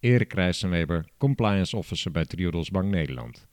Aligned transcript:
Erik 0.00 0.32
Rijssenweber, 0.32 1.04
compliance 1.18 1.76
officer 1.76 2.10
bij 2.10 2.24
Triodos 2.24 2.70
Bank 2.70 2.90
Nederland. 2.90 3.46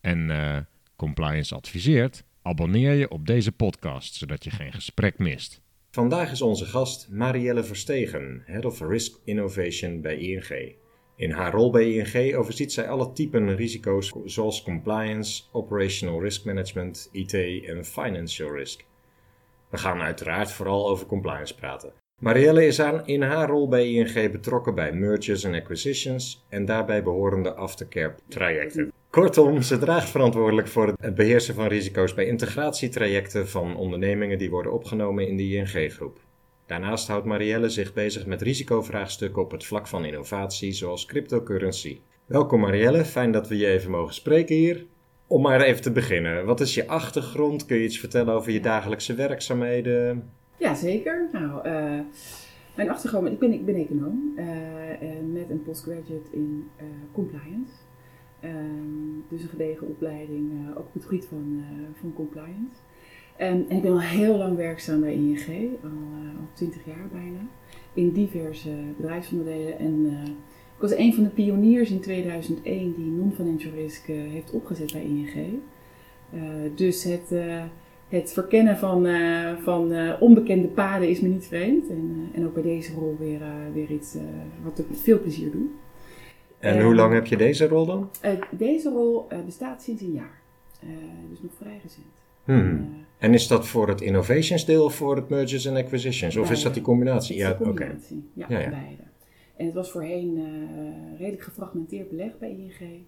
En 0.00 0.28
uh, 0.28 0.56
compliance 0.96 1.54
adviseert, 1.54 2.24
abonneer 2.42 2.92
je 2.92 3.10
op 3.10 3.26
deze 3.26 3.52
podcast, 3.52 4.14
zodat 4.14 4.44
je 4.44 4.50
geen 4.50 4.72
gesprek 4.72 5.18
mist. 5.18 5.60
Vandaag 5.90 6.30
is 6.30 6.42
onze 6.42 6.64
gast 6.64 7.08
Marielle 7.10 7.64
Verstegen, 7.64 8.42
Head 8.44 8.64
of 8.64 8.80
Risk 8.80 9.16
Innovation 9.24 10.00
bij 10.00 10.16
ING. 10.16 10.74
In 11.16 11.30
haar 11.30 11.52
rol 11.52 11.70
bij 11.70 11.92
ING 11.92 12.34
overziet 12.36 12.72
zij 12.72 12.88
alle 12.88 13.12
typen 13.12 13.56
risico's 13.56 14.12
zoals 14.24 14.62
compliance, 14.62 15.42
operational 15.52 16.22
risk 16.22 16.44
management, 16.44 17.08
IT 17.12 17.34
en 17.64 17.84
financial 17.84 18.54
risk. 18.54 18.84
We 19.70 19.78
gaan 19.78 20.00
uiteraard 20.00 20.52
vooral 20.52 20.88
over 20.88 21.06
compliance 21.06 21.54
praten. 21.54 21.92
Marielle 22.20 22.66
is 22.66 22.80
aan, 22.80 23.06
in 23.06 23.22
haar 23.22 23.48
rol 23.48 23.68
bij 23.68 23.92
ING 23.92 24.32
betrokken 24.32 24.74
bij 24.74 24.92
mergers 24.92 25.44
en 25.44 25.54
acquisitions 25.54 26.44
en 26.48 26.64
daarbij 26.64 27.02
behorende 27.02 27.54
aftercare 27.54 28.14
trajecten. 28.28 28.92
Kortom, 29.10 29.62
ze 29.62 29.78
draagt 29.78 30.10
verantwoordelijk 30.10 30.68
voor 30.68 30.94
het 31.00 31.14
beheersen 31.14 31.54
van 31.54 31.66
risico's 31.66 32.14
bij 32.14 32.26
integratietrajecten 32.26 33.48
van 33.48 33.76
ondernemingen 33.76 34.38
die 34.38 34.50
worden 34.50 34.72
opgenomen 34.72 35.28
in 35.28 35.36
de 35.36 35.42
ING-groep. 35.42 36.18
Daarnaast 36.66 37.08
houdt 37.08 37.26
Marielle 37.26 37.68
zich 37.68 37.92
bezig 37.92 38.26
met 38.26 38.42
risicovraagstukken 38.42 39.42
op 39.42 39.50
het 39.50 39.64
vlak 39.64 39.86
van 39.86 40.04
innovatie, 40.04 40.72
zoals 40.72 41.06
cryptocurrency. 41.06 41.98
Welkom 42.26 42.60
Marielle, 42.60 43.04
fijn 43.04 43.32
dat 43.32 43.48
we 43.48 43.56
je 43.56 43.66
even 43.66 43.90
mogen 43.90 44.14
spreken 44.14 44.56
hier. 44.56 44.84
Om 45.26 45.42
maar 45.42 45.60
even 45.60 45.82
te 45.82 45.92
beginnen, 45.92 46.46
wat 46.46 46.60
is 46.60 46.74
je 46.74 46.88
achtergrond? 46.88 47.66
Kun 47.66 47.76
je 47.76 47.84
iets 47.84 47.98
vertellen 47.98 48.34
over 48.34 48.52
je 48.52 48.60
dagelijkse 48.60 49.14
werkzaamheden? 49.14 50.30
Ja, 50.56 50.74
zeker. 50.74 51.28
Nou, 51.32 51.68
uh, 51.68 52.00
mijn 52.74 52.90
achtergrond, 52.90 53.26
ik 53.26 53.38
ben, 53.38 53.52
ik 53.52 53.64
ben 53.64 53.74
econoom 53.74 54.32
uh, 54.36 54.44
met 55.32 55.50
een 55.50 55.62
postgraduate 55.62 56.30
in 56.30 56.70
compliance. 57.12 57.72
Um, 58.44 59.24
dus 59.28 59.42
een 59.42 59.48
gedegen 59.48 59.86
opleiding, 59.86 60.50
ook 60.70 60.78
op 60.78 60.94
het 60.94 61.04
gebied 61.04 61.24
van, 61.24 61.64
van 62.00 62.12
compliance. 62.14 62.76
En, 63.36 63.66
en, 63.68 63.76
ik 63.76 63.82
ben 63.82 63.92
al 63.92 64.00
heel 64.00 64.36
lang 64.36 64.56
werkzaam 64.56 65.00
bij 65.00 65.14
ING, 65.14 65.46
al, 65.82 65.90
al 66.38 66.48
20 66.52 66.84
jaar 66.84 67.08
bijna, 67.12 67.38
in 67.94 68.10
diverse 68.10 68.74
bedrijfsonderdelen. 68.96 69.78
En 69.78 70.06
ik 70.74 70.80
was 70.80 70.94
een 70.94 71.14
van 71.14 71.24
de 71.24 71.30
pioniers 71.30 71.90
in 71.90 72.00
2001 72.00 72.94
die 72.94 73.10
non-financial 73.10 73.72
risk 73.72 74.06
heeft 74.06 74.50
opgezet 74.50 74.92
bij 74.92 75.02
ING. 75.02 75.60
dus 76.74 77.04
het 77.04 77.32
het 78.08 78.32
verkennen 78.32 78.76
van, 78.76 79.06
uh, 79.06 79.56
van 79.62 79.92
uh, 79.92 80.12
onbekende 80.20 80.68
paden 80.68 81.08
is 81.08 81.20
me 81.20 81.28
niet 81.28 81.46
vreemd. 81.46 81.88
En, 81.88 82.30
uh, 82.32 82.38
en 82.38 82.46
ook 82.46 82.54
bij 82.54 82.62
deze 82.62 82.94
rol 82.94 83.16
weer, 83.18 83.40
weer 83.72 83.90
iets 83.90 84.16
wat 84.64 84.78
ik 84.78 84.88
met 84.88 85.00
veel 85.00 85.20
plezier 85.20 85.50
doe. 85.50 85.66
En 86.58 86.82
hoe 86.82 86.94
lang 86.94 87.12
heb 87.12 87.26
je 87.26 87.36
deze 87.36 87.68
rol 87.68 87.86
dan? 87.86 88.10
deze 88.50 88.90
rol 88.90 89.26
bestaat 89.44 89.82
sinds 89.82 90.02
een 90.02 90.12
jaar. 90.12 90.40
dus 91.30 91.42
nog 91.42 91.52
vrij 91.60 91.80
recent. 91.82 92.24
Hmm. 92.44 93.04
en 93.18 93.34
is 93.34 93.46
dat 93.46 93.68
voor 93.68 93.88
het 93.88 94.00
innovations 94.00 94.64
deel 94.64 94.84
of 94.84 94.94
voor 94.94 95.16
het 95.16 95.28
mergers 95.28 95.64
en 95.64 95.76
acquisitions? 95.76 96.36
Of 96.36 96.50
is 96.50 96.62
dat 96.62 96.74
die 96.74 96.82
combinatie? 96.82 97.36
ja, 97.36 97.58
oké. 97.60 97.96
Ja, 98.32 98.46
ja, 98.48 98.56
beide. 98.56 99.02
En 99.56 99.66
het 99.66 99.74
was 99.74 99.90
voorheen 99.90 100.42
redelijk 101.18 101.42
gefragmenteerd 101.42 102.08
beleg 102.08 102.38
bij 102.38 102.50
ING. 102.50 103.04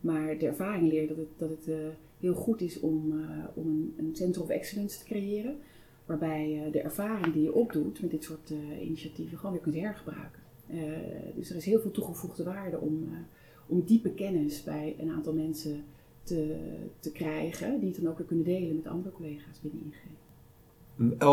Maar 0.00 0.38
de 0.38 0.46
ervaring 0.46 0.90
leert 0.90 1.08
dat 1.08 1.16
het, 1.16 1.28
dat 1.36 1.50
het 1.50 1.68
heel 2.20 2.34
goed 2.34 2.60
is 2.60 2.80
om, 2.80 3.12
uh, 3.12 3.44
om 3.54 3.66
een, 3.66 3.94
een, 3.96 4.16
center 4.16 4.42
of 4.42 4.48
excellence 4.48 4.98
te 4.98 5.04
creëren. 5.04 5.56
Waarbij 6.06 6.66
uh, 6.66 6.72
de 6.72 6.80
ervaring 6.80 7.32
die 7.32 7.42
je 7.42 7.54
opdoet 7.54 8.00
met 8.00 8.10
dit 8.10 8.24
soort 8.24 8.52
initiatieven 8.82 9.38
gewoon 9.38 9.52
weer 9.52 9.62
kunt 9.62 9.74
hergebruiken. 9.74 10.42
dus 11.34 11.50
er 11.50 11.56
is 11.56 11.64
heel 11.64 11.80
veel 11.80 11.90
toegevoegde 11.90 12.44
waarde 12.44 12.80
om, 12.80 13.08
om 13.66 13.84
diepe 13.84 14.10
kennis 14.10 14.62
bij 14.62 14.96
een 14.98 15.10
aantal 15.10 15.32
mensen 15.32 15.84
te, 16.22 16.56
te 17.00 17.12
krijgen. 17.12 17.80
Die 17.80 17.88
het 17.88 18.00
dan 18.00 18.10
ook 18.10 18.18
weer 18.18 18.26
kunnen 18.26 18.44
delen 18.44 18.76
met 18.76 18.86
andere 18.86 19.14
collega's 19.14 19.60
binnen 19.60 19.80
ING. 19.82 19.94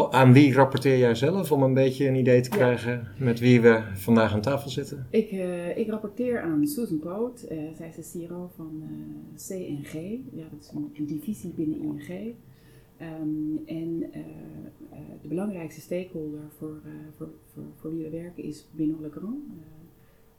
Aan 0.10 0.34
wie 0.34 0.54
rapporteer 0.54 0.98
jij 0.98 1.16
zelf 1.16 1.52
om 1.52 1.64
een 1.64 1.74
beetje 1.74 2.08
een 2.08 2.16
idee 2.16 2.42
te 2.42 2.50
krijgen 2.50 3.08
met 3.20 3.40
wie 3.40 3.62
we 3.62 3.84
vandaag 3.94 4.34
aan 4.34 4.42
tafel 4.42 4.70
zitten? 4.70 5.08
Ik, 5.10 5.32
uh, 5.32 5.78
ik 5.78 5.90
rapporteer 5.90 6.42
aan 6.42 6.68
Susan 6.68 7.00
Poot. 7.00 7.46
Uh, 7.52 7.60
zij 7.76 7.94
is 7.98 8.12
de 8.12 8.26
CRO 8.26 8.52
van 8.56 8.82
uh, 8.82 9.38
CNG. 9.38 9.94
Ja, 10.32 10.48
dat 10.52 10.62
is 10.62 10.72
een, 10.76 10.92
een 10.98 11.06
divisie 11.06 11.54
binnen 11.56 11.82
ING. 11.82 12.36
Um, 13.02 13.62
en 13.66 14.00
de 15.22 15.28
belangrijkste 15.28 15.82
stakeholder 15.82 16.44
voor, 16.58 16.82
voor, 17.18 17.30
voor, 17.54 17.64
voor, 17.76 17.96
wie 17.96 18.04
we 18.04 18.10
werken 18.10 18.44
is 18.44 18.68
Benoît 18.78 19.02
Legrand, 19.02 19.44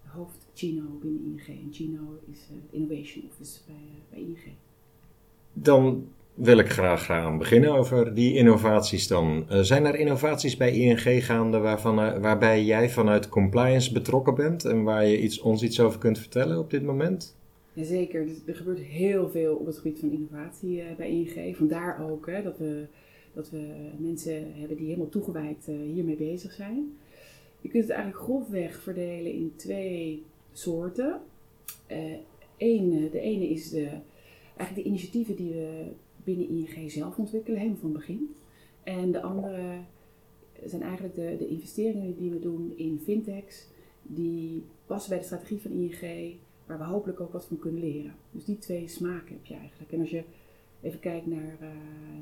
hoofd 0.05 0.49
Chino 0.55 0.83
binnen 1.01 1.25
ING. 1.25 1.47
En 1.47 1.69
Chino 1.73 2.19
is 2.31 2.39
het 2.49 2.73
Innovation 2.73 3.25
Office 3.29 3.61
bij, 3.67 4.03
bij 4.11 4.19
ING. 4.21 4.55
Dan 5.53 6.07
wil 6.37 6.59
ik 6.59 6.69
graag 6.69 7.05
gaan 7.05 7.39
beginnen 7.39 7.73
over 7.73 8.15
die 8.15 8.35
innovaties 8.35 9.07
dan. 9.09 9.47
Uh, 9.51 9.61
zijn 9.61 9.85
er 9.85 9.95
innovaties 9.95 10.57
bij 10.57 10.73
ING 10.73 11.27
gaande 11.27 11.59
waarvan, 11.59 11.99
uh, 11.99 12.19
waarbij 12.19 12.65
jij 12.65 12.91
vanuit 12.91 13.29
compliance 13.29 13.93
betrokken 13.93 14.35
bent 14.35 14.65
en 14.65 14.83
waar 14.83 15.07
je 15.07 15.21
iets, 15.21 15.41
ons 15.41 15.63
iets 15.63 15.81
over 15.81 15.99
kunt 15.99 16.19
vertellen 16.19 16.59
op 16.59 16.71
dit 16.71 16.83
moment? 16.83 17.37
Jazeker, 17.73 18.29
er 18.47 18.55
gebeurt 18.55 18.79
heel 18.79 19.29
veel 19.29 19.55
op 19.55 19.67
het 19.67 19.77
gebied 19.77 19.99
van 19.99 20.11
innovatie 20.11 20.77
uh, 20.77 20.85
bij 20.97 21.11
ING. 21.11 21.57
Vandaar 21.57 22.11
ook 22.11 22.27
hè, 22.27 22.43
dat, 22.43 22.59
we, 22.59 22.87
dat 23.33 23.51
we 23.51 23.75
mensen 23.99 24.53
hebben 24.55 24.77
die 24.77 24.87
helemaal 24.87 25.09
toegewijd 25.09 25.71
hiermee 25.93 26.17
bezig 26.17 26.53
zijn. 26.53 26.97
Je 27.61 27.69
kunt 27.69 27.83
het 27.83 27.93
eigenlijk 27.93 28.25
grofweg 28.25 28.83
verdelen 28.83 29.33
in 29.33 29.53
twee 29.57 30.23
soorten. 30.53 31.21
Eén, 32.57 33.09
de 33.13 33.21
ene 33.21 33.49
is 33.49 33.71
de, 33.71 33.89
eigenlijk 34.57 34.75
de 34.75 34.83
initiatieven 34.83 35.37
die 35.37 35.53
we 35.53 35.85
binnen 36.27 36.49
ING 36.49 36.91
zelf 36.91 37.19
ontwikkelen, 37.19 37.59
helemaal 37.59 37.81
van 37.81 37.93
begin. 37.93 38.35
En 38.83 39.13
de 39.13 39.23
andere 39.23 39.79
zijn 40.65 40.83
eigenlijk 40.83 41.15
de, 41.15 41.37
de 41.39 41.49
investeringen 41.49 42.17
die 42.17 42.31
we 42.31 42.39
doen 42.39 42.73
in 42.77 43.01
fintechs, 43.05 43.67
die 44.03 44.63
passen 44.87 45.11
bij 45.11 45.19
de 45.19 45.25
strategie 45.25 45.61
van 45.61 45.71
ING, 45.71 46.35
waar 46.67 46.79
we 46.79 46.85
hopelijk 46.85 47.21
ook 47.21 47.33
wat 47.33 47.47
van 47.47 47.59
kunnen 47.59 47.81
leren. 47.81 48.15
Dus 48.31 48.45
die 48.45 48.59
twee 48.59 48.89
smaken 48.89 49.35
heb 49.35 49.45
je 49.45 49.55
eigenlijk. 49.55 49.93
En 49.93 50.01
als 50.01 50.11
je 50.11 50.23
even 50.81 51.01
kijkt 51.01 51.27
naar, 51.27 51.57
uh, 51.61 51.69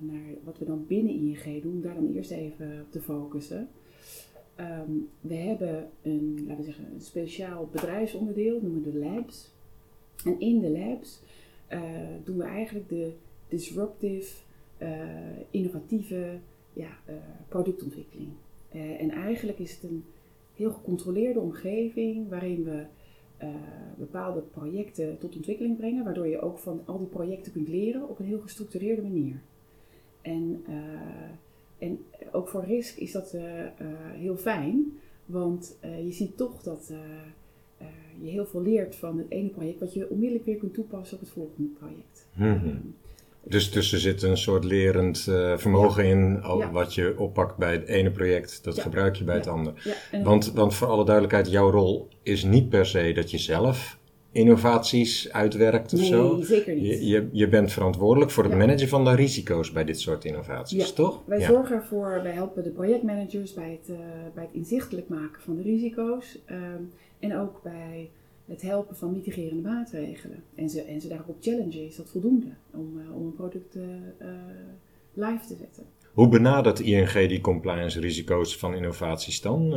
naar 0.00 0.34
wat 0.44 0.58
we 0.58 0.64
dan 0.64 0.84
binnen 0.86 1.14
ING 1.14 1.62
doen, 1.62 1.80
daar 1.80 1.94
dan 1.94 2.12
eerst 2.14 2.30
even 2.30 2.80
op 2.86 2.92
te 2.92 3.00
focussen. 3.00 3.68
Um, 4.60 5.08
we 5.20 5.34
hebben 5.34 5.90
een, 6.02 6.44
laten 6.46 6.56
we 6.56 6.70
zeggen, 6.70 6.92
een 6.94 7.00
speciaal 7.00 7.68
bedrijfsonderdeel, 7.72 8.60
noemen 8.60 8.82
we 8.82 8.90
de 8.90 8.98
labs. 8.98 9.52
En 10.24 10.40
in 10.40 10.60
de 10.60 10.70
labs 10.70 11.20
uh, 11.72 11.80
doen 12.24 12.36
we 12.36 12.44
eigenlijk 12.44 12.88
de 12.88 13.12
disruptive, 13.54 14.42
uh, 14.78 14.88
innovatieve 15.50 16.38
ja, 16.72 16.98
uh, 17.08 17.14
productontwikkeling. 17.48 18.30
Uh, 18.74 19.00
en 19.00 19.10
eigenlijk 19.10 19.58
is 19.58 19.72
het 19.72 19.82
een 19.82 20.04
heel 20.54 20.72
gecontroleerde 20.72 21.40
omgeving 21.40 22.28
waarin 22.28 22.64
we 22.64 22.84
bepaalde 23.98 24.40
projecten 24.40 25.18
tot 25.18 25.36
ontwikkeling 25.36 25.76
brengen, 25.76 26.04
waardoor 26.04 26.26
je 26.26 26.40
ook 26.40 26.58
van 26.58 26.82
al 26.84 26.98
die 26.98 27.06
projecten 27.06 27.52
kunt 27.52 27.68
leren 27.68 28.08
op 28.08 28.18
een 28.18 28.26
heel 28.26 28.40
gestructureerde 28.40 29.02
manier. 29.02 29.40
En, 30.22 30.64
en 31.78 31.98
ook 32.32 32.48
voor 32.48 32.64
risk 32.64 32.96
is 32.98 33.12
dat 33.12 33.36
heel 34.18 34.36
fijn, 34.36 34.92
want 35.26 35.78
je 35.80 36.12
ziet 36.12 36.36
toch 36.36 36.62
dat 36.62 36.92
je 38.20 38.28
heel 38.28 38.46
veel 38.46 38.62
leert 38.62 38.96
van 38.96 39.18
het 39.18 39.30
ene 39.30 39.48
project, 39.48 39.80
wat 39.80 39.94
je 39.94 40.10
onmiddellijk 40.10 40.44
weer 40.44 40.56
kunt 40.56 40.74
toepassen 40.74 41.16
op 41.16 41.22
het 41.22 41.32
volgende 41.32 41.68
project. 41.68 42.28
Mm 42.36 42.58
-hmm. 42.58 42.94
Dus, 43.46 43.74
er 43.74 43.82
zit 43.82 44.22
een 44.22 44.36
soort 44.36 44.64
lerend 44.64 45.26
uh, 45.28 45.56
vermogen 45.56 46.04
in, 46.04 46.42
al 46.42 46.70
wat 46.70 46.94
je 46.94 47.14
oppakt 47.18 47.56
bij 47.56 47.72
het 47.72 47.86
ene 47.86 48.10
project, 48.10 48.64
dat 48.64 48.80
gebruik 48.80 49.16
je 49.16 49.24
bij 49.24 49.34
het 49.34 49.46
andere. 49.46 49.76
Want, 50.22 50.52
want 50.52 50.74
voor 50.74 50.88
alle 50.88 51.04
duidelijkheid, 51.04 51.50
jouw 51.50 51.70
rol 51.70 52.08
is 52.22 52.44
niet 52.44 52.68
per 52.68 52.86
se 52.86 53.12
dat 53.12 53.30
je 53.30 53.38
zelf 53.38 53.98
innovaties 54.32 55.32
uitwerkt 55.32 55.92
of 55.92 56.00
nee, 56.00 56.08
zo. 56.08 56.40
zeker 56.42 56.74
niet. 56.74 56.84
Je, 56.84 57.06
je, 57.06 57.28
je, 57.32 57.48
bent 57.48 57.72
verantwoordelijk 57.72 58.30
voor 58.30 58.44
het 58.44 58.54
managen 58.54 58.88
van 58.88 59.04
de 59.04 59.14
risico's 59.14 59.72
bij 59.72 59.84
dit 59.84 60.00
soort 60.00 60.24
innovaties, 60.24 60.92
toch? 60.92 61.20
Wij 61.26 61.40
zorgen 61.40 61.76
ervoor, 61.76 62.20
wij 62.22 62.32
helpen 62.32 62.62
de 62.62 62.70
projectmanagers 62.70 63.54
bij 63.54 63.78
het, 63.80 63.90
uh, 63.90 63.96
bij 64.34 64.44
het 64.44 64.52
inzichtelijk 64.52 65.08
maken 65.08 65.42
van 65.42 65.56
de 65.56 65.62
risico's. 65.62 66.38
Um, 66.50 66.92
en 67.20 67.36
ook 67.38 67.60
bij 67.62 68.10
het 68.44 68.62
helpen 68.62 68.96
van 68.96 69.12
mitigerende 69.12 69.68
maatregelen. 69.68 70.42
En 70.54 70.68
ze, 70.68 70.82
en 70.82 71.00
ze 71.00 71.08
daarop 71.08 71.36
challengen, 71.40 71.86
is 71.86 71.96
dat 71.96 72.10
voldoende 72.10 72.54
om, 72.70 72.98
uh, 72.98 73.16
om 73.16 73.26
een 73.26 73.34
product 73.34 73.76
uh, 73.76 73.84
live 75.12 75.46
te 75.46 75.54
zetten. 75.54 75.84
Hoe 76.12 76.28
benadert 76.28 76.80
ING 76.80 77.28
die 77.28 77.40
compliance 77.40 78.00
risico's 78.00 78.56
van 78.56 78.74
innovaties 78.74 79.40
dan? 79.40 79.74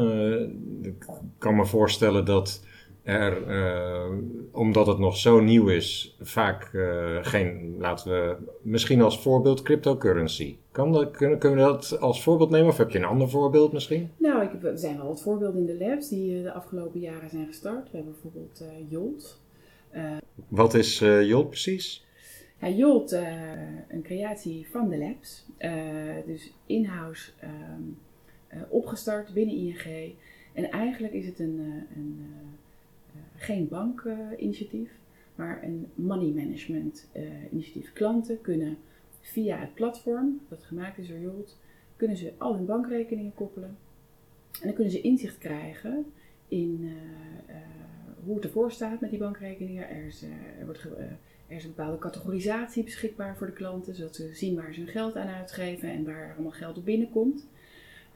ik 0.81 1.05
kan 1.37 1.55
me 1.55 1.65
voorstellen 1.65 2.25
dat 2.25 2.61
er, 3.07 3.47
uh, 3.47 4.17
omdat 4.51 4.87
het 4.87 4.97
nog 4.97 5.17
zo 5.17 5.39
nieuw 5.39 5.67
is, 5.67 6.17
vaak 6.19 6.73
uh, 6.73 7.17
geen, 7.21 7.75
laten 7.79 8.11
we, 8.11 8.37
misschien 8.61 9.01
als 9.01 9.21
voorbeeld 9.21 9.61
cryptocurrency. 9.61 10.57
Kan 10.71 10.91
dat, 10.91 11.11
kunnen, 11.11 11.39
kunnen 11.39 11.59
we 11.59 11.71
dat 11.71 11.99
als 11.99 12.23
voorbeeld 12.23 12.49
nemen 12.49 12.67
of 12.67 12.77
heb 12.77 12.89
je 12.89 12.97
een 12.97 13.03
ander 13.03 13.29
voorbeeld 13.29 13.73
misschien? 13.73 14.09
Nou, 14.17 14.43
ik, 14.43 14.63
er 14.63 14.77
zijn 14.77 14.97
wel 14.97 15.07
wat 15.07 15.21
voorbeelden 15.21 15.59
in 15.59 15.65
de 15.65 15.85
labs 15.85 16.09
die 16.09 16.37
uh, 16.37 16.43
de 16.43 16.51
afgelopen 16.51 16.99
jaren 16.99 17.29
zijn 17.29 17.45
gestart. 17.45 17.91
We 17.91 17.97
hebben 17.97 18.13
bijvoorbeeld 18.13 18.63
Jolt. 18.87 19.41
Wat 20.47 20.73
is 20.73 20.99
Jolt 20.99 21.49
precies? 21.49 22.05
Ja, 22.61 22.69
Jolt, 22.69 23.11
een 23.89 24.03
creatie 24.03 24.67
van 24.71 24.89
de 24.89 24.97
labs. 24.97 25.45
dus 26.25 26.53
in-house 26.65 27.31
ehm, 27.39 28.61
opgestart 28.69 29.33
binnen 29.33 29.55
ING. 29.55 30.15
En 30.53 30.69
eigenlijk 30.69 31.13
is 31.13 31.25
het 31.25 31.39
een, 31.39 31.85
een 31.95 32.25
geen 33.37 33.67
bankinitiatief, 33.67 34.91
maar 35.35 35.63
een 35.63 35.87
money 35.95 36.31
management 36.31 37.09
uh, 37.15 37.23
initiatief. 37.51 37.93
Klanten 37.93 38.41
kunnen 38.41 38.77
via 39.21 39.57
het 39.57 39.73
platform, 39.73 40.39
dat 40.49 40.63
gemaakt 40.63 40.97
is 40.97 41.07
door 41.07 41.19
Jolt, 41.19 41.57
kunnen 41.95 42.17
ze 42.17 42.33
al 42.37 42.55
hun 42.55 42.65
bankrekeningen 42.65 43.33
koppelen. 43.33 43.77
En 44.51 44.63
dan 44.63 44.73
kunnen 44.73 44.93
ze 44.93 45.01
inzicht 45.01 45.37
krijgen 45.37 46.05
in 46.47 46.79
uh, 46.81 46.89
uh, 46.89 47.55
hoe 48.23 48.35
het 48.35 48.43
ervoor 48.43 48.71
staat 48.71 49.01
met 49.01 49.09
die 49.09 49.19
bankrekeningen. 49.19 49.89
Er 49.89 50.05
is, 50.05 50.23
er, 50.59 50.65
wordt 50.65 50.83
er 51.47 51.55
is 51.55 51.63
een 51.63 51.73
bepaalde 51.75 51.97
categorisatie 51.97 52.83
beschikbaar 52.83 53.37
voor 53.37 53.47
de 53.47 53.53
klanten, 53.53 53.95
zodat 53.95 54.15
ze 54.15 54.33
zien 54.33 54.55
waar 54.55 54.73
ze 54.73 54.79
hun 54.79 54.89
geld 54.89 55.15
aan 55.15 55.27
uitgeven 55.27 55.89
en 55.89 56.05
waar 56.05 56.33
allemaal 56.33 56.51
geld 56.51 56.77
op 56.77 56.85
binnenkomt. 56.85 57.47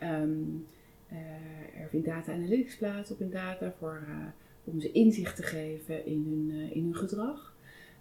Um, 0.03 0.67
er 1.77 1.89
vindt 1.89 2.05
data 2.05 2.33
analytics 2.33 2.77
plaats 2.77 3.11
op 3.11 3.19
hun 3.19 3.29
data 3.29 3.73
voor 3.77 4.07
om 4.71 4.81
ze 4.81 4.91
inzicht 4.91 5.35
te 5.35 5.43
geven 5.43 6.05
in 6.05 6.25
hun, 6.29 6.59
uh, 6.59 6.75
in 6.75 6.83
hun 6.83 6.95
gedrag. 6.95 7.55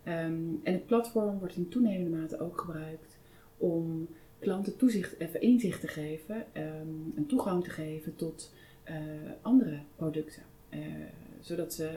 Um, 0.05 0.61
en 0.63 0.73
het 0.73 0.87
platform 0.87 1.39
wordt 1.39 1.57
in 1.57 1.69
toenemende 1.69 2.17
mate 2.17 2.41
ook 2.41 2.61
gebruikt 2.61 3.19
om 3.57 4.09
klanten 4.39 4.77
toezicht, 4.77 5.19
even 5.19 5.41
inzicht 5.41 5.81
te 5.81 5.89
geven 5.89 6.37
um, 6.37 7.13
en 7.17 7.27
toegang 7.27 7.65
te 7.65 7.71
geven 7.71 8.17
tot 8.17 8.55
uh, 8.89 8.95
andere 9.43 9.79
producten. 9.97 10.43
Uh, 10.71 10.81
zodat 11.41 11.75
ze 11.75 11.91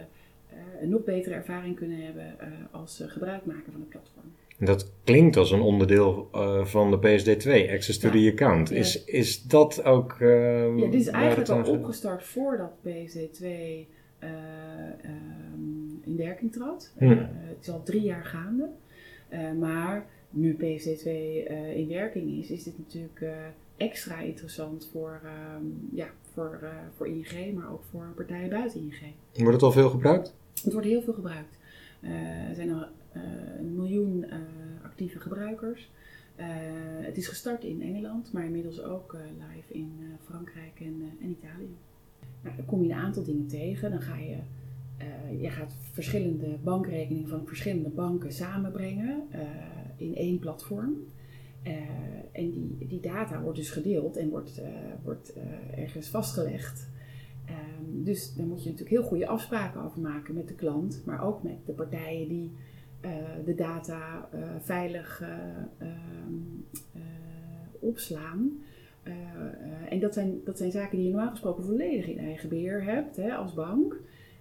een 0.81 0.89
nog 0.89 1.03
betere 1.03 1.35
ervaring 1.35 1.75
kunnen 1.75 1.97
hebben 1.97 2.35
als 2.71 2.95
ze 2.95 3.09
gebruik 3.09 3.45
maken 3.45 3.71
van 3.71 3.81
het 3.81 3.89
platform. 3.89 4.25
Dat 4.59 4.91
klinkt 5.03 5.37
als 5.37 5.51
een 5.51 5.61
onderdeel 5.61 6.29
van 6.63 6.91
de 6.91 6.97
PSD2, 6.97 7.71
Access 7.71 7.99
to 7.99 8.07
ja. 8.07 8.13
the 8.13 8.31
Account. 8.31 8.69
Ja. 8.69 8.75
Is, 8.75 9.03
is 9.03 9.43
dat 9.43 9.83
ook. 9.83 10.15
Ja, 10.19 10.75
dit 10.75 10.93
is 10.93 11.07
eigenlijk 11.07 11.49
al 11.49 11.71
opgestart 11.71 12.23
voordat 12.23 12.71
PSD2 12.87 13.41
uh, 13.41 13.85
um, 15.05 15.99
in 16.03 16.17
werking 16.17 16.51
trad. 16.51 16.93
Uh, 16.99 17.21
het 17.27 17.57
is 17.61 17.69
al 17.69 17.83
drie 17.83 18.01
jaar 18.01 18.25
gaande. 18.25 18.69
Uh, 19.29 19.51
maar 19.51 20.05
nu 20.29 20.55
PSD2 20.55 21.09
in 21.75 21.87
werking 21.87 22.37
is, 22.37 22.49
is 22.49 22.63
dit 22.63 22.77
natuurlijk 22.77 23.25
extra 23.77 24.19
interessant 24.19 24.89
voor, 24.91 25.21
um, 25.55 25.89
ja, 25.91 26.07
voor, 26.31 26.59
voor 26.95 27.07
ING, 27.07 27.53
maar 27.55 27.71
ook 27.71 27.83
voor 27.89 28.13
partijen 28.15 28.49
buiten 28.49 28.81
ING. 28.81 29.13
Wordt 29.33 29.53
het 29.53 29.61
al 29.61 29.71
veel 29.71 29.89
gebruikt? 29.89 30.35
Het 30.63 30.73
wordt 30.73 30.87
heel 30.87 31.01
veel 31.01 31.13
gebruikt. 31.13 31.57
er 32.49 32.55
zijn 32.55 32.71
al 32.73 32.85
een 33.59 33.75
miljoen 33.75 34.25
actieve 34.83 35.19
gebruikers. 35.19 35.91
het 37.01 37.17
is 37.17 37.27
gestart 37.27 37.63
in 37.63 37.81
Engeland, 37.81 38.31
maar 38.31 38.45
inmiddels 38.45 38.81
ook 38.81 39.17
live 39.37 39.73
in 39.73 40.17
Frankrijk 40.23 40.79
en, 40.79 41.11
en 41.21 41.29
Italië. 41.29 41.77
Nou, 42.43 42.55
dan 42.55 42.65
kom 42.65 42.83
je 42.83 42.89
een 42.89 42.99
aantal 42.99 43.23
dingen 43.23 43.47
tegen. 43.47 43.91
Dan 43.91 44.01
ga 44.01 44.17
je, 44.17 44.37
uh, 44.99 45.41
je 45.41 45.49
gaat 45.49 45.75
verschillende 45.91 46.57
bankrekeningen 46.63 47.29
van 47.29 47.47
verschillende 47.47 47.89
banken 47.89 48.33
samenbrengen 48.33 49.27
uh, 49.35 49.39
in 49.95 50.15
één 50.15 50.39
platform. 50.39 50.95
Uh, 51.63 51.73
en 52.31 52.51
die, 52.51 52.87
die 52.87 52.99
data 52.99 53.41
wordt 53.41 53.57
dus 53.57 53.69
gedeeld 53.69 54.17
en 54.17 54.29
wordt, 54.29 54.61
wordt 55.03 55.33
ergens 55.75 56.07
vastgelegd. 56.07 56.91
Um, 57.49 58.03
dus 58.03 58.35
daar 58.35 58.45
moet 58.45 58.63
je 58.63 58.69
natuurlijk 58.69 58.97
heel 58.99 59.07
goede 59.07 59.27
afspraken 59.27 59.81
over 59.81 60.01
maken 60.01 60.33
met 60.33 60.47
de 60.47 60.55
klant, 60.55 61.01
maar 61.05 61.23
ook 61.23 61.43
met 61.43 61.65
de 61.65 61.73
partijen 61.73 62.27
die 62.27 62.51
de 63.45 63.55
data 63.55 64.29
veilig 64.59 65.21
ehm, 65.21 66.33
opslaan. 67.79 68.51
Uh, 69.07 69.13
uh, 69.13 69.91
en 69.91 69.99
dat 69.99 70.13
zijn, 70.13 70.41
dat 70.45 70.57
zijn 70.57 70.71
zaken 70.71 70.97
die 70.97 71.05
je 71.05 71.13
normaal 71.13 71.29
gesproken 71.29 71.63
volledig 71.63 72.07
in 72.07 72.17
eigen 72.17 72.49
beheer 72.49 72.83
hebt 72.83 73.15
hè, 73.15 73.35
als 73.35 73.53
bank. 73.53 73.99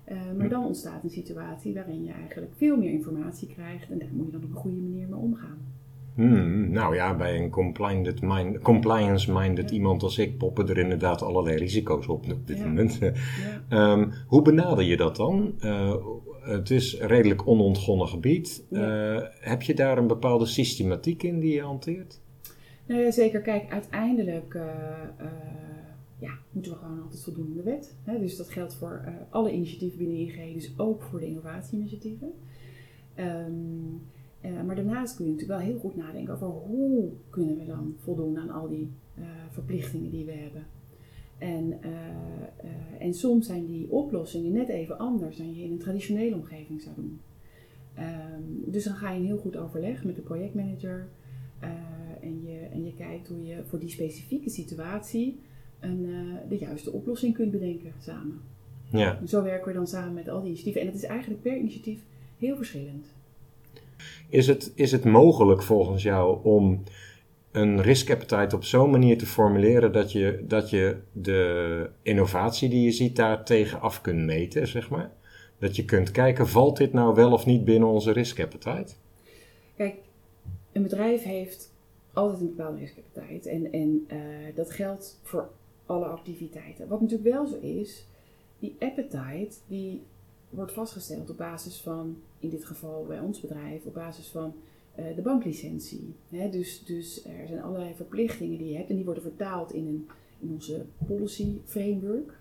Uh, 0.08 0.18
maar 0.38 0.48
dan 0.48 0.64
ontstaat 0.64 1.04
een 1.04 1.10
situatie 1.10 1.74
waarin 1.74 2.04
je 2.04 2.12
eigenlijk 2.12 2.52
veel 2.56 2.76
meer 2.76 2.90
informatie 2.90 3.48
krijgt 3.48 3.90
en 3.90 3.98
daar 3.98 4.08
moet 4.12 4.26
je 4.26 4.32
dan 4.32 4.42
op 4.42 4.50
een 4.50 4.56
goede 4.56 4.76
manier 4.76 5.08
mee 5.08 5.18
omgaan. 5.18 5.58
Hmm, 6.14 6.70
nou 6.70 6.94
ja, 6.94 7.16
bij 7.16 7.36
een 7.36 7.74
mind, 8.20 8.58
compliance-minded 8.58 9.70
ja. 9.70 9.76
iemand 9.76 10.02
als 10.02 10.18
ik 10.18 10.38
poppen 10.38 10.68
er 10.68 10.78
inderdaad 10.78 11.22
allerlei 11.22 11.56
risico's 11.56 12.06
op 12.06 12.32
op 12.32 12.46
dit 12.46 12.58
ja. 12.58 12.64
moment. 12.64 12.98
Ja. 13.68 13.92
um, 13.92 14.12
hoe 14.26 14.42
benader 14.42 14.84
je 14.84 14.96
dat 14.96 15.16
dan? 15.16 15.54
het 16.40 16.70
is 16.70 17.00
redelijk 17.00 17.46
onontgonnen 17.46 18.08
gebied. 18.08 18.64
heb 19.40 19.62
je 19.62 19.74
daar 19.74 19.98
een 19.98 20.06
bepaalde 20.06 20.46
systematiek 20.46 21.22
in 21.22 21.40
die 21.40 21.54
je 21.54 21.62
hanteert? 21.62 22.21
Ja, 22.92 23.10
zeker. 23.10 23.40
Kijk, 23.40 23.70
uiteindelijk 23.70 24.54
uh, 24.54 24.62
uh, 25.20 25.26
ja, 26.18 26.30
moeten 26.50 26.72
we 26.72 26.78
gewoon 26.78 27.02
altijd 27.02 27.22
voldoen 27.22 27.46
aan 27.50 27.56
de 27.56 27.62
wet. 27.62 27.96
Hè? 28.04 28.18
Dus 28.18 28.36
dat 28.36 28.50
geldt 28.50 28.74
voor 28.74 29.12
alle 29.30 29.52
initiatieven 29.52 29.98
binnen 29.98 30.16
ING, 30.16 30.54
dus 30.54 30.78
ook 30.78 31.02
voor 31.02 31.20
de 31.20 31.26
innovatie-initiatieven. 31.26 32.32
Um, 33.16 34.00
maar 34.66 34.74
daarnaast 34.74 35.16
kun 35.16 35.24
je 35.24 35.30
natuurlijk 35.30 35.58
wel 35.58 35.68
heel 35.68 35.78
goed 35.78 35.96
nadenken 35.96 36.34
over 36.34 36.46
hoe 36.46 37.10
kunnen 37.30 37.58
we 37.58 37.64
dan 37.64 37.94
voldoen 37.98 38.38
aan 38.38 38.50
al 38.50 38.68
die 38.68 38.90
verplichtingen 39.50 40.10
die 40.10 40.24
we 40.24 40.32
hebben. 40.32 40.66
En, 41.38 41.80
en 42.98 43.14
soms 43.14 43.46
zijn 43.46 43.66
die 43.66 43.90
oplossingen 43.90 44.52
net 44.52 44.68
even 44.68 44.98
anders 44.98 45.36
dan 45.36 45.54
je 45.54 45.64
in 45.64 45.72
een 45.72 45.78
traditionele 45.78 46.34
omgeving 46.34 46.82
zou 46.82 46.94
doen. 46.94 47.20
Um, 47.98 48.72
dus 48.72 48.84
dan 48.84 48.94
ga 48.94 49.10
je 49.10 49.18
een 49.20 49.26
heel 49.26 49.38
goed 49.38 49.56
overleg 49.56 50.04
met 50.04 50.16
de 50.16 50.22
projectmanager 50.22 51.08
en 52.22 52.42
je, 52.44 52.58
en 52.72 52.84
je 52.84 52.94
kijkt 52.94 53.28
hoe 53.28 53.46
je 53.46 53.62
voor 53.68 53.78
die 53.78 53.88
specifieke 53.88 54.50
situatie 54.50 55.40
een, 55.80 56.04
uh, 56.04 56.34
de 56.48 56.58
juiste 56.58 56.92
oplossing 56.92 57.34
kunt 57.34 57.50
bedenken 57.50 57.92
samen. 57.98 58.40
Ja. 58.90 59.20
Zo 59.26 59.42
werken 59.42 59.66
we 59.66 59.72
dan 59.72 59.86
samen 59.86 60.14
met 60.14 60.28
al 60.28 60.38
die 60.38 60.46
initiatieven. 60.46 60.80
En 60.80 60.86
het 60.86 60.96
is 60.96 61.04
eigenlijk 61.04 61.42
per 61.42 61.56
initiatief 61.56 62.00
heel 62.38 62.56
verschillend. 62.56 63.06
Is 64.28 64.46
het, 64.46 64.72
is 64.74 64.92
het 64.92 65.04
mogelijk 65.04 65.62
volgens 65.62 66.02
jou 66.02 66.44
om 66.44 66.82
een 67.52 67.82
risk 67.82 68.10
appetite 68.10 68.56
op 68.56 68.64
zo'n 68.64 68.90
manier 68.90 69.18
te 69.18 69.26
formuleren 69.26 69.92
dat 69.92 70.12
je, 70.12 70.44
dat 70.48 70.70
je 70.70 70.96
de 71.12 71.90
innovatie 72.02 72.68
die 72.68 72.84
je 72.84 72.90
ziet 72.90 73.16
daar 73.16 73.44
tegen 73.44 73.80
af 73.80 74.00
kunt 74.00 74.24
meten, 74.24 74.66
zeg 74.66 74.90
maar? 74.90 75.10
Dat 75.58 75.76
je 75.76 75.84
kunt 75.84 76.10
kijken, 76.10 76.48
valt 76.48 76.76
dit 76.76 76.92
nou 76.92 77.14
wel 77.14 77.32
of 77.32 77.46
niet 77.46 77.64
binnen 77.64 77.88
onze 77.88 78.12
risk 78.12 78.40
appetite? 78.40 78.94
Kijk, 79.76 79.94
een 80.72 80.82
bedrijf 80.82 81.22
heeft 81.22 81.71
altijd 82.12 82.40
een 82.40 82.54
bepaalde 82.54 82.78
riskapiteit. 82.78 83.46
En, 83.46 83.72
en 83.72 84.06
uh, 84.12 84.18
dat 84.54 84.70
geldt 84.70 85.20
voor 85.22 85.50
alle 85.86 86.04
activiteiten. 86.04 86.88
Wat 86.88 87.00
natuurlijk 87.00 87.34
wel 87.34 87.46
zo 87.46 87.58
is, 87.58 88.06
die 88.58 88.76
appetite 88.78 89.56
die 89.66 90.02
wordt 90.50 90.72
vastgesteld 90.72 91.30
op 91.30 91.36
basis 91.36 91.80
van, 91.80 92.16
in 92.38 92.50
dit 92.50 92.64
geval 92.64 93.04
bij 93.06 93.20
ons 93.20 93.40
bedrijf, 93.40 93.84
op 93.84 93.94
basis 93.94 94.28
van 94.28 94.54
uh, 94.98 95.16
de 95.16 95.22
banklicentie. 95.22 96.14
Dus, 96.28 96.84
dus 96.84 97.24
er 97.24 97.46
zijn 97.46 97.62
allerlei 97.62 97.94
verplichtingen 97.94 98.58
die 98.58 98.68
je 98.68 98.76
hebt 98.76 98.90
en 98.90 98.96
die 98.96 99.04
worden 99.04 99.22
vertaald 99.22 99.72
in, 99.72 99.86
een, 99.86 100.08
in 100.40 100.52
onze 100.52 100.84
policy 101.06 101.56
framework. 101.64 102.40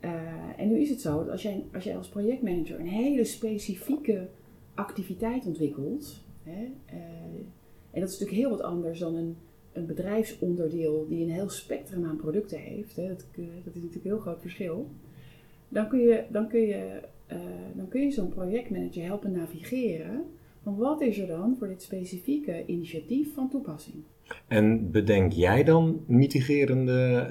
Uh, 0.00 0.10
en 0.56 0.68
nu 0.68 0.80
is 0.80 0.90
het 0.90 1.00
zo 1.00 1.18
dat 1.18 1.28
als 1.28 1.42
jij, 1.42 1.64
als 1.74 1.84
jij 1.84 1.96
als 1.96 2.08
projectmanager 2.08 2.80
een 2.80 2.86
hele 2.86 3.24
specifieke 3.24 4.28
activiteit 4.74 5.46
ontwikkelt, 5.46 6.20
en 7.92 8.00
dat 8.00 8.10
is 8.10 8.18
natuurlijk 8.18 8.40
heel 8.40 8.50
wat 8.50 8.62
anders 8.62 8.98
dan 8.98 9.14
een, 9.14 9.36
een 9.72 9.86
bedrijfsonderdeel 9.86 11.06
die 11.08 11.22
een 11.22 11.30
heel 11.30 11.48
spectrum 11.48 12.04
aan 12.04 12.16
producten 12.16 12.58
heeft. 12.58 12.96
Hè. 12.96 13.08
Dat, 13.08 13.26
eh, 13.36 13.44
dat, 13.64 13.74
is 13.74 13.82
natuurlijk 13.82 14.04
een 14.04 14.10
heel 14.10 14.20
groot 14.20 14.40
verschil. 14.40 14.90
Dan 15.68 15.88
kun 15.88 16.00
je, 16.00 16.24
dan 16.28 16.48
kun 16.48 16.60
je, 16.60 17.00
uh, 17.32 17.38
dan 17.74 17.88
kun 17.88 18.02
je 18.02 18.10
zo'n 18.10 18.28
projectmanager 18.28 19.04
helpen 19.04 19.32
navigeren 19.32 20.24
van 20.62 20.76
wat 20.76 21.00
is 21.00 21.18
er 21.18 21.26
dan 21.26 21.56
voor 21.58 21.68
dit 21.68 21.82
specifieke 21.82 22.66
initiatief 22.66 23.34
van 23.34 23.50
toepassing. 23.50 23.96
En 24.48 24.90
bedenk 24.90 25.32
jij 25.32 25.64
dan 25.64 26.04
mitigerende 26.06 27.26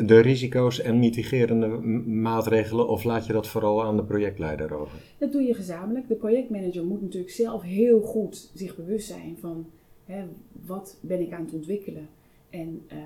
uh, 0.00 0.06
de 0.06 0.20
risico's 0.20 0.80
en 0.80 0.98
mitigerende 0.98 1.66
maatregelen 2.06 2.88
of 2.88 3.04
laat 3.04 3.26
je 3.26 3.32
dat 3.32 3.48
vooral 3.48 3.84
aan 3.84 3.96
de 3.96 4.04
projectleider 4.04 4.74
over? 4.74 4.98
Dat 5.18 5.32
doe 5.32 5.42
je 5.42 5.54
gezamenlijk. 5.54 6.08
De 6.08 6.14
projectmanager 6.14 6.84
moet 6.84 7.02
natuurlijk 7.02 7.32
zelf 7.32 7.62
heel 7.62 8.00
goed 8.00 8.50
zich 8.54 8.76
bewust 8.76 9.06
zijn 9.06 9.36
van 9.40 9.66
hè, 10.04 10.24
wat 10.66 10.98
ben 11.02 11.20
ik 11.20 11.32
aan 11.32 11.44
het 11.44 11.54
ontwikkelen 11.54 12.08
en, 12.50 12.82
uh, 12.92 12.98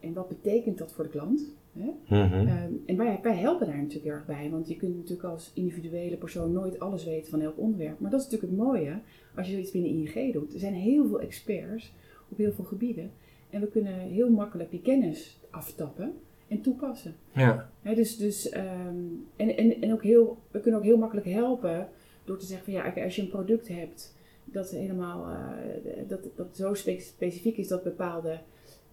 en 0.00 0.12
wat 0.12 0.28
betekent 0.28 0.78
dat 0.78 0.92
voor 0.92 1.04
de 1.04 1.10
klant. 1.10 1.54
Hè? 1.72 1.84
Mm 1.84 2.28
-hmm. 2.28 2.48
um, 2.48 2.82
en 2.86 2.96
wij, 2.96 3.18
wij, 3.22 3.36
helpen 3.36 3.66
daar 3.66 3.76
natuurlijk 3.76 4.04
heel 4.04 4.12
erg 4.12 4.26
bij, 4.26 4.50
want 4.50 4.68
je 4.68 4.76
kunt 4.76 4.96
natuurlijk 4.96 5.28
als 5.28 5.50
individuele 5.54 6.16
persoon 6.16 6.52
nooit 6.52 6.78
alles 6.78 7.04
weten 7.04 7.30
van 7.30 7.40
elk 7.40 7.58
onderwerp. 7.58 8.00
Maar 8.00 8.10
dat 8.10 8.20
is 8.20 8.26
natuurlijk 8.26 8.52
het 8.52 8.62
mooie 8.62 9.00
als 9.36 9.46
je 9.46 9.52
zoiets 9.52 9.70
binnen 9.70 9.90
ING 9.90 10.32
doet. 10.32 10.52
Er 10.52 10.60
zijn 10.60 10.74
heel 10.74 11.06
veel 11.08 11.20
experts 11.20 11.92
op 12.28 12.36
heel 12.36 12.52
veel 12.52 12.64
gebieden. 12.64 13.10
En 13.50 13.60
we 13.60 13.68
kunnen 13.68 13.94
heel 13.94 14.30
makkelijk 14.30 14.70
die 14.70 14.82
kennis 14.82 15.40
aftappen 15.50 16.12
en 16.48 16.60
toepassen. 16.60 17.14
Ja. 17.34 17.70
dus, 17.82 18.16
dus, 18.16 18.54
um, 18.54 19.26
en, 19.36 19.56
en, 19.56 19.80
en 19.80 19.92
ook 19.92 20.02
heel, 20.02 20.38
we 20.50 20.60
kunnen 20.60 20.80
ook 20.80 20.86
heel 20.86 20.98
makkelijk 20.98 21.26
helpen 21.26 21.88
door 22.24 22.38
te 22.38 22.46
zeggen 22.46 22.64
van 22.64 22.74
ja, 22.74 23.04
als 23.04 23.16
je 23.16 23.22
een 23.22 23.28
product 23.28 23.68
hebt 23.68 24.14
dat 24.52 24.70
helemaal 24.70 25.30
uh, 25.30 26.08
dat, 26.08 26.20
dat 26.36 26.56
zo 26.56 26.74
specifiek 26.74 27.56
is 27.56 27.68
dat 27.68 27.82
bepaalde 27.82 28.38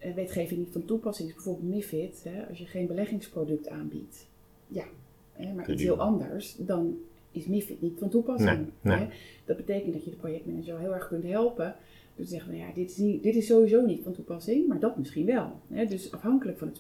uh, 0.06 0.14
wetgeving 0.14 0.60
niet 0.60 0.72
van 0.72 0.86
toepassing 0.86 1.30
is, 1.30 1.36
bijvoorbeeld 1.36 1.70
MIFID, 1.70 2.24
hè, 2.24 2.48
als 2.48 2.58
je 2.58 2.66
geen 2.66 2.88
beleggingsproduct 2.88 3.70
aanbiedt, 3.70 4.28
ja, 4.68 4.86
hè, 5.34 5.54
maar 5.54 5.72
iets 5.72 5.84
heel 5.84 6.00
anders, 6.00 6.56
dan 6.58 6.98
is 7.32 7.46
MIFID 7.46 7.82
niet 7.82 8.00
van 8.00 8.10
toepassing. 8.10 8.68
Nee, 8.82 8.98
nee. 8.98 9.08
Dat 9.46 9.58
betekent 9.58 9.94
dat 9.94 10.04
je 10.04 10.10
de 10.10 10.16
projectmanager 10.16 10.80
heel 10.80 10.94
erg 10.94 11.08
kunt 11.08 11.24
helpen 11.24 11.76
door 12.16 12.26
te 12.26 12.32
zeggen, 12.32 12.50
van, 12.50 12.60
ja, 12.60 12.74
dit 12.74 12.90
is, 12.90 12.98
niet, 12.98 13.24
dit 13.24 13.36
is 13.36 13.46
sowieso 13.46 13.86
niet 13.86 14.04
van 14.04 14.14
toepassing, 14.14 14.68
maar 14.68 14.80
dat 14.80 14.98
misschien 14.98 15.26
wel. 15.26 15.52
Hè? 15.68 15.86
Dus 15.86 16.12
afhankelijk 16.12 16.58
van 16.58 16.72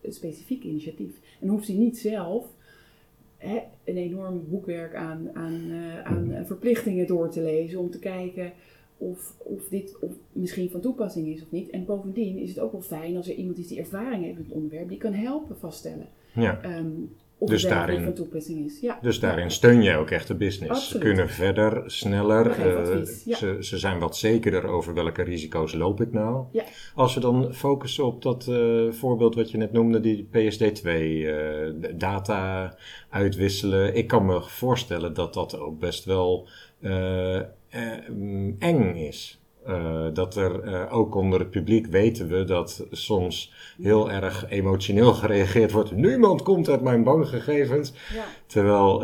het 0.00 0.14
specifieke 0.14 0.68
initiatief. 0.68 1.20
En 1.40 1.48
hoeft 1.48 1.66
hij 1.66 1.76
niet 1.76 1.98
zelf 1.98 2.46
hè, 3.40 3.58
een 3.84 3.96
enorm 3.96 4.44
boekwerk 4.48 4.94
aan, 4.94 5.30
aan, 5.34 5.70
uh, 5.70 6.02
aan 6.02 6.46
verplichtingen 6.46 7.06
door 7.06 7.30
te 7.30 7.42
lezen 7.42 7.78
om 7.78 7.90
te 7.90 7.98
kijken 7.98 8.52
of, 8.96 9.34
of 9.38 9.68
dit 9.68 9.98
of 10.00 10.12
misschien 10.32 10.70
van 10.70 10.80
toepassing 10.80 11.26
is 11.26 11.42
of 11.42 11.50
niet. 11.50 11.70
En 11.70 11.84
bovendien 11.84 12.38
is 12.38 12.48
het 12.48 12.58
ook 12.58 12.72
wel 12.72 12.80
fijn 12.80 13.16
als 13.16 13.28
er 13.28 13.34
iemand 13.34 13.58
is 13.58 13.68
die 13.68 13.78
ervaring 13.78 14.24
heeft 14.24 14.36
met 14.36 14.46
het 14.46 14.54
onderwerp, 14.54 14.88
die 14.88 14.98
kan 14.98 15.12
helpen 15.12 15.56
vaststellen. 15.58 16.08
Ja. 16.34 16.78
Um, 16.78 17.02
of 17.02 17.29
dus 17.48 17.62
daarin, 17.62 18.02
van 18.02 18.14
toepassing 18.14 18.64
is. 18.64 18.80
Ja. 18.80 18.98
Dus 19.02 19.20
daarin 19.20 19.50
steun 19.50 19.82
jij 19.82 19.96
ook 19.96 20.10
echt 20.10 20.26
de 20.26 20.34
business. 20.34 20.70
Absoluut. 20.70 21.02
Ze 21.02 21.08
kunnen 21.08 21.28
verder, 21.28 21.82
sneller. 21.90 22.46
Uh, 22.58 23.06
ja. 23.24 23.36
ze, 23.36 23.56
ze 23.60 23.78
zijn 23.78 23.98
wat 23.98 24.16
zekerder 24.16 24.66
over 24.66 24.94
welke 24.94 25.22
risico's 25.22 25.74
loop 25.74 26.00
ik 26.00 26.12
nou. 26.12 26.44
Ja. 26.52 26.64
Als 26.94 27.14
we 27.14 27.20
dan 27.20 27.54
focussen 27.54 28.04
op 28.04 28.22
dat 28.22 28.46
uh, 28.48 28.92
voorbeeld 28.92 29.34
wat 29.34 29.50
je 29.50 29.58
net 29.58 29.72
noemde, 29.72 30.00
die 30.00 30.28
PSD2, 30.32 30.88
uh, 30.88 31.34
data 31.94 32.74
uitwisselen. 33.10 33.94
Ik 33.94 34.06
kan 34.06 34.26
me 34.26 34.42
voorstellen 34.42 35.14
dat 35.14 35.34
dat 35.34 35.58
ook 35.58 35.78
best 35.78 36.04
wel 36.04 36.48
eng 38.58 38.94
is. 38.94 39.39
Uh, 39.68 40.06
dat 40.12 40.36
er 40.36 40.64
uh, 40.64 40.94
ook 40.96 41.14
onder 41.14 41.38
het 41.38 41.50
publiek 41.50 41.86
weten 41.86 42.28
we 42.28 42.44
dat 42.44 42.86
soms 42.90 43.52
heel 43.82 44.10
erg 44.10 44.50
emotioneel 44.50 45.12
gereageerd 45.12 45.72
wordt. 45.72 45.92
Niemand 45.92 46.42
komt 46.42 46.68
uit 46.68 46.82
mijn 46.82 47.04
bankgegevens. 47.04 47.92
Ja. 48.14 48.24
Terwijl, 48.46 49.02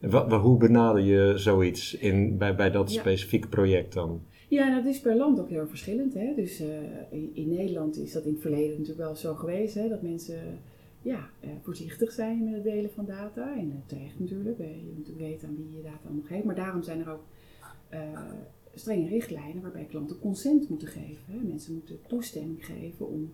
uh, 0.00 0.40
hoe 0.40 0.56
benader 0.56 1.02
je 1.02 1.32
zoiets 1.36 1.94
in, 1.94 2.38
bij, 2.38 2.54
bij 2.54 2.70
dat 2.70 2.92
Ja. 2.92 3.00
specifieke 3.00 3.48
project 3.48 3.92
dan? 3.92 4.20
Ja, 4.48 4.74
dat 4.76 4.84
is 4.84 5.00
per 5.00 5.16
land 5.16 5.40
ook 5.40 5.48
heel 5.48 5.66
verschillend. 5.66 6.14
Hè? 6.14 6.32
Dus 6.36 6.60
eh, 6.60 6.66
in, 7.10 7.30
in 7.34 7.48
Nederland 7.48 7.96
is 7.98 8.12
dat 8.12 8.24
in 8.24 8.32
het 8.32 8.40
verleden 8.40 8.70
natuurlijk 8.70 8.98
wel 8.98 9.16
zo 9.16 9.34
geweest. 9.34 9.74
Hè? 9.74 9.88
Dat 9.88 10.02
mensen 10.02 10.58
ja, 11.02 11.28
eh, 11.40 11.50
voorzichtig 11.62 12.12
zijn 12.12 12.44
met 12.44 12.54
het 12.54 12.62
delen 12.64 12.90
van 12.94 13.04
data. 13.06 13.54
En 13.56 13.70
eh, 13.72 13.88
terecht 13.88 14.18
natuurlijk. 14.18 14.58
Eh, 14.58 14.66
je 14.66 14.82
moet 14.86 14.98
natuurlijk 14.98 15.26
weten 15.26 15.48
aan 15.48 15.56
wie 15.56 15.76
je 15.76 15.82
data 15.82 15.98
allemaal 16.06 16.24
geeft. 16.26 16.44
Maar 16.44 16.54
daarom 16.54 16.82
zijn 16.82 17.00
er 17.00 17.10
ook 17.12 17.24
eh, 17.88 18.00
strenge 18.78 19.08
richtlijnen 19.08 19.62
waarbij 19.62 19.84
klanten 19.84 20.18
consent 20.18 20.68
moeten 20.68 20.88
geven. 20.88 21.46
Mensen 21.48 21.72
moeten 21.74 21.98
toestemming 22.06 22.66
geven 22.66 23.08
om 23.08 23.32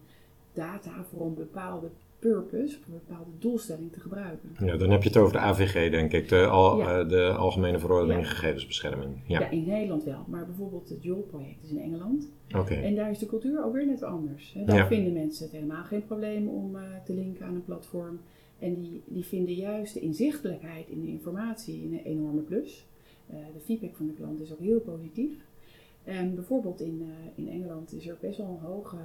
data 0.52 1.04
voor 1.10 1.26
een 1.26 1.34
bepaalde 1.34 1.90
purpose, 2.18 2.78
voor 2.84 2.94
een 2.94 3.00
bepaalde 3.06 3.30
doelstelling 3.38 3.92
te 3.92 4.00
gebruiken. 4.00 4.50
Ja, 4.64 4.76
dan 4.76 4.90
heb 4.90 5.02
je 5.02 5.08
het 5.08 5.18
over 5.18 5.32
de 5.32 5.38
AVG, 5.38 5.90
denk 5.90 6.12
ik, 6.12 6.28
de, 6.28 6.46
al, 6.46 6.78
Ja. 6.78 7.00
eh, 7.00 7.08
de 7.08 7.32
Algemene 7.32 7.78
Verordening 7.78 8.20
Ja. 8.20 8.26
Gegevensbescherming. 8.28 9.10
Ja. 9.26 9.40
Ja, 9.40 9.50
in 9.50 9.64
Nederland 9.66 10.04
wel. 10.04 10.24
Maar 10.28 10.46
bijvoorbeeld 10.46 10.88
het 10.88 11.02
JOL-project 11.02 11.64
is 11.64 11.70
in 11.70 11.78
Engeland. 11.80 12.28
oké. 12.56 12.74
En 12.74 12.94
daar 12.94 13.10
is 13.10 13.18
de 13.18 13.26
cultuur 13.26 13.64
ook 13.64 13.72
weer 13.72 13.86
net 13.86 14.02
anders. 14.02 14.56
Daar 14.66 14.86
vinden 14.86 15.12
mensen 15.12 15.44
het 15.44 15.52
helemaal 15.54 15.84
geen 15.84 16.04
probleem 16.06 16.48
om 16.48 16.76
eh, 16.76 16.82
te 17.04 17.14
linken 17.14 17.46
aan 17.46 17.54
een 17.54 17.64
platform. 17.64 18.20
En 18.58 18.74
die, 18.74 19.02
die 19.06 19.24
vinden 19.24 19.54
juist 19.54 19.94
de 19.94 20.00
inzichtelijkheid 20.00 20.88
in 20.88 21.00
de 21.00 21.06
informatie 21.08 21.82
een 21.84 22.00
enorme 22.04 22.40
plus. 22.40 22.86
Eh, 23.32 23.38
de 23.54 23.60
feedback 23.60 23.96
van 23.96 24.06
de 24.06 24.12
klant 24.12 24.40
is 24.40 24.52
ook 24.52 24.58
heel 24.58 24.80
positief. 24.80 25.32
En 26.04 26.34
bijvoorbeeld 26.34 26.80
in, 26.80 27.02
eh, 27.02 27.44
in 27.44 27.52
Engeland 27.52 27.92
is 27.92 28.06
er 28.06 28.16
best 28.20 28.38
wel 28.38 28.46
een 28.60 28.66
hoge 28.68 28.96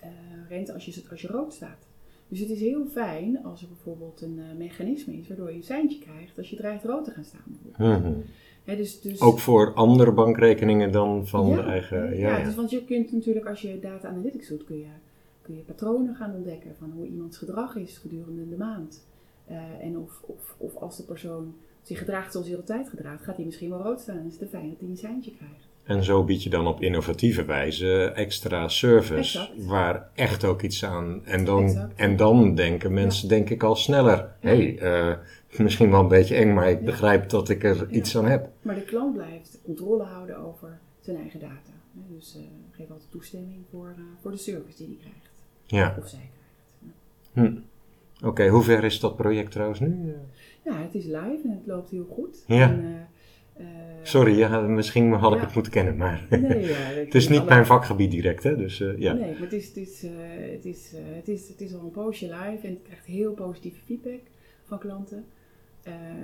eh, 0.00 0.08
rente 0.48 0.72
als 0.72 0.84
je, 0.84 1.02
als 1.10 1.20
je 1.20 1.28
rood 1.28 1.52
staat. 1.52 1.88
Dus 2.28 2.40
het 2.40 2.50
is 2.50 2.60
heel 2.60 2.86
fijn 2.86 3.44
als 3.44 3.62
er 3.62 3.68
bijvoorbeeld 3.68 4.20
een 4.20 4.40
mechanisme 4.58 5.14
is 5.14 5.28
waardoor 5.28 5.50
je 5.50 5.56
een 5.56 5.62
seintje 5.62 5.98
krijgt 5.98 6.38
als 6.38 6.50
je 6.50 6.56
dreigt 6.56 6.84
rood 6.84 7.04
te 7.04 7.10
gaan 7.10 7.24
staan. 7.24 7.58
Mhm. 7.76 8.12
Dus, 8.76 9.00
dus, 9.00 9.20
Ook 9.20 9.38
voor 9.38 9.74
andere 9.74 10.12
bankrekeningen 10.12 10.92
dan 10.92 11.26
van 11.26 11.46
ja, 11.46 11.56
de 11.56 11.62
eigen... 11.62 12.18
Ja, 12.18 12.38
ja. 12.38 12.44
Dus, 12.44 12.54
want 12.54 12.70
je 12.70 12.84
kunt 12.84 13.12
natuurlijk 13.12 13.46
als 13.46 13.60
je 13.60 13.78
data 13.80 14.08
analytics 14.08 14.48
doet, 14.48 14.64
kun 14.64 14.78
je, 14.78 14.92
kun 15.42 15.56
je 15.56 15.62
patronen 15.62 16.14
gaan 16.14 16.34
ontdekken 16.34 16.76
van 16.76 16.90
hoe 16.90 17.06
iemands 17.06 17.36
gedrag 17.36 17.76
is 17.76 17.98
gedurende 17.98 18.48
de 18.48 18.56
maand. 18.56 19.06
En 19.80 19.98
of, 19.98 20.22
of, 20.26 20.54
of 20.58 20.76
als 20.76 20.96
de 20.96 21.02
persoon 21.02 21.54
zich 21.82 21.98
gedraagt 21.98 22.32
zoals 22.32 22.46
hij 22.46 22.56
altijd 22.56 22.88
gedraagt, 22.88 23.24
gaat 23.24 23.36
hij 23.36 23.44
misschien 23.44 23.70
wel 23.70 23.82
rood 23.82 24.00
staan. 24.00 24.16
En 24.18 24.26
is 24.26 24.38
het 24.40 24.48
fijn 24.50 24.68
dat 24.70 24.80
hij 24.80 24.88
een 24.88 24.96
seintje 24.96 25.32
krijgt. 25.36 25.68
En 25.84 26.04
zo 26.04 26.24
bied 26.24 26.42
je 26.42 26.50
dan 26.50 26.66
op 26.66 26.80
innovatieve 26.82 27.44
wijze 27.44 28.04
extra 28.14 28.68
service 28.68 29.38
Exact. 29.38 29.64
waar 29.66 30.10
echt 30.14 30.44
ook 30.44 30.62
iets 30.62 30.84
aan. 30.84 31.24
En 31.24 31.44
dan, 31.44 31.64
Exact. 31.64 31.92
en 31.96 32.16
dan 32.16 32.54
denken 32.54 32.92
mensen, 32.92 33.28
denk 33.28 33.50
ik 33.50 33.62
al 33.62 33.76
sneller. 33.76 34.32
Hé, 34.40 34.74
hey, 34.74 34.78
eh, 34.78 35.16
misschien 35.58 35.90
wel 35.90 36.00
een 36.00 36.08
beetje 36.08 36.36
eng, 36.36 36.54
maar 36.54 36.70
ik 36.70 36.78
Ja. 36.78 36.84
begrijp 36.84 37.28
dat 37.28 37.48
ik 37.48 37.64
er 37.64 37.90
iets 37.90 38.16
aan 38.16 38.24
heb. 38.26 38.48
Maar 38.62 38.74
de 38.74 38.84
klant 38.84 39.14
blijft 39.14 39.58
controle 39.64 40.02
houden 40.02 40.36
over 40.38 40.78
zijn 41.00 41.16
eigen 41.16 41.40
data. 41.40 41.70
Hè, 41.94 42.14
Dus 42.14 42.36
eh 42.36 42.42
geef 42.70 42.90
altijd 42.90 43.10
toestemming 43.10 43.64
voor, 43.70 43.94
eh, 43.96 44.02
voor 44.22 44.30
de 44.30 44.36
service 44.36 44.76
die 44.76 44.86
hij 44.86 44.96
krijgt. 45.00 45.30
Ja, 45.66 45.96
Of 46.02 46.08
zij 46.08 46.30
krijgt. 46.32 46.94
Ja. 47.32 47.60
hm. 48.22 48.26
oké. 48.28 48.48
hoe 48.48 48.62
ver 48.62 48.84
is 48.84 49.00
dat 49.00 49.16
project 49.16 49.50
trouwens 49.50 49.80
nu? 49.80 50.14
Ja, 50.64 50.82
het 50.82 50.94
is 50.94 51.04
live 51.04 51.40
en 51.44 51.50
het 51.50 51.66
loopt 51.66 51.90
heel 51.90 52.04
goed. 52.04 52.44
Ja. 52.46 52.70
En, 52.70 52.84
eh, 52.84 53.64
eh, 53.64 53.66
Sorry, 54.02 54.38
ja, 54.38 54.60
misschien 54.60 55.12
had 55.12 55.32
ik 55.32 55.38
Ja. 55.38 55.44
het 55.44 55.54
moeten 55.54 55.72
kennen, 55.72 55.96
maar 55.96 56.26
Nee, 56.30 56.60
ja, 56.66 56.74
het 57.04 57.14
is 57.14 57.28
niet 57.28 57.38
alle- 57.38 57.48
mijn 57.48 57.66
vakgebied 57.66 58.10
direct, 58.10 58.42
hè? 58.42 58.56
Dus 58.56 58.80
eh, 58.80 58.98
ja. 58.98 59.12
Nee, 59.12 59.32
maar 59.32 59.40
het 59.40 59.52
is, 59.52 59.66
het, 59.68 59.76
is, 59.76 60.02
het, 60.52 60.64
is, 60.64 60.92
het, 61.14 61.28
is, 61.28 61.48
het 61.48 61.60
is 61.60 61.74
al 61.74 61.80
een 61.80 61.90
poosje 61.90 62.24
live 62.26 62.66
en 62.66 62.72
het 62.72 62.82
krijgt 62.82 63.06
heel 63.06 63.32
positieve 63.32 63.80
feedback 63.84 64.20
van 64.64 64.78
klanten. 64.78 65.24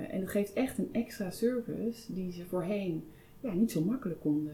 En 0.09 0.19
het 0.19 0.29
geeft 0.29 0.53
echt 0.53 0.77
een 0.77 0.89
extra 0.91 1.29
service 1.31 2.13
die 2.13 2.31
ze 2.31 2.45
voorheen 2.45 3.03
ja, 3.39 3.53
niet 3.53 3.71
zo 3.71 3.81
makkelijk 3.83 4.19
konden, 4.19 4.53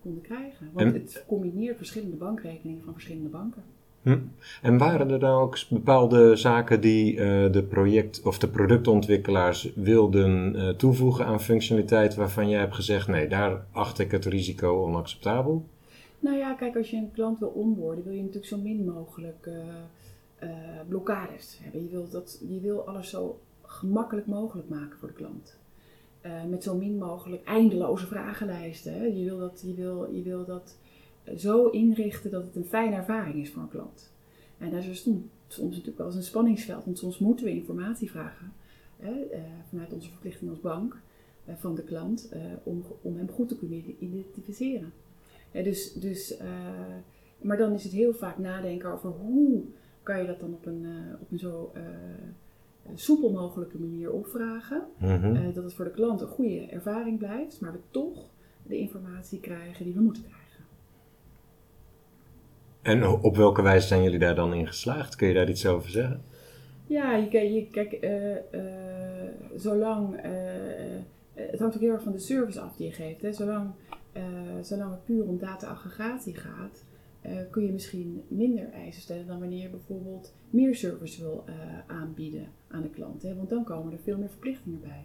konden 0.00 0.22
krijgen. 0.22 0.68
Want 0.72 0.86
En- 0.94 1.00
het 1.00 1.24
combineert 1.26 1.76
verschillende 1.76 2.16
bankrekeningen 2.16 2.82
van 2.84 2.92
verschillende 2.92 3.28
banken. 3.28 3.62
Hm. 4.04 4.18
En 4.62 4.78
waren 4.78 5.10
er 5.10 5.18
dan 5.18 5.40
ook 5.40 5.58
bepaalde 5.68 6.36
zaken 6.36 6.80
die 6.80 7.20
eh, 7.20 7.52
de 7.52 7.62
project 7.62 8.22
of 8.22 8.38
de 8.38 8.48
productontwikkelaars 8.48 9.72
wilden 9.74 10.56
eh, 10.56 10.68
toevoegen 10.68 11.26
aan 11.26 11.40
functionaliteit 11.40 12.14
waarvan 12.14 12.48
jij 12.48 12.60
hebt 12.60 12.74
gezegd, 12.74 13.08
nee, 13.08 13.28
daar 13.28 13.66
acht 13.72 13.98
ik 13.98 14.10
het 14.10 14.24
risico 14.24 14.82
onacceptabel? 14.82 15.64
Nou 16.18 16.36
ja, 16.36 16.54
kijk, 16.54 16.76
als 16.76 16.90
je 16.90 16.96
een 16.96 17.12
klant 17.12 17.38
wil 17.38 17.48
onboarden, 17.48 18.04
wil 18.04 18.12
je 18.12 18.20
natuurlijk 18.20 18.46
zo 18.46 18.58
min 18.58 18.84
mogelijk 18.84 19.48
eh, 20.38 20.48
blokkades 20.88 21.58
hebben. 21.62 21.82
Je 21.82 21.88
wil, 21.88 22.08
dat, 22.10 22.42
je 22.48 22.60
wil 22.60 22.86
alles 22.86 23.10
zo 23.10 23.40
gemakkelijk 23.62 24.26
mogelijk 24.26 24.68
maken 24.68 24.98
voor 24.98 25.08
de 25.08 25.14
klant. 25.14 25.56
Met 26.48 26.62
zo 26.62 26.76
min 26.76 26.98
mogelijk 26.98 27.44
eindeloze 27.44 28.06
vragenlijsten. 28.06 29.18
Je, 29.18 29.24
wil 29.24 29.38
dat, 29.38 29.62
je, 29.66 29.74
wil, 29.74 30.08
je 30.12 30.22
wil 30.22 30.44
dat 30.44 30.76
zo 31.36 31.66
inrichten 31.66 32.30
dat 32.30 32.44
het 32.44 32.56
een 32.56 32.64
fijne 32.64 32.96
ervaring 32.96 33.34
is 33.34 33.50
voor 33.50 33.62
een 33.62 33.68
klant. 33.68 34.12
En 34.58 34.70
daar 34.70 34.88
is 34.88 35.02
soms, 35.02 35.76
natuurlijk 35.76 35.98
wel 35.98 36.06
eens 36.06 36.16
een 36.16 36.22
spanningsveld, 36.22 36.84
want 36.84 36.98
soms 36.98 37.18
moeten 37.18 37.44
we 37.44 37.52
informatie 37.52 38.10
vragen 38.10 38.52
hè, 38.96 39.22
eh, 39.22 39.40
vanuit 39.68 39.92
onze 39.92 40.10
verplichting 40.10 40.50
als 40.50 40.60
bank 40.60 40.96
eh, 41.44 41.54
van 41.58 41.74
de 41.74 41.82
klant 41.82 42.28
eh, 42.28 42.40
om, 42.62 42.84
om 43.02 43.16
hem 43.16 43.28
goed 43.28 43.48
te 43.48 43.56
kunnen 43.56 43.94
identificeren. 43.98 44.92
Ja, 45.50 45.62
dus, 45.62 45.92
dus, 45.92 46.36
maar 47.40 47.56
dan 47.56 47.72
is 47.72 47.84
het 47.84 47.92
heel 47.92 48.14
vaak 48.14 48.38
nadenken 48.38 48.92
over 48.92 49.10
hoe 49.10 49.62
kan 50.02 50.20
je 50.20 50.26
dat 50.26 50.40
dan 50.40 50.52
op 50.52 50.66
een, 50.66 50.86
op 51.20 51.30
een 51.30 51.38
zo 51.38 51.72
soepel 52.94 53.30
mogelijke 53.30 53.78
manier 53.78 54.12
opvragen. 54.12 54.82
Eh, 54.98 55.54
dat 55.54 55.64
het 55.64 55.74
voor 55.74 55.84
de 55.84 55.90
klant 55.90 56.20
een 56.20 56.26
goede 56.26 56.66
ervaring 56.66 57.18
blijft, 57.18 57.60
maar 57.60 57.72
we 57.72 57.78
toch 57.90 58.28
de 58.62 58.78
informatie 58.78 59.40
krijgen 59.40 59.84
die 59.84 59.94
we 59.94 60.00
moeten 60.00 60.22
krijgen. 60.22 60.43
En 62.84 63.06
op 63.06 63.36
welke 63.36 63.62
wijze 63.62 63.86
zijn 63.86 64.02
jullie 64.02 64.18
daar 64.18 64.34
dan 64.34 64.54
in 64.54 64.66
geslaagd? 64.66 65.16
Kun 65.16 65.28
je 65.28 65.34
daar 65.34 65.48
iets 65.48 65.66
over 65.66 65.90
zeggen? 65.90 66.22
Ja, 66.86 67.16
je, 67.16 67.68
kijk, 67.70 67.92
eh, 67.92 68.36
eh, 68.36 69.30
zolang. 69.56 70.16
eh, 70.16 70.32
het 71.34 71.58
hangt 71.58 71.74
ook 71.74 71.80
heel 71.80 71.92
erg 71.92 72.02
van 72.02 72.12
de 72.12 72.18
service 72.18 72.60
af 72.60 72.76
die 72.76 72.86
je 72.86 72.92
geeft. 72.92 73.22
Hè. 73.22 73.32
Zolang, 73.32 73.70
zolang 74.62 74.90
het 74.90 75.04
puur 75.04 75.24
om 75.24 75.38
data-aggregatie 75.38 76.34
gaat, 76.34 76.84
kun 77.50 77.66
je 77.66 77.72
misschien 77.72 78.22
minder 78.28 78.70
eisen 78.72 79.02
stellen 79.02 79.26
dan 79.26 79.38
wanneer 79.38 79.62
je 79.62 79.68
bijvoorbeeld 79.68 80.34
meer 80.50 80.74
service 80.74 81.22
wil 81.22 81.44
aanbieden 81.86 82.46
aan 82.68 82.82
de 82.82 82.90
klant. 82.90 83.22
Hè. 83.22 83.34
Want 83.34 83.48
dan 83.48 83.64
komen 83.64 83.92
er 83.92 83.98
veel 83.98 84.18
meer 84.18 84.28
verplichtingen 84.28 84.80
bij. 84.80 85.04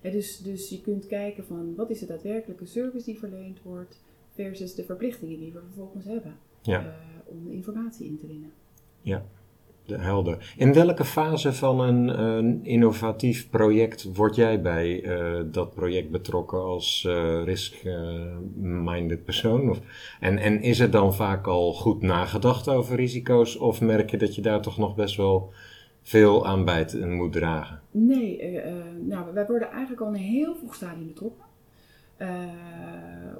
Hè, 0.00 0.10
dus, 0.10 0.38
dus 0.38 0.68
je 0.68 0.80
kunt 0.80 1.06
kijken 1.06 1.44
van 1.44 1.74
wat 1.74 1.90
is 1.90 1.98
de 1.98 2.06
daadwerkelijke 2.06 2.66
service 2.66 3.04
die 3.04 3.18
verleend 3.18 3.62
wordt 3.62 4.02
versus 4.34 4.74
de 4.74 4.84
verplichtingen 4.84 5.38
die 5.38 5.52
we 5.52 5.60
vervolgens 5.60 6.04
hebben 6.04 6.34
Ja. 6.62 6.94
Om 7.30 7.50
informatie 7.50 8.06
in 8.06 8.18
te 8.18 8.26
winnen. 8.26 8.50
De- 9.86 9.98
Helder. 9.98 10.54
In 10.56 10.72
welke 10.72 11.04
fase 11.04 11.52
van 11.52 11.80
een, 11.80 12.20
een 12.22 12.64
innovatief 12.64 13.50
project 13.50 14.14
word 14.16 14.34
jij 14.34 14.60
bij 14.62 15.02
eh, 15.04 15.40
dat 15.52 15.74
project 15.74 16.10
betrokken 16.10 16.58
als 16.62 17.04
eh, 17.08 17.42
risk-minded 17.44 19.24
persoon? 19.24 19.70
Of, 19.70 19.80
en, 20.20 20.38
en 20.38 20.62
is 20.62 20.78
er 20.80 20.90
dan 20.90 21.14
vaak 21.14 21.46
al 21.46 21.72
goed 21.72 22.02
nagedacht 22.02 22.68
over 22.68 22.96
risico's? 22.96 23.56
Of 23.56 23.80
merk 23.80 24.10
je 24.10 24.16
dat 24.16 24.34
je 24.34 24.42
daar 24.42 24.62
toch 24.62 24.78
nog 24.78 24.94
best 24.94 25.16
wel 25.16 25.52
veel 26.02 26.46
aan 26.46 26.64
bij 26.64 26.84
te- 26.84 27.06
moet 27.06 27.32
dragen? 27.32 27.80
Nee, 27.90 28.38
eh, 28.40 28.72
nou, 29.06 29.32
wij 29.34 29.46
worden 29.46 29.70
eigenlijk 29.70 30.00
al 30.00 30.08
in 30.08 30.14
een 30.14 30.20
heel 30.20 30.54
vroeg 30.54 30.74
stadium 30.74 31.06
betrokken. 31.06 31.44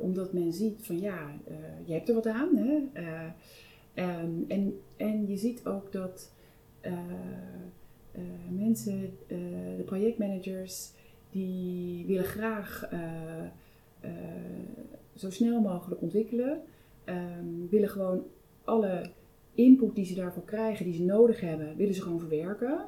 Omdat 0.00 0.32
men 0.32 0.52
ziet 0.52 0.80
van 0.82 1.00
ja, 1.00 1.18
je 1.84 1.92
hebt 1.92 2.08
er 2.08 2.14
wat 2.14 2.26
aan. 2.26 2.56
Hè? 2.56 2.74
Eh, 3.94 4.08
ehm, 4.08 4.30
en, 4.48 4.80
en 4.96 5.28
je 5.28 5.36
ziet 5.36 5.66
ook 5.66 5.92
dat 5.92 6.32
eh, 6.80 6.92
eh, 8.12 8.22
mensen, 8.50 9.10
eh, 9.26 9.36
de 9.76 9.82
projectmanagers, 9.84 10.92
die 11.30 12.06
willen 12.06 12.24
graag 12.24 12.88
zo 15.14 15.30
snel 15.30 15.60
mogelijk 15.60 16.02
ontwikkelen. 16.02 16.60
Ehm, 17.04 17.68
willen 17.70 17.88
gewoon 17.88 18.22
alle 18.64 19.10
input 19.54 19.94
die 19.94 20.04
ze 20.04 20.14
daarvoor 20.14 20.44
krijgen, 20.44 20.84
die 20.84 20.94
ze 20.94 21.04
nodig 21.04 21.40
hebben, 21.40 21.76
willen 21.76 21.94
ze 21.94 22.02
gewoon 22.02 22.18
verwerken. 22.18 22.78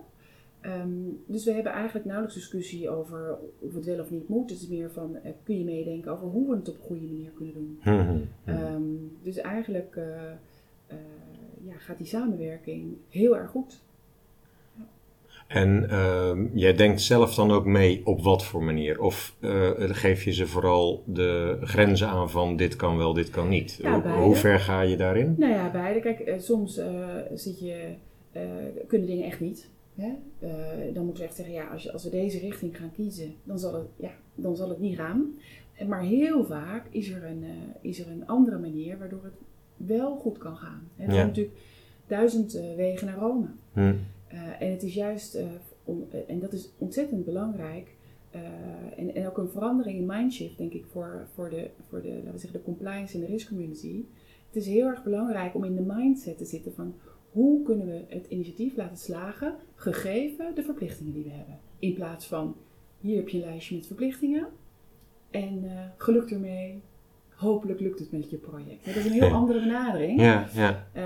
Ehm, 0.60 0.90
dus 1.26 1.44
we 1.44 1.52
hebben 1.52 1.72
eigenlijk 1.72 2.04
nauwelijks 2.04 2.36
discussie 2.38 2.90
over 2.90 3.38
of 3.58 3.74
het 3.74 3.84
wel 3.84 4.00
of 4.00 4.10
niet 4.10 4.28
moet. 4.28 4.50
Het 4.50 4.60
is 4.60 4.68
meer 4.68 4.90
van, 4.90 5.16
kun 5.42 5.58
je 5.58 5.64
meedenken 5.64 6.12
over 6.12 6.26
hoe 6.26 6.48
we 6.50 6.56
het 6.56 6.68
op 6.68 6.74
een 6.74 6.80
goede 6.80 7.06
manier 7.06 7.30
kunnen 7.30 7.54
doen. 7.54 7.78
Mhm. 7.84 8.18
Ehm, 8.44 8.82
dus 9.22 9.36
eigenlijk 9.36 10.00
ja, 11.64 11.72
gaat 11.78 11.98
die 11.98 12.06
samenwerking 12.06 12.96
heel 13.08 13.36
erg 13.36 13.50
goed. 13.50 13.82
En 15.46 15.90
ehm, 15.90 16.46
jij 16.54 16.74
denkt 16.74 17.00
zelf 17.00 17.34
dan 17.34 17.50
ook 17.50 17.64
mee 17.64 18.00
op 18.06 18.22
wat 18.22 18.44
voor 18.44 18.62
manier? 18.62 19.00
Of 19.00 19.36
eh, 19.40 19.70
geef 19.76 20.24
je 20.24 20.32
ze 20.32 20.46
vooral 20.46 21.02
de 21.06 21.58
grenzen 21.60 22.08
aan 22.08 22.30
van 22.30 22.56
dit 22.56 22.76
kan 22.76 22.96
wel, 22.96 23.12
dit 23.12 23.30
kan 23.30 23.48
niet? 23.48 23.78
Ja, 23.82 24.00
Hoe- 24.18 24.34
ver 24.36 24.58
ga 24.60 24.80
je 24.80 24.96
daarin? 24.96 25.34
Nou 25.38 25.52
ja, 25.52 25.70
beide. 25.70 26.00
Kijk, 26.00 26.20
eh, 26.20 26.38
soms 26.38 26.76
eh, 26.76 27.08
zit 27.34 27.60
je, 27.60 27.94
eh, 28.32 28.42
kunnen 28.86 29.06
dingen 29.06 29.24
echt 29.26 29.40
niet. 29.40 29.70
Hè? 29.94 30.12
Eh, 30.38 30.94
dan 30.94 31.04
moeten 31.04 31.22
we 31.22 31.28
echt 31.28 31.36
zeggen, 31.36 31.54
ja, 31.54 31.66
als, 31.66 31.82
je, 31.82 31.92
als 31.92 32.04
we 32.04 32.10
deze 32.10 32.38
richting 32.38 32.76
gaan 32.76 32.92
kiezen, 32.94 33.34
dan 33.44 33.58
zal 33.58 33.74
het, 33.74 33.86
ja, 33.96 34.10
dan 34.34 34.56
zal 34.56 34.68
het 34.68 34.78
niet 34.80 34.96
gaan. 34.96 35.34
Maar 35.88 36.02
heel 36.02 36.44
vaak 36.44 36.86
is 36.90 37.10
er 37.10 37.24
een, 37.24 37.42
eh, 37.44 37.50
is 37.90 38.00
er 38.00 38.08
een 38.10 38.26
andere 38.26 38.58
manier 38.58 38.98
waardoor 38.98 39.24
het 39.24 39.34
wel 39.86 40.16
goed 40.16 40.38
kan 40.38 40.56
gaan. 40.56 40.88
Er 40.96 41.06
Ja. 41.06 41.12
zijn 41.12 41.26
natuurlijk 41.26 41.56
duizend 42.06 42.54
eh, 42.54 42.74
wegen 42.74 43.06
naar 43.06 43.18
Rome. 43.18 43.46
Hm. 43.72 43.94
Eh, 44.28 44.60
en 44.60 44.70
het 44.70 44.82
is 44.82 44.94
juist, 44.94 45.34
eh, 45.34 45.46
om, 45.84 46.04
en 46.28 46.38
dat 46.40 46.52
is 46.52 46.70
ontzettend 46.78 47.24
belangrijk, 47.24 47.94
en, 48.96 49.14
en 49.14 49.26
ook 49.26 49.38
een 49.38 49.48
verandering 49.48 49.98
in 49.98 50.06
mindshift, 50.06 50.58
denk 50.58 50.72
ik, 50.72 50.84
voor, 50.90 51.26
voor, 51.34 51.50
de, 51.50 51.70
voor 51.88 52.02
de, 52.02 52.08
laten 52.08 52.32
we 52.32 52.38
zeggen, 52.38 52.58
de 52.58 52.64
compliance 52.64 53.14
en 53.14 53.20
de 53.20 53.26
risk 53.26 53.48
community. 53.48 54.04
Het 54.46 54.56
is 54.56 54.66
heel 54.66 54.86
erg 54.86 55.02
belangrijk 55.02 55.54
om 55.54 55.64
in 55.64 55.74
de 55.74 55.82
mindset 55.86 56.38
te 56.38 56.44
zitten 56.44 56.74
van 56.74 56.94
hoe 57.30 57.62
kunnen 57.62 57.86
we 57.86 58.04
het 58.08 58.26
initiatief 58.28 58.76
laten 58.76 58.96
slagen, 58.96 59.54
gegeven 59.74 60.54
de 60.54 60.62
verplichtingen 60.62 61.12
die 61.12 61.22
we 61.24 61.30
hebben. 61.30 61.58
In 61.78 61.94
plaats 61.94 62.26
van, 62.26 62.56
hier 63.00 63.16
heb 63.16 63.28
je 63.28 63.38
een 63.38 63.44
lijstje 63.44 63.74
met 63.76 63.86
verplichtingen 63.86 64.48
en 65.30 65.64
eh 65.64 65.84
geluk 65.96 66.30
ermee, 66.30 66.80
hopelijk 67.42 67.80
lukt 67.80 67.98
het 67.98 68.12
met 68.12 68.30
je 68.30 68.36
project. 68.36 68.84
Dat 68.84 68.94
is 68.94 69.04
een 69.04 69.12
heel 69.12 69.30
andere 69.30 69.60
benadering. 69.60 70.20
Ja, 70.20 70.48
ja. 70.54 70.86
Eh, 70.92 71.04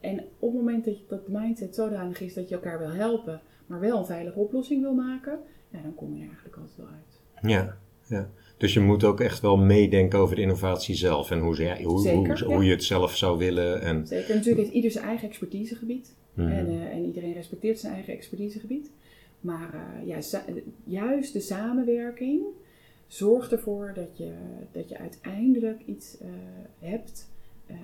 en 0.00 0.24
op 0.38 0.52
het 0.52 0.60
moment 0.60 0.84
dat, 0.84 0.98
je, 0.98 1.04
dat 1.08 1.26
de 1.26 1.32
mindset 1.32 1.74
zodanig 1.74 2.20
is 2.20 2.34
dat 2.34 2.48
je 2.48 2.54
elkaar 2.54 2.78
wil 2.78 2.92
helpen, 2.92 3.40
maar 3.66 3.80
wel 3.80 3.98
een 3.98 4.06
veilige 4.06 4.38
oplossing 4.38 4.82
wil 4.82 4.94
maken, 4.94 5.38
ja, 5.70 5.78
dan 5.82 5.94
kom 5.94 6.14
je 6.14 6.20
er 6.20 6.26
eigenlijk 6.26 6.56
altijd 6.56 6.76
wel 6.76 6.86
uit. 6.86 7.20
Ja, 7.52 7.76
ja. 8.06 8.28
Dus 8.56 8.74
je 8.74 8.80
moet 8.80 9.04
ook 9.04 9.20
echt 9.20 9.40
wel 9.40 9.56
meedenken 9.56 10.18
over 10.18 10.36
de 10.36 10.42
innovatie 10.42 10.94
zelf 10.94 11.30
en 11.30 11.38
hoe, 11.38 11.54
ze, 11.54 11.82
hoe, 11.82 12.00
Zeker, 12.00 12.44
hoe, 12.44 12.54
hoe 12.54 12.64
je 12.64 12.70
het 12.70 12.84
zelf 12.84 13.16
zou 13.16 13.38
willen. 13.38 13.80
En, 13.80 14.06
Zeker, 14.06 14.34
natuurlijk 14.34 14.62
heeft 14.62 14.74
ieder 14.74 14.90
zijn 14.90 15.04
eigen 15.04 15.28
expertisegebied. 15.28 16.14
Mhm. 16.34 16.48
En, 16.48 16.66
eh, 16.66 16.94
en 16.94 17.04
iedereen 17.04 17.32
respecteert 17.32 17.78
zijn 17.78 17.92
eigen 17.92 18.12
expertisegebied. 18.12 18.90
Maar 19.40 19.74
eh, 19.74 20.06
ja, 20.06 20.18
juist 20.84 21.32
de 21.32 21.40
samenwerking 21.40 22.42
zorgt 23.06 23.52
ervoor 23.52 23.92
dat 23.94 24.16
je, 24.16 24.32
dat 24.72 24.88
je 24.88 24.98
uiteindelijk 24.98 25.82
iets 25.86 26.18
eh, 26.18 26.28
hebt 26.78 27.30
eh, 27.66 27.76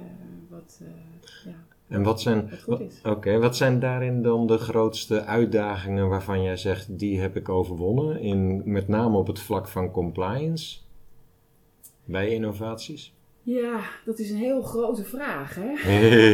wat, 0.48 0.82
eh, 0.82 1.52
ja, 1.52 1.64
en 1.88 2.02
wat 2.02 2.20
zijn, 2.20 2.50
wat 2.50 2.62
goed 2.62 2.80
is. 2.80 3.00
Oké, 3.02 3.38
wat 3.38 3.56
zijn 3.56 3.78
daarin 3.78 4.22
dan 4.22 4.46
de 4.46 4.58
grootste 4.58 5.24
uitdagingen 5.24 6.08
waarvan 6.08 6.42
jij 6.42 6.56
zegt, 6.56 6.98
die 6.98 7.20
heb 7.20 7.36
ik 7.36 7.48
overwonnen, 7.48 8.20
in, 8.20 8.62
met 8.64 8.88
name 8.88 9.16
op 9.16 9.26
het 9.26 9.40
vlak 9.40 9.68
van 9.68 9.90
compliance 9.90 10.78
bij 12.04 12.28
innovaties? 12.28 13.14
Ja, 13.44 13.80
dat 14.04 14.18
is 14.18 14.30
een 14.30 14.36
heel 14.36 14.62
grote 14.62 15.04
vraag, 15.04 15.58
hè? 15.60 15.70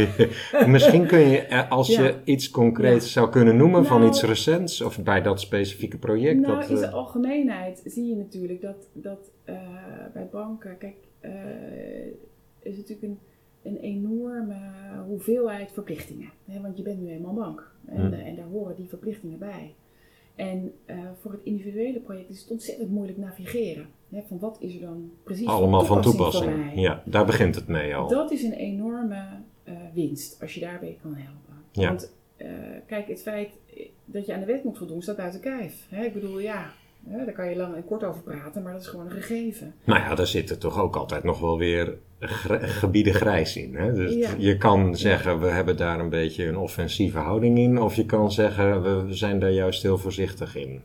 Misschien 0.66 1.06
kun 1.06 1.18
je, 1.18 1.38
eh, 1.38 1.70
als 1.70 1.86
je 1.96 2.02
Ja. 2.02 2.14
iets 2.24 2.50
concreets 2.50 3.12
zou 3.12 3.30
kunnen 3.30 3.56
noemen 3.56 3.84
van 3.86 3.98
Nou- 3.98 4.10
iets 4.10 4.22
recents, 4.22 4.80
of 4.80 5.02
bij 5.02 5.22
dat 5.22 5.40
specifieke 5.40 5.98
project. 5.98 6.40
Nou, 6.40 6.60
dat, 6.60 6.68
in 6.68 6.74
eh, 6.76 6.80
de 6.82 6.90
algemeenheid 6.90 7.82
zie 7.84 8.06
je 8.06 8.16
natuurlijk 8.16 8.60
dat, 8.60 8.88
dat 8.92 9.30
eh, 9.44 9.56
bij 10.12 10.28
banken, 10.32 10.78
kijk, 10.78 10.96
eh, 11.20 11.30
is 12.62 12.76
natuurlijk 12.76 13.02
een, 13.02 13.18
een 13.62 13.76
enorme 13.76 14.56
hoeveelheid 15.06 15.72
verplichtingen. 15.72 16.30
Hè? 16.44 16.60
Want 16.60 16.76
je 16.76 16.82
bent 16.82 17.00
nu 17.00 17.10
eenmaal 17.10 17.34
bank 17.34 17.72
en, 17.86 18.00
Hmm. 18.00 18.12
eh, 18.12 18.26
en 18.26 18.36
daar 18.36 18.46
horen 18.50 18.76
die 18.76 18.88
verplichtingen 18.88 19.38
bij. 19.38 19.74
En 20.34 20.72
eh, 20.84 20.96
voor 21.20 21.32
het 21.32 21.42
individuele 21.42 22.00
project 22.00 22.30
is 22.30 22.40
het 22.40 22.50
ontzettend 22.50 22.90
moeilijk 22.90 23.18
navigeren. 23.18 23.86
Hè? 24.10 24.20
Van 24.28 24.38
wat 24.38 24.56
is 24.60 24.74
er 24.74 24.80
dan 24.80 25.10
precies 25.24 25.46
allemaal 25.46 25.84
van 25.84 26.00
toepassing 26.02 26.44
toepassing. 26.44 26.66
voor 26.66 26.74
mij? 26.74 26.82
Ja, 26.82 27.02
daar 27.04 27.26
begint 27.26 27.54
het 27.54 27.66
mee 27.68 27.96
al. 27.96 28.08
Dat 28.08 28.30
is 28.30 28.42
een 28.42 28.52
enorme 28.52 29.24
eh, 29.64 29.74
winst 29.94 30.40
als 30.42 30.54
je 30.54 30.60
daarbij 30.60 30.98
kan 31.02 31.14
helpen. 31.14 31.54
Ja. 31.72 31.88
Want 31.88 32.12
eh, 32.36 32.48
kijk, 32.86 33.08
het 33.08 33.22
feit 33.22 33.50
dat 34.04 34.26
je 34.26 34.34
aan 34.34 34.40
de 34.40 34.46
wet 34.46 34.64
moet 34.64 34.78
voldoen 34.78 35.02
staat 35.02 35.16
buiten 35.16 35.40
kijf. 35.40 35.86
Hè? 35.88 36.04
Ik 36.04 36.12
bedoel, 36.12 36.38
ja, 36.38 36.72
daar 37.00 37.32
kan 37.32 37.50
je 37.50 37.56
lang 37.56 37.74
en 37.74 37.84
kort 37.84 38.04
over 38.04 38.22
praten, 38.22 38.62
maar 38.62 38.72
dat 38.72 38.80
is 38.82 38.86
gewoon 38.88 39.04
een 39.06 39.10
gegeven. 39.12 39.74
Nou 39.84 40.00
ja, 40.00 40.14
daar 40.14 40.26
zitten 40.26 40.58
toch 40.58 40.80
ook 40.80 40.96
altijd 40.96 41.24
nog 41.24 41.40
wel 41.40 41.58
weer 41.58 41.96
gr- 42.20 42.54
gebieden 42.66 43.14
grijs 43.14 43.56
in. 43.56 43.74
Hè? 43.74 43.92
Dus 43.92 44.14
Ja. 44.14 44.30
je 44.38 44.56
kan 44.56 44.96
zeggen, 44.96 45.40
we 45.40 45.46
hebben 45.46 45.76
daar 45.76 46.00
een 46.00 46.08
beetje 46.08 46.44
een 46.46 46.56
offensieve 46.56 47.18
houding 47.18 47.58
in. 47.58 47.80
Of 47.80 47.94
je 47.94 48.06
kan 48.06 48.32
zeggen, 48.32 48.82
we 49.06 49.14
zijn 49.14 49.38
daar 49.38 49.50
juist 49.52 49.82
heel 49.82 49.98
voorzichtig 49.98 50.56
in. 50.56 50.82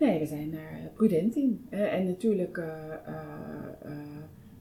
Nee, 0.00 0.18
we 0.18 0.26
zijn 0.26 0.50
daar 0.50 0.90
prudent 0.94 1.36
in. 1.36 1.66
hè. 1.68 1.84
en 1.84 2.06
natuurlijk 2.06 2.56
eh, 2.58 2.66
eh, 2.92 3.14
eh, 3.82 3.92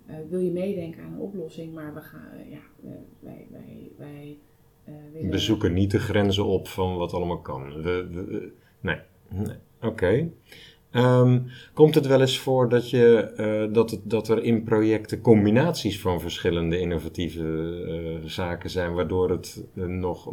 eh, 0.06 0.16
wil 0.30 0.40
je 0.40 0.52
meedenken 0.52 1.04
aan 1.04 1.14
een 1.14 1.20
oplossing, 1.20 1.74
maar 1.74 1.94
we 1.94 2.02
gaan, 2.02 2.28
eh, 2.40 2.52
ja, 2.52 2.60
eh, 2.84 2.92
wij, 3.20 3.48
wij, 3.52 3.92
wij 3.98 4.38
eh. 4.84 5.30
We 5.30 5.38
zoeken 5.38 5.74
niet 5.74 5.92
de 5.92 6.00
grenzen 6.00 6.46
op 6.46 6.68
van 6.68 6.98
wat 6.98 7.14
allemaal 7.14 7.42
kan. 7.42 7.82
We, 7.82 8.52
nee, 8.82 8.98
oké. 9.82 10.30
Ehm, 10.92 11.40
komt 11.74 11.96
het 11.96 12.08
wel 12.08 12.22
eens 12.22 12.40
voor 12.40 12.70
dat, 12.70 12.90
je, 12.90 13.20
eh, 13.20 13.74
dat, 13.74 13.92
het, 13.92 14.02
dat 14.04 14.28
er 14.28 14.44
in 14.44 14.64
projecten 14.64 15.22
combinaties 15.22 16.02
van 16.02 16.22
verschillende 16.22 16.80
innovatieve 16.80 17.44
eh, 18.22 18.30
zaken 18.30 18.70
zijn, 18.70 18.94
waardoor 18.94 19.30
het 19.30 19.66
eh, 19.76 19.86
nog, 19.86 20.30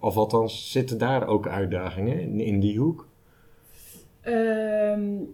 of 0.00 0.16
althans, 0.16 0.70
zitten 0.70 0.98
daar 0.98 1.26
ook 1.26 1.48
uitdagingen 1.48 2.20
in, 2.20 2.40
in 2.40 2.60
die 2.60 2.78
hoek? 2.78 3.08
Ehm, 4.26 5.24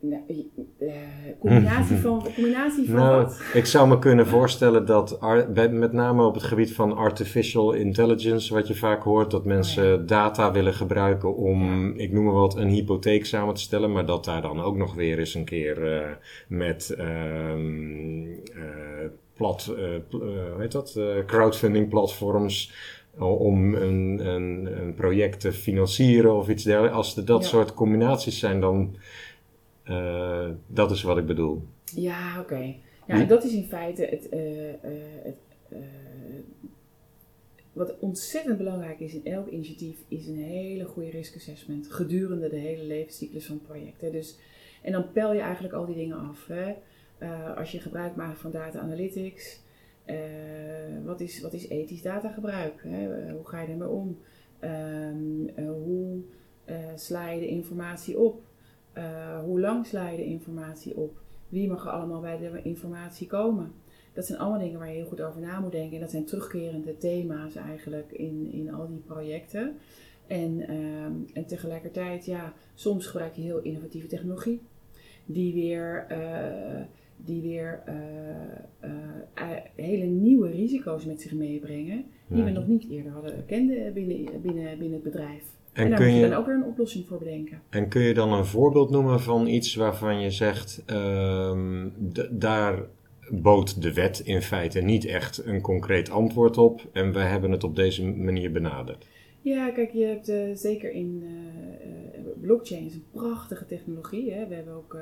Nou, 0.00 0.22
uh, 0.80 0.92
combinatie 1.38 1.96
van, 2.06 2.22
combinatie 2.34 2.86
van 2.86 2.94
nou, 2.94 3.22
wat? 3.22 3.40
Ik 3.54 3.66
zou 3.66 3.88
me 3.88 3.98
kunnen 3.98 4.26
voorstellen 4.26 4.86
dat, 4.86 5.18
met 5.70 5.92
name 5.92 6.24
op 6.24 6.34
het 6.34 6.42
gebied 6.42 6.72
van 6.72 6.96
artificial 6.96 7.72
intelligence, 7.72 8.54
wat 8.54 8.68
je 8.68 8.74
vaak 8.74 9.02
hoort, 9.02 9.30
dat 9.30 9.44
mensen 9.44 10.00
oh 10.00 10.06
data 10.06 10.52
willen 10.52 10.74
gebruiken 10.74 11.36
om, 11.36 11.90
ik 11.96 12.12
noem 12.12 12.24
maar 12.24 12.34
wat, 12.34 12.56
een 12.56 12.68
hypotheek 12.68 13.26
samen 13.26 13.54
te 13.54 13.60
stellen, 13.60 13.92
maar 13.92 14.06
dat 14.06 14.24
daar 14.24 14.42
dan 14.42 14.60
ook 14.60 14.76
nog 14.76 14.94
weer 14.94 15.18
eens 15.18 15.34
een 15.34 15.44
keer 15.44 15.94
uh, 15.94 16.08
met 16.48 16.96
uh, 16.98 17.54
plat, 19.34 19.74
hoe 20.10 20.56
heet 20.58 20.72
dat, 20.72 21.00
crowdfunding 21.26 21.88
platforms 21.88 22.72
om 23.18 23.74
een, 23.74 24.26
een, 24.26 24.78
een, 24.80 24.94
project 24.94 25.40
te 25.40 25.52
financieren 25.52 26.34
of 26.34 26.48
iets 26.48 26.64
dergelijks. 26.64 26.96
Als 26.96 27.16
er 27.16 27.24
dat 27.24 27.44
soort 27.44 27.74
combinaties 27.74 28.38
zijn, 28.38 28.60
dan 28.60 28.96
uh, 29.84 30.48
dat 30.66 30.90
is 30.90 31.02
wat 31.02 31.18
ik 31.18 31.26
bedoel. 31.26 31.62
Ja, 31.94 32.40
oké. 32.40 32.74
Ja, 33.06 33.14
en 33.14 33.28
dat 33.28 33.44
is 33.44 33.52
in 33.52 33.64
feite 33.64 34.02
het, 34.02 34.28
uh, 34.32 34.68
uh, 34.68 34.74
het 35.22 35.36
wat 37.72 37.98
ontzettend 37.98 38.58
belangrijk 38.58 39.00
is 39.00 39.14
in 39.14 39.32
elk 39.32 39.48
initiatief, 39.48 39.96
is 40.08 40.26
een 40.26 40.42
hele 40.42 40.84
goede 40.84 41.10
risk 41.10 41.36
assessment 41.36 41.92
gedurende 41.92 42.48
de 42.48 42.56
hele 42.56 42.84
levenscyclus 42.84 43.46
van 43.46 43.54
het 43.54 43.66
project. 43.66 44.00
Hè. 44.00 44.10
Dus, 44.10 44.38
en 44.82 44.92
dan 44.92 45.12
pel 45.12 45.32
je 45.32 45.40
eigenlijk 45.40 45.74
al 45.74 45.86
die 45.86 45.94
dingen 45.94 46.18
af. 46.18 46.46
Hè. 46.46 46.74
als 47.56 47.72
je 47.72 47.80
gebruik 47.80 48.16
maakt 48.16 48.40
van 48.40 48.50
data 48.50 48.78
analytics, 48.78 49.61
wat, 51.12 51.20
is, 51.20 51.40
wat 51.40 51.52
is 51.52 51.68
ethisch 51.68 52.02
datagebruik? 52.02 52.82
Hè? 52.82 53.30
hoe 53.32 53.48
ga 53.48 53.60
je 53.60 53.68
ermee 53.68 53.88
om? 53.88 54.18
Um, 54.60 55.50
hoe 55.56 56.22
sla 56.94 57.30
je 57.30 57.40
de 57.40 57.48
informatie 57.48 58.18
op? 58.18 58.42
Uh, 58.98 59.38
hoe 59.38 59.60
lang 59.60 59.86
sla 59.86 60.08
je 60.08 60.16
de 60.16 60.24
informatie 60.24 60.96
op? 60.96 61.20
Wie 61.48 61.68
mag 61.68 61.84
er 61.84 61.90
allemaal 61.90 62.20
bij 62.20 62.38
de 62.38 62.62
informatie 62.62 63.26
komen? 63.26 63.72
Dat 64.12 64.26
zijn 64.26 64.38
allemaal 64.38 64.58
dingen 64.58 64.78
waar 64.78 64.88
je 64.88 64.94
heel 64.94 65.06
goed 65.06 65.20
over 65.20 65.40
na 65.40 65.60
moet 65.60 65.72
denken. 65.72 65.94
En 65.94 66.00
dat 66.00 66.10
zijn 66.10 66.24
terugkerende 66.24 66.96
thema's 66.96 67.54
eigenlijk 67.54 68.12
in, 68.12 68.48
in 68.52 68.74
al 68.74 68.88
die 68.88 69.02
projecten. 69.06 69.76
En, 70.26 70.70
uh, 70.70 71.04
en 71.32 71.46
tegelijkertijd, 71.46 72.24
ja, 72.24 72.52
soms 72.74 73.06
gebruik 73.06 73.34
je 73.34 73.42
heel 73.42 73.62
innovatieve 73.62 74.06
technologie. 74.06 74.60
Die 75.26 75.54
weer, 75.54 76.06
uh, 76.10 76.80
die 77.24 77.42
weer 77.42 77.82
hele 79.74 80.04
nieuwe 80.04 80.50
risico's 80.50 81.04
met 81.04 81.20
zich 81.20 81.32
meebrengen. 81.32 82.04
Die 82.26 82.42
we 82.42 82.50
nog 82.50 82.66
niet 82.66 82.90
eerder 82.90 83.12
hadden 83.12 83.46
kenden 83.46 83.92
binnen, 83.92 84.40
binnen, 84.42 84.78
binnen 84.78 84.92
het 84.92 85.02
bedrijf. 85.02 85.42
En, 85.72 85.84
en 85.84 85.90
daar 85.90 85.98
kun 85.98 86.08
moet 86.08 86.16
je, 86.16 86.28
dan 86.28 86.38
ook 86.38 86.46
weer 86.46 86.54
een 86.54 86.64
oplossing 86.64 87.06
voor 87.06 87.18
bedenken. 87.18 87.62
En 87.70 87.88
kun 87.88 88.02
je 88.02 88.14
dan 88.14 88.32
een 88.32 88.44
voorbeeld 88.44 88.90
noemen 88.90 89.20
van 89.20 89.46
iets 89.46 89.74
waarvan 89.74 90.20
je 90.20 90.30
zegt, 90.30 90.82
uh, 90.90 91.86
daar 92.30 92.82
bood 93.30 93.82
de 93.82 93.92
wet 93.92 94.20
in 94.20 94.42
feite 94.42 94.80
niet 94.80 95.04
echt 95.04 95.46
een 95.46 95.60
concreet 95.60 96.10
antwoord 96.10 96.58
op 96.58 96.88
en 96.92 97.12
we 97.12 97.18
hebben 97.18 97.50
het 97.50 97.64
op 97.64 97.76
deze 97.76 98.06
manier 98.06 98.52
benaderd? 98.52 99.06
Ja, 99.40 99.70
kijk, 99.70 99.92
je 99.92 100.04
hebt 100.04 100.28
uh, 100.28 100.40
zeker 100.54 100.90
in 100.90 101.22
uh, 101.22 102.20
blockchain 102.40 102.84
is 102.84 102.94
een 102.94 103.04
prachtige 103.10 103.66
technologie. 103.66 104.32
Hè? 104.32 104.46
We 104.46 104.54
hebben 104.54 104.74
ook 104.74 104.96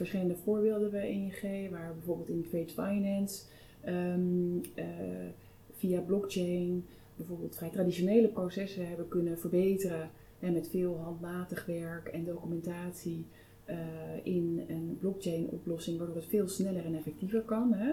verschillende 0.00 0.36
voorbeelden 0.36 0.90
bij 0.90 1.10
ING, 1.10 1.70
waar 1.70 1.94
bijvoorbeeld 1.94 2.28
in 2.28 2.46
trade 2.48 2.88
finance 2.88 3.44
um, 3.86 4.60
via 5.74 6.00
blockchain 6.00 6.84
bijvoorbeeld 7.16 7.56
vrij 7.56 7.70
traditionele 7.70 8.28
processen 8.28 8.88
hebben 8.88 9.08
kunnen 9.08 9.38
verbeteren 9.38 10.10
en 10.38 10.52
met 10.52 10.68
veel 10.68 10.98
handmatig 10.98 11.66
werk 11.66 12.08
en 12.08 12.24
documentatie 12.24 13.26
uh, 13.66 13.76
in 14.22 14.64
een 14.68 14.96
blockchain 15.00 15.48
oplossing, 15.48 15.98
waardoor 15.98 16.16
het 16.16 16.26
veel 16.26 16.48
sneller 16.48 16.84
en 16.84 16.94
effectiever 16.94 17.40
kan. 17.40 17.72
Hè? 17.72 17.92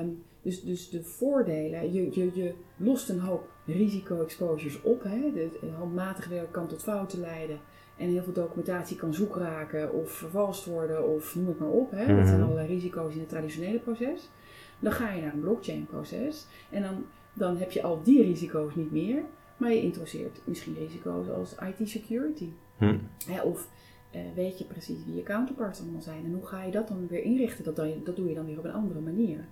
Um, 0.00 0.22
dus, 0.42 0.62
dus 0.62 0.90
de 0.90 1.02
voordelen, 1.02 1.92
je, 1.92 2.08
je, 2.10 2.30
je 2.34 2.54
lost 2.76 3.08
een 3.08 3.20
hoop 3.20 3.52
risico-exposures 3.66 4.82
op. 4.82 5.02
Hè? 5.02 5.32
De, 5.32 5.50
handmatig 5.76 6.28
werk 6.28 6.52
kan 6.52 6.68
tot 6.68 6.82
fouten 6.82 7.20
leiden. 7.20 7.58
En 7.96 8.08
heel 8.08 8.22
veel 8.22 8.32
documentatie 8.32 8.96
kan 8.96 9.14
zoek 9.14 9.36
raken 9.36 9.92
of 9.92 10.10
vervalst 10.10 10.64
worden 10.64 11.14
of 11.14 11.34
noem 11.34 11.46
het 11.46 11.58
maar 11.58 11.68
op. 11.68 11.90
Hè? 11.90 12.16
Dat 12.16 12.26
zijn 12.26 12.38
mhm. 12.38 12.42
allerlei 12.42 12.68
risico's 12.68 13.14
in 13.14 13.20
het 13.20 13.28
traditionele 13.28 13.78
proces. 13.78 14.30
Dan 14.78 14.92
ga 14.92 15.12
je 15.12 15.22
naar 15.22 15.32
een 15.32 15.40
blockchain 15.40 15.86
proces 15.86 16.46
en 16.70 16.82
dan 16.82 17.04
dan 17.34 17.56
heb 17.56 17.70
je 17.70 17.82
al 17.82 18.02
die 18.02 18.22
risico's 18.22 18.74
niet 18.74 18.92
meer. 18.92 19.22
Maar 19.56 19.72
je 19.72 19.82
introduceert 19.82 20.40
misschien 20.44 20.74
risico's 20.78 21.28
als 21.28 21.54
IT 21.54 21.88
security. 21.88 22.48
Hm. 22.78 22.96
of 23.44 23.68
uh, 24.14 24.20
weet 24.34 24.58
je 24.58 24.64
precies 24.64 25.04
wie 25.06 25.14
je 25.14 25.22
counterparts 25.22 25.80
allemaal 25.80 26.02
zijn. 26.02 26.24
En 26.24 26.32
hoe 26.32 26.46
ga 26.46 26.62
je 26.62 26.70
dat 26.70 26.88
dan 26.88 27.06
weer 27.06 27.22
inrichten? 27.22 27.64
Dat, 27.64 27.76
dan, 27.76 27.92
dat 28.04 28.16
doe 28.16 28.28
je 28.28 28.34
dan 28.34 28.46
weer 28.46 28.58
op 28.58 28.64
een 28.64 28.72
andere 28.72 29.00
manier. 29.00 29.44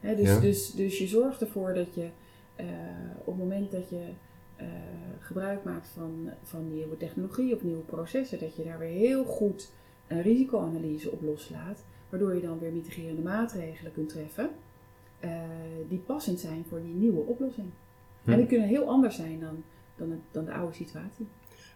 dus, 0.00 0.40
dus, 0.40 0.70
dus 0.70 0.98
je 0.98 1.06
zorgt 1.06 1.40
ervoor 1.40 1.74
dat 1.74 1.94
je 1.94 2.08
uh, 2.60 2.66
op 3.18 3.26
het 3.26 3.36
moment 3.36 3.70
dat 3.70 3.88
je 3.88 4.02
uh, 4.62 4.68
gebruik 5.18 5.64
maakt 5.64 5.88
van, 5.88 6.30
van 6.42 6.74
nieuwe 6.74 6.96
technologie 6.96 7.54
of 7.54 7.62
nieuwe 7.62 7.82
processen, 7.82 8.38
dat 8.38 8.56
je 8.56 8.64
daar 8.64 8.78
weer 8.78 8.88
heel 8.88 9.24
goed 9.24 9.72
een 10.06 10.22
risicoanalyse 10.22 11.10
op 11.10 11.22
loslaat. 11.22 11.84
Waardoor 12.08 12.34
je 12.34 12.40
dan 12.40 12.58
weer 12.58 12.72
mitigerende 12.72 13.22
maatregelen 13.22 13.92
kunt 13.92 14.08
treffen. 14.08 14.50
Uh, 15.24 15.30
die 15.88 15.98
passend 15.98 16.40
zijn 16.40 16.64
voor 16.68 16.82
die 16.82 16.94
nieuwe 16.94 17.20
oplossing. 17.20 17.68
Hm. 18.22 18.30
En 18.30 18.36
die 18.36 18.46
kunnen 18.46 18.68
heel 18.68 18.88
anders 18.88 19.16
zijn 19.16 19.40
dan, 19.40 19.62
dan, 19.96 20.20
dan 20.30 20.44
de 20.44 20.52
oude 20.52 20.74
situatie. 20.74 21.26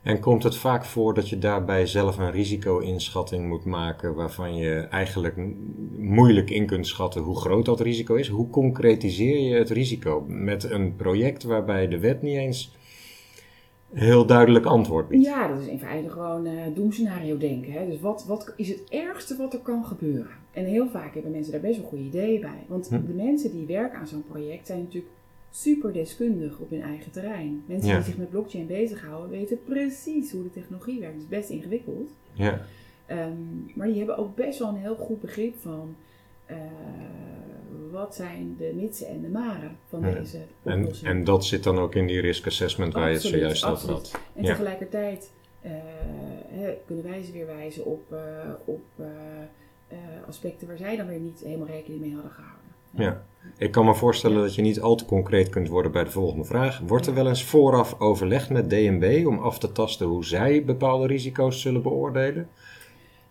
En 0.06 0.20
komt 0.20 0.42
het 0.42 0.56
vaak 0.56 0.84
voor 0.84 1.14
dat 1.14 1.28
je 1.28 1.38
daarbij 1.38 1.86
zelf 1.86 2.18
een 2.18 2.30
risico-inschatting 2.30 3.48
moet 3.48 3.64
maken 3.64 4.14
waarvan 4.14 4.56
je 4.56 4.74
eigenlijk 4.74 5.36
moeilijk 5.96 6.50
in 6.50 6.66
kunt 6.66 6.86
schatten 6.86 7.22
hoe 7.22 7.36
groot 7.36 7.64
dat 7.64 7.80
risico 7.80 8.14
is? 8.14 8.28
Hoe 8.28 8.50
concretiseer 8.50 9.38
je 9.38 9.54
het 9.54 9.70
risico 9.70 10.24
met 10.28 10.70
een 10.70 10.96
project 10.96 11.42
waarbij 11.42 11.88
de 11.88 11.98
wet 11.98 12.22
niet 12.22 12.36
eens 12.36 12.76
heel 13.92 14.26
duidelijk 14.26 14.64
antwoord 14.64 15.08
biedt? 15.08 15.24
Ja, 15.24 15.48
dat 15.48 15.60
is 15.60 15.66
in 15.66 15.78
feite 15.78 16.10
gewoon 16.10 16.46
uh, 16.46 16.60
doemscenario 16.74 17.38
denken. 17.38 17.72
Hè? 17.72 17.86
Dus 17.86 18.00
wat, 18.00 18.24
wat 18.26 18.52
is 18.56 18.68
het 18.68 18.84
ergste 18.88 19.36
wat 19.36 19.52
er 19.52 19.60
kan 19.60 19.84
gebeuren? 19.84 20.32
En 20.52 20.64
heel 20.64 20.88
vaak 20.88 21.14
hebben 21.14 21.32
mensen 21.32 21.52
daar 21.52 21.60
best 21.60 21.80
wel 21.80 21.88
goede 21.88 22.04
ideeën 22.04 22.40
bij. 22.40 22.64
Want 22.68 22.88
hm. 22.88 23.06
de 23.06 23.22
mensen 23.24 23.52
die 23.52 23.66
werken 23.66 23.98
aan 23.98 24.08
zo'n 24.08 24.24
project 24.28 24.66
zijn 24.66 24.82
natuurlijk 24.82 25.12
super 25.50 25.92
deskundig 25.92 26.58
op 26.58 26.70
hun 26.70 26.82
eigen 26.82 27.12
terrein. 27.12 27.64
Mensen 27.66 27.94
die 27.94 28.02
zich 28.02 28.16
met 28.16 28.30
blockchain 28.30 28.66
bezighouden 28.66 29.30
weten 29.30 29.64
precies 29.64 30.32
hoe 30.32 30.42
de 30.42 30.50
technologie 30.50 31.00
werkt. 31.00 31.14
Het 31.14 31.22
is 31.22 31.28
best 31.28 31.50
ingewikkeld. 31.50 32.10
Ja. 32.32 32.60
Um, 33.10 33.70
maar 33.74 33.86
die 33.86 33.96
hebben 33.96 34.16
ook 34.16 34.34
best 34.34 34.58
wel 34.58 34.68
een 34.68 34.76
heel 34.76 34.96
goed 34.96 35.20
begrip 35.20 35.54
van 35.60 35.96
uh, 36.50 36.56
wat 37.90 38.14
zijn 38.14 38.54
de 38.58 38.72
mitsen 38.74 39.06
en 39.06 39.20
de 39.20 39.28
maren 39.28 39.76
van 39.88 40.02
deze 40.02 40.38
oplossing. 40.62 41.08
En, 41.08 41.16
en 41.16 41.24
dat 41.24 41.44
zit 41.44 41.62
dan 41.62 41.78
ook 41.78 41.94
in 41.94 42.06
die 42.06 42.20
risk 42.20 42.46
assessment 42.46 42.92
waar 42.92 43.08
je 43.08 43.14
het 43.14 43.22
zojuist 43.22 43.64
over 43.64 43.90
had. 43.90 44.18
En 44.34 44.44
tegelijkertijd 44.44 45.32
uh, 45.64 45.72
kunnen 46.86 47.04
wij 47.04 47.22
ze 47.22 47.32
weer 47.32 47.46
wijzen 47.46 47.84
op, 47.84 48.12
uh, 48.12 48.18
op 48.64 48.84
aspecten 50.26 50.66
waar 50.66 50.78
zij 50.78 50.96
dan 50.96 51.06
weer 51.06 51.20
niet 51.20 51.40
helemaal 51.44 51.66
rekening 51.66 52.00
mee 52.00 52.14
hadden 52.14 52.32
gehouden. 52.32 52.65
Ja. 52.96 53.24
Ik 53.58 53.70
kan 53.70 53.84
me 53.84 53.94
voorstellen 53.94 54.42
dat 54.42 54.54
je 54.54 54.62
niet 54.62 54.80
al 54.80 54.94
te 54.94 55.04
concreet 55.04 55.48
kunt 55.48 55.68
worden 55.68 55.92
bij 55.92 56.04
de 56.04 56.10
volgende 56.10 56.44
vraag. 56.44 56.80
Wordt 56.86 57.06
er 57.06 57.14
wel 57.14 57.28
eens 57.28 57.44
vooraf 57.44 58.00
overlegd 58.00 58.50
met 58.50 58.70
DNB 58.70 59.26
om 59.26 59.38
af 59.38 59.58
te 59.58 59.72
tasten 59.72 60.06
hoe 60.06 60.24
zij 60.24 60.64
bepaalde 60.64 61.06
risico's 61.06 61.60
zullen 61.60 61.82
beoordelen? 61.82 62.48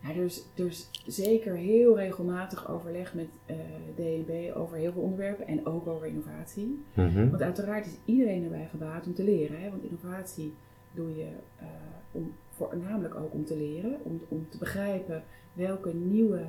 Ja, 0.00 0.12
dus, 0.12 0.44
dus 0.54 0.90
zeker 1.06 1.54
heel 1.54 1.96
regelmatig 1.96 2.70
overleg 2.70 3.14
met 3.14 3.26
uh, 3.46 3.56
DNB 3.94 4.56
over 4.56 4.76
heel 4.76 4.92
veel 4.92 5.02
onderwerpen 5.02 5.46
en 5.46 5.66
ook 5.66 5.86
over 5.86 6.06
innovatie. 6.06 6.84
Mhm. 6.94 7.30
Want 7.30 7.42
uiteraard 7.42 7.86
is 7.86 7.96
iedereen 8.04 8.44
erbij 8.44 8.68
gebaat 8.70 9.06
om 9.06 9.14
te 9.14 9.24
leren. 9.24 9.60
Hè? 9.60 9.70
Want 9.70 9.82
innovatie 9.82 10.54
doe 10.92 11.16
je 11.16 11.28
uh, 11.60 11.66
om, 12.12 12.32
voornamelijk 12.50 13.14
ook 13.14 13.32
om 13.32 13.44
te 13.44 13.56
leren, 13.56 13.96
om, 14.02 14.20
om 14.28 14.46
te 14.50 14.58
begrijpen 14.58 15.22
welke 15.52 15.94
nieuwe 15.94 16.40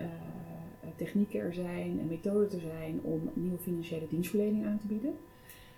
uh, 0.00 0.04
technieken 0.96 1.40
er 1.40 1.54
zijn 1.54 1.98
en 2.00 2.06
methoden 2.06 2.52
er 2.52 2.66
zijn 2.66 3.00
om 3.02 3.30
nieuwe 3.34 3.58
financiële 3.58 4.06
dienstverlening 4.08 4.66
aan 4.66 4.78
te 4.78 4.86
bieden. 4.86 5.14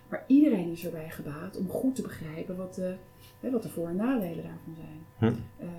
Maar 0.09 0.23
iedereen 0.27 0.71
is 0.71 0.85
erbij 0.85 1.09
gebaat 1.09 1.57
om 1.57 1.67
goed 1.67 1.95
te 1.95 2.01
begrijpen 2.01 2.57
wat 2.57 2.75
de, 2.75 2.95
hè, 3.39 3.51
wat 3.51 3.63
de 3.63 3.69
voor- 3.69 3.87
en 3.87 3.95
nadelen 3.95 4.43
daarvan 4.43 4.75
zijn. 4.75 4.99
Hm. 5.17 5.63
Uh, 5.63 5.69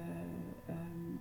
um, 0.69 1.21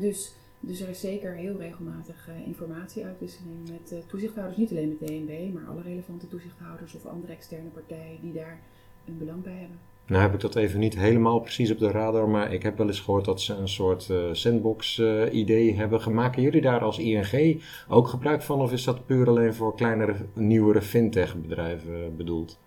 dus, 0.00 0.32
dus 0.60 0.80
er 0.80 0.88
is 0.88 1.00
zeker 1.00 1.34
heel 1.34 1.56
regelmatig 1.56 2.28
uh, 2.28 2.46
informatieuitwisseling 2.46 3.70
met 3.70 4.08
toezichthouders, 4.08 4.58
niet 4.58 4.70
alleen 4.70 4.88
met 4.88 5.08
DNB, 5.08 5.52
maar 5.52 5.66
alle 5.66 5.82
relevante 5.82 6.28
toezichthouders 6.28 6.94
of 6.94 7.06
andere 7.06 7.32
externe 7.32 7.68
partijen 7.68 8.20
die 8.20 8.32
daar 8.32 8.60
een 9.06 9.18
belang 9.18 9.42
bij 9.42 9.56
hebben. 9.56 9.78
Nou 10.08 10.22
heb 10.22 10.34
ik 10.34 10.40
dat 10.40 10.56
even 10.56 10.80
niet 10.80 10.98
helemaal 10.98 11.40
precies 11.40 11.70
op 11.70 11.78
de 11.78 11.90
radar, 11.90 12.28
maar 12.28 12.52
ik 12.52 12.62
heb 12.62 12.78
wel 12.78 12.86
eens 12.86 13.00
gehoord 13.00 13.24
dat 13.24 13.40
ze 13.40 13.54
een 13.54 13.68
soort 13.68 14.08
uh, 14.08 14.32
sandbox-idee 14.32 15.70
uh, 15.70 15.76
hebben. 15.76 16.14
Maken 16.14 16.42
jullie 16.42 16.60
daar 16.60 16.80
als 16.80 16.98
ING 16.98 17.62
ook 17.88 18.08
gebruik 18.08 18.42
van, 18.42 18.60
of 18.60 18.72
is 18.72 18.84
dat 18.84 19.06
puur 19.06 19.28
alleen 19.28 19.54
voor 19.54 19.74
kleinere, 19.74 20.16
nieuwere 20.34 20.82
fintech-bedrijven 20.82 22.16
bedoeld? 22.16 22.58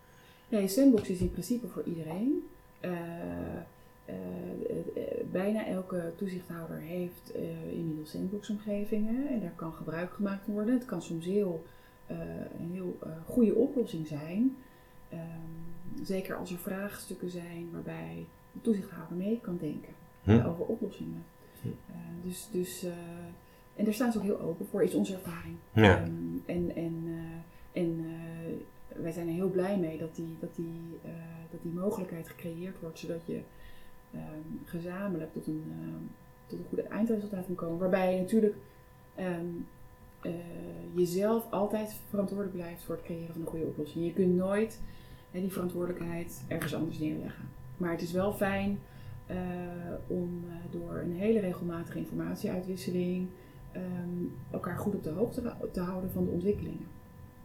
Nee, 0.49 0.67
sandbox 0.67 1.09
is 1.09 1.19
in 1.19 1.31
principe 1.31 1.67
voor 1.67 1.83
iedereen. 1.83 2.43
Bijna 5.31 5.67
elke 5.67 6.11
toezichthouder 6.15 6.79
heeft 6.79 7.33
inmiddels 7.69 8.11
sandbox-omgevingen 8.11 9.27
en 9.29 9.39
daar 9.39 9.53
kan 9.55 9.73
gebruik 9.73 10.11
gemaakt 10.13 10.47
worden. 10.47 10.73
Het 10.73 10.85
kan 10.85 11.01
soms 11.01 11.25
heel, 11.25 11.63
een 12.59 12.71
heel 12.71 12.97
goede 13.25 13.55
oplossing 13.55 14.07
zijn. 14.07 14.55
Ehm, 15.09 15.70
zeker 16.03 16.35
als 16.35 16.51
er 16.51 16.57
vraagstukken 16.57 17.29
zijn 17.29 17.69
waarbij 17.71 18.25
de 18.51 18.61
toezichthouder 18.61 19.17
mee 19.17 19.39
kan 19.41 19.57
denken 19.57 19.93
hm. 20.23 20.31
over 20.31 20.65
oplossingen. 20.65 21.23
Hm. 21.61 21.67
dus, 22.23 22.47
dus 22.51 22.85
en 23.75 23.85
daar 23.85 23.93
staan 23.93 24.11
ze 24.11 24.17
ook 24.17 24.23
heel 24.23 24.39
open 24.39 24.67
voor, 24.67 24.83
is 24.83 24.93
onze 24.93 25.13
ervaring. 25.13 25.55
Ja. 25.73 25.97
Ehm, 25.97 26.09
en 26.45 26.75
en, 26.75 27.03
uh, 27.05 27.81
en 27.81 28.05
wij 28.95 29.11
zijn 29.11 29.27
er 29.27 29.33
heel 29.33 29.49
blij 29.49 29.77
mee 29.77 29.97
dat 29.97 30.15
die, 30.15 30.37
dat, 30.39 30.55
die, 30.55 30.99
dat 31.51 31.61
die 31.61 31.71
mogelijkheid 31.71 32.29
gecreëerd 32.29 32.79
wordt, 32.79 32.99
zodat 32.99 33.25
je 33.25 33.39
um, 34.13 34.61
gezamenlijk 34.65 35.33
tot 35.33 35.47
een, 35.47 35.63
tot 36.47 36.59
een 36.59 36.65
goede 36.69 36.83
eindresultaat 36.83 37.45
kan 37.45 37.55
komen. 37.55 37.77
Waarbij 37.79 38.13
je 38.13 38.19
natuurlijk 38.19 38.55
um, 39.19 39.67
jezelf 40.93 41.51
altijd 41.51 41.95
verantwoordelijk 42.09 42.55
blijft 42.55 42.83
voor 42.83 42.95
het 42.95 43.03
creëren 43.03 43.33
van 43.33 43.41
een 43.41 43.47
goede 43.47 43.65
oplossing. 43.65 44.05
Je 44.05 44.13
kunt 44.13 44.35
nooit 44.35 44.79
die 45.31 45.51
verantwoordelijkheid 45.51 46.43
ergens 46.47 46.75
anders 46.75 46.99
neerleggen. 46.99 47.45
Maar 47.77 47.91
het 47.91 48.01
is 48.01 48.11
wel 48.11 48.33
fijn 48.33 48.79
om 50.07 50.43
door 50.71 50.97
een 50.97 51.13
hele 51.13 51.39
regelmatige 51.39 51.97
informatieuitwisseling 51.97 53.27
um, 53.75 54.31
elkaar 54.51 54.77
goed 54.77 54.95
op 54.95 55.03
de 55.03 55.09
hoogte 55.09 55.53
te 55.71 55.79
houden 55.79 56.11
van 56.11 56.25
de 56.25 56.31
ontwikkelingen. 56.31 56.87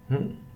Hm. 0.07 0.14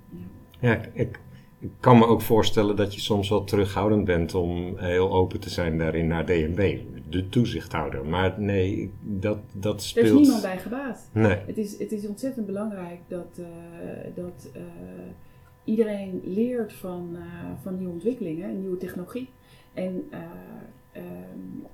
Ja, 0.08 0.26
ja 0.60 0.74
ik, 0.92 1.20
ik, 1.58 1.70
kan 1.80 1.98
me 1.98 2.06
ook 2.06 2.20
voorstellen 2.20 2.76
dat 2.76 2.94
je 2.94 3.00
soms 3.00 3.28
wel 3.28 3.44
terughoudend 3.44 4.04
bent 4.04 4.34
om 4.34 4.78
heel 4.78 5.12
open 5.12 5.40
te 5.40 5.50
zijn 5.50 5.78
daarin 5.78 6.06
naar 6.06 6.26
DNB, 6.26 6.78
de 7.08 7.28
toezichthouder. 7.28 8.06
Maar 8.06 8.40
nee, 8.40 8.90
dat, 9.00 9.38
dat 9.52 9.82
speelt... 9.82 10.06
Er 10.06 10.12
is 10.12 10.18
niemand 10.20 10.42
bij 10.42 10.58
gebaat. 10.58 11.08
Nee. 11.12 11.38
Het 11.46 11.58
is, 11.58 11.78
het 11.78 11.92
is 11.92 12.06
ontzettend 12.06 12.46
belangrijk 12.46 13.00
dat, 13.08 13.38
uh, 13.38 13.46
dat 14.14 14.50
uh, 14.56 14.62
iedereen 15.70 16.20
leert 16.24 16.72
van, 16.72 17.09
uh, 17.12 17.22
van 17.62 17.76
nieuwe 17.76 17.92
ontwikkelingen, 17.92 18.61
nieuwe 18.61 18.76
technologie. 18.76 19.28
En 19.74 20.11
um, 20.94 21.66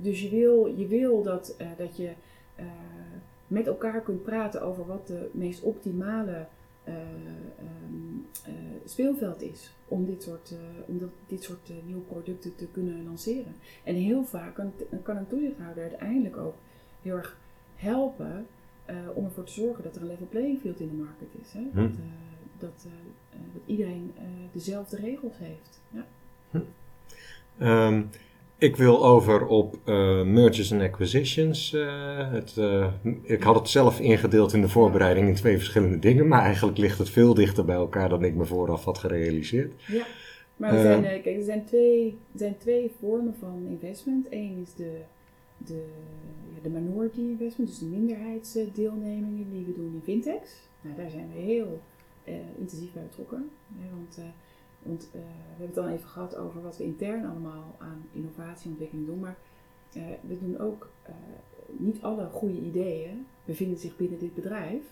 dus 0.00 0.22
je 0.22 0.28
wil, 0.28 0.66
je 0.76 0.86
wil 0.86 1.22
dat, 1.22 1.56
dat 1.76 1.96
je 1.96 2.10
met 3.46 3.66
elkaar 3.66 4.00
kunt 4.00 4.22
praten 4.22 4.62
over 4.62 4.86
wat 4.86 5.06
de 5.06 5.28
meest 5.32 5.62
optimale 5.62 6.46
um, 6.88 8.26
uh, 8.46 8.52
speelveld 8.84 9.42
is 9.42 9.74
om 9.88 10.04
dit 10.06 10.22
soort, 10.22 10.54
om 10.86 10.98
dat, 10.98 11.08
dit 11.26 11.42
soort 11.42 11.72
nieuwe 11.86 12.02
producten 12.02 12.56
te 12.56 12.66
kunnen 12.66 13.04
lanceren. 13.04 13.54
En 13.84 13.94
heel 13.94 14.24
vaak 14.24 14.54
kan, 14.54 14.72
kan 15.02 15.16
een 15.16 15.26
toezichthouder 15.26 15.82
uiteindelijk 15.82 16.36
ook 16.36 16.54
heel 17.02 17.16
erg 17.16 17.36
helpen 17.76 18.46
om 19.14 19.24
ervoor 19.24 19.44
te 19.44 19.52
zorgen 19.52 19.84
dat 19.84 19.96
er 19.96 20.02
een 20.02 20.08
level 20.08 20.26
playing 20.26 20.60
field 20.60 20.80
in 20.80 20.88
de 20.88 20.94
market 20.94 21.28
is. 21.42 21.52
Hè? 21.52 21.62
Hm. 21.72 21.80
Dat, 21.80 21.96
dat, 22.66 22.86
dat, 23.30 23.62
iedereen 23.66 24.12
dezelfde 24.52 24.96
regels 24.96 25.34
heeft. 25.38 25.80
Ja. 25.90 26.06
Hm. 26.50 26.60
Um, 27.66 28.10
ik 28.58 28.76
wil 28.76 29.04
over 29.04 29.46
op 29.46 29.78
mergers 30.24 30.72
and 30.72 30.82
acquisitions. 30.82 31.70
Het, 32.30 32.56
ik 33.22 33.42
had 33.42 33.54
het 33.54 33.68
zelf 33.68 34.00
ingedeeld 34.00 34.52
in 34.52 34.60
de 34.60 34.68
voorbereiding 34.68 35.28
in 35.28 35.34
twee 35.34 35.56
verschillende 35.56 35.98
dingen, 35.98 36.28
maar 36.28 36.42
eigenlijk 36.42 36.78
ligt 36.78 36.98
het 36.98 37.10
veel 37.10 37.34
dichter 37.34 37.64
bij 37.64 37.74
elkaar 37.74 38.08
dan 38.08 38.24
ik 38.24 38.34
me 38.34 38.44
vooraf 38.44 38.84
had 38.84 38.98
gerealiseerd. 38.98 39.82
Ja, 39.86 40.06
maar 40.56 40.74
er 40.74 40.80
zijn, 40.80 41.02
kijk, 41.02 41.36
er 41.36 41.42
zijn 41.42 41.64
twee, 41.64 42.18
er 42.32 42.38
zijn 42.38 42.58
twee 42.58 42.90
vormen 43.00 43.34
van 43.38 43.66
investment. 43.68 44.26
Eén 44.30 44.60
is 44.62 44.74
de, 44.74 45.00
de, 45.56 45.84
ja, 46.54 46.62
de 46.62 46.68
minority 46.68 47.20
investment, 47.20 47.70
dus 47.70 47.78
de 47.78 47.86
minderheidsdeelnemingen 47.86 49.50
die 49.52 49.64
we 49.66 49.72
doen 49.74 49.92
in 49.94 50.02
fintechs. 50.04 50.50
Nou, 50.80 50.96
daar 50.96 51.10
zijn 51.10 51.28
we 51.34 51.40
heel 51.40 51.80
intensief 52.58 52.92
bij 52.92 53.02
betrokken. 53.02 53.50
want 53.92 54.18
want 54.84 55.06
uh, 55.06 55.12
we 55.12 55.18
hebben 55.48 55.66
het 55.66 55.74
dan 55.74 55.88
even 55.88 56.08
gehad 56.08 56.36
over 56.36 56.62
wat 56.62 56.76
we 56.76 56.84
intern 56.84 57.24
allemaal 57.24 57.76
aan 57.78 58.06
innovatieontwikkeling 58.12 59.06
doen. 59.06 59.20
Maar 59.20 59.36
we 60.20 60.38
doen 60.38 60.58
ook 60.58 60.90
niet 61.66 62.02
alle 62.02 62.28
goede 62.28 62.60
ideeën 62.60 63.26
bevinden 63.44 63.78
zich 63.78 63.96
binnen 63.96 64.18
dit 64.18 64.34
bedrijf. 64.34 64.82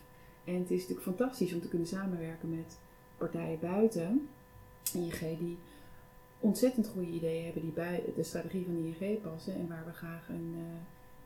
En 0.44 0.54
het 0.54 0.70
is 0.70 0.80
natuurlijk 0.80 1.06
fantastisch 1.06 1.54
om 1.54 1.60
te 1.60 1.68
kunnen 1.68 1.88
samenwerken 1.88 2.50
met 2.50 2.78
partijen 3.16 3.58
buiten 3.60 4.28
ING 4.94 5.38
die 5.38 5.58
ontzettend 6.40 6.88
goede 6.88 7.10
ideeën 7.10 7.44
hebben 7.44 7.62
die 7.62 7.72
bij 7.72 8.02
de 8.16 8.22
strategie 8.22 8.64
van 8.64 8.76
ING 8.76 9.22
passen 9.22 9.54
en 9.54 9.68
waar 9.68 9.84
we 9.86 9.92
graag 9.92 10.28
een, 10.28 10.54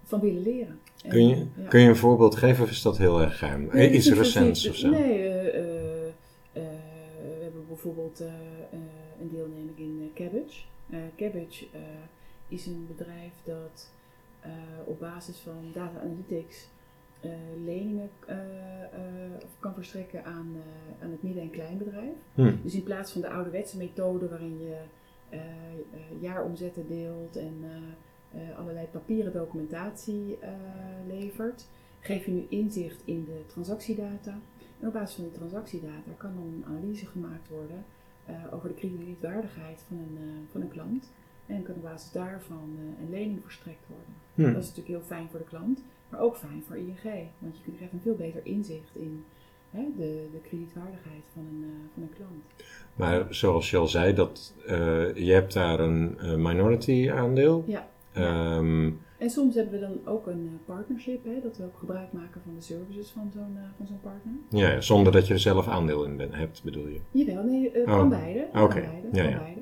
van 0.06 0.20
willen 0.20 0.42
leren. 0.42 0.80
kun, 1.08 1.28
je, 1.28 1.46
kun 1.68 1.80
je 1.80 1.88
een 1.88 1.96
voorbeeld 1.96 2.36
geven 2.36 2.64
of 2.64 2.70
is 2.70 2.82
dat 2.82 2.98
heel 2.98 3.20
erg 3.20 3.38
geheim? 3.38 3.68
Nee, 3.72 3.90
Iets 3.90 4.12
recents 4.12 4.68
of 4.68 4.76
zo? 4.76 4.88
Nee, 4.88 5.34
bijvoorbeeld 7.66 8.20
uh, 8.20 8.26
een 9.20 9.28
deelneming 9.28 9.78
in 9.78 10.10
Cabbage. 10.14 10.60
Cabbage 11.16 11.66
is 12.48 12.66
een 12.66 12.86
bedrijf 12.96 13.32
dat 13.44 13.90
op 14.84 15.00
basis 15.00 15.38
van 15.38 15.70
data 15.72 16.00
analytics 16.00 16.68
leningen 17.64 18.10
kan 19.58 19.74
verstrekken 19.74 20.24
aan, 20.24 20.56
aan 21.02 21.10
het 21.10 21.22
midden- 21.22 21.42
en 21.42 21.50
kleinbedrijf. 21.50 22.14
Hmm. 22.34 22.60
Dus 22.62 22.74
in 22.74 22.82
plaats 22.82 23.12
van 23.12 23.20
de 23.20 23.30
ouderwetse 23.30 23.76
methode 23.76 24.28
waarin 24.28 24.60
je 24.60 24.76
jaaromzetten 26.20 26.88
deelt 26.88 27.36
en 27.36 27.64
allerlei 28.56 28.86
papieren 28.86 29.32
documentatie 29.32 30.38
levert, 31.06 31.66
geef 32.00 32.24
je 32.24 32.30
nu 32.30 32.46
inzicht 32.48 33.02
in 33.04 33.24
de 33.24 33.42
transactiedata 33.46 34.38
en 34.80 34.86
op 34.86 34.92
basis 34.92 35.14
van 35.14 35.24
die 35.24 35.32
transactiedata 35.32 36.10
kan 36.16 36.34
dan 36.34 36.44
een 36.44 36.64
analyse 36.66 37.06
gemaakt 37.06 37.48
worden 37.48 37.84
uh, 38.30 38.54
over 38.54 38.68
de 38.68 38.74
kredietwaardigheid 38.74 39.84
van 39.88 39.96
een, 39.96 40.46
van 40.50 40.60
een 40.60 40.68
klant. 40.68 41.12
En 41.46 41.62
kan 41.62 41.74
op 41.74 41.82
basis 41.82 42.12
daarvan 42.12 42.78
een 43.00 43.10
lening 43.10 43.42
verstrekt 43.42 43.86
worden. 43.86 44.14
Hmm. 44.34 44.52
Dat 44.52 44.62
is 44.62 44.68
natuurlijk 44.68 44.96
heel 44.96 45.16
fijn 45.16 45.28
voor 45.30 45.38
de 45.38 45.44
klant, 45.44 45.82
maar 46.08 46.20
ook 46.20 46.36
fijn 46.36 46.62
voor 46.66 46.76
ING. 46.76 47.28
Want 47.38 47.56
je 47.64 47.72
krijgt 47.76 47.92
een 47.92 48.00
veel 48.00 48.14
beter 48.14 48.40
inzicht 48.44 48.96
in 48.96 49.24
hè, 49.70 49.84
de, 49.96 50.28
de 50.32 50.40
kredietwaardigheid 50.48 51.22
van 51.32 51.46
een, 51.46 51.90
van 51.94 52.02
een 52.02 52.12
klant. 52.16 52.44
Maar 52.94 53.34
zoals 53.34 53.70
je 53.70 53.76
al 53.76 53.86
zei, 53.86 54.14
dat, 54.14 54.54
je 55.14 55.30
hebt 55.32 55.52
daar 55.52 55.80
een 55.80 56.16
minority 56.42 57.10
aandeel. 57.10 57.64
Ja. 57.66 57.88
Um, 58.18 59.00
en 59.18 59.30
soms 59.30 59.54
hebben 59.54 59.74
we 59.74 59.80
dan 59.80 59.98
ook 60.04 60.26
een 60.26 60.50
eh, 60.52 60.74
partnership, 60.74 61.24
hè, 61.24 61.40
dat 61.42 61.56
we 61.56 61.64
ook 61.64 61.78
gebruik 61.78 62.12
maken 62.12 62.40
van 62.44 62.54
de 62.54 62.60
services 62.60 63.08
van 63.08 63.30
zo'n 63.34 63.56
uh, 63.56 63.62
van 63.76 63.86
zo'n 63.86 64.00
partner. 64.00 64.32
Ja, 64.48 64.70
ja, 64.70 64.80
zonder 64.80 65.12
dat 65.12 65.26
je 65.26 65.34
er 65.34 65.40
zelf 65.40 65.68
aandeel 65.68 66.04
in 66.04 66.16
ben, 66.16 66.32
hebt, 66.32 66.62
bedoel 66.62 66.86
je? 66.86 67.00
Jawel, 67.10 67.44
nee, 67.44 67.72
uh, 67.74 67.88
oh. 67.88 67.96
van 67.96 68.08
beide. 68.08 68.46
Oké, 68.48 68.62
okay. 68.62 69.02
ja, 69.12 69.22
ja. 69.22 69.38
beide. 69.38 69.60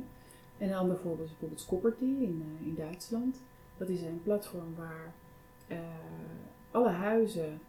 En 0.59 0.69
een 0.69 0.75
ander 0.75 0.97
voorbeeld 0.97 1.27
is 1.27 1.31
bijvoorbeeld 1.31 1.61
Scopperty 1.61 2.05
in, 2.05 2.43
uh, 2.61 2.67
in 2.67 2.75
Duitsland. 2.75 3.43
Dat 3.77 3.89
is 3.89 4.03
een 4.03 4.21
platform 4.23 4.75
waar 4.77 5.13
alle 6.71 6.89
huizen 6.89 7.61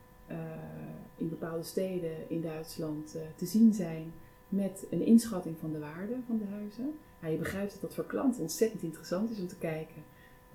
in 1.16 1.30
bepaalde 1.30 1.64
steden 1.64 2.30
in 2.30 2.42
Duitsland 2.42 3.18
te 3.36 3.46
zien 3.46 3.74
zijn 3.74 4.14
met 4.50 4.88
een 4.92 5.06
inschatting 5.06 5.56
van 5.60 5.72
de 5.72 5.80
waarde 5.80 6.14
van 6.28 6.38
de 6.38 6.46
huizen. 6.52 6.94
Ja, 7.22 7.28
je 7.28 7.38
begrijpt 7.38 7.72
dat 7.72 7.82
dat 7.82 7.94
voor 7.94 8.06
klanten 8.06 8.42
ontzettend 8.42 8.82
interessant 8.82 9.32
is 9.32 9.40
om 9.40 9.48
te 9.48 9.58
kijken 9.58 10.04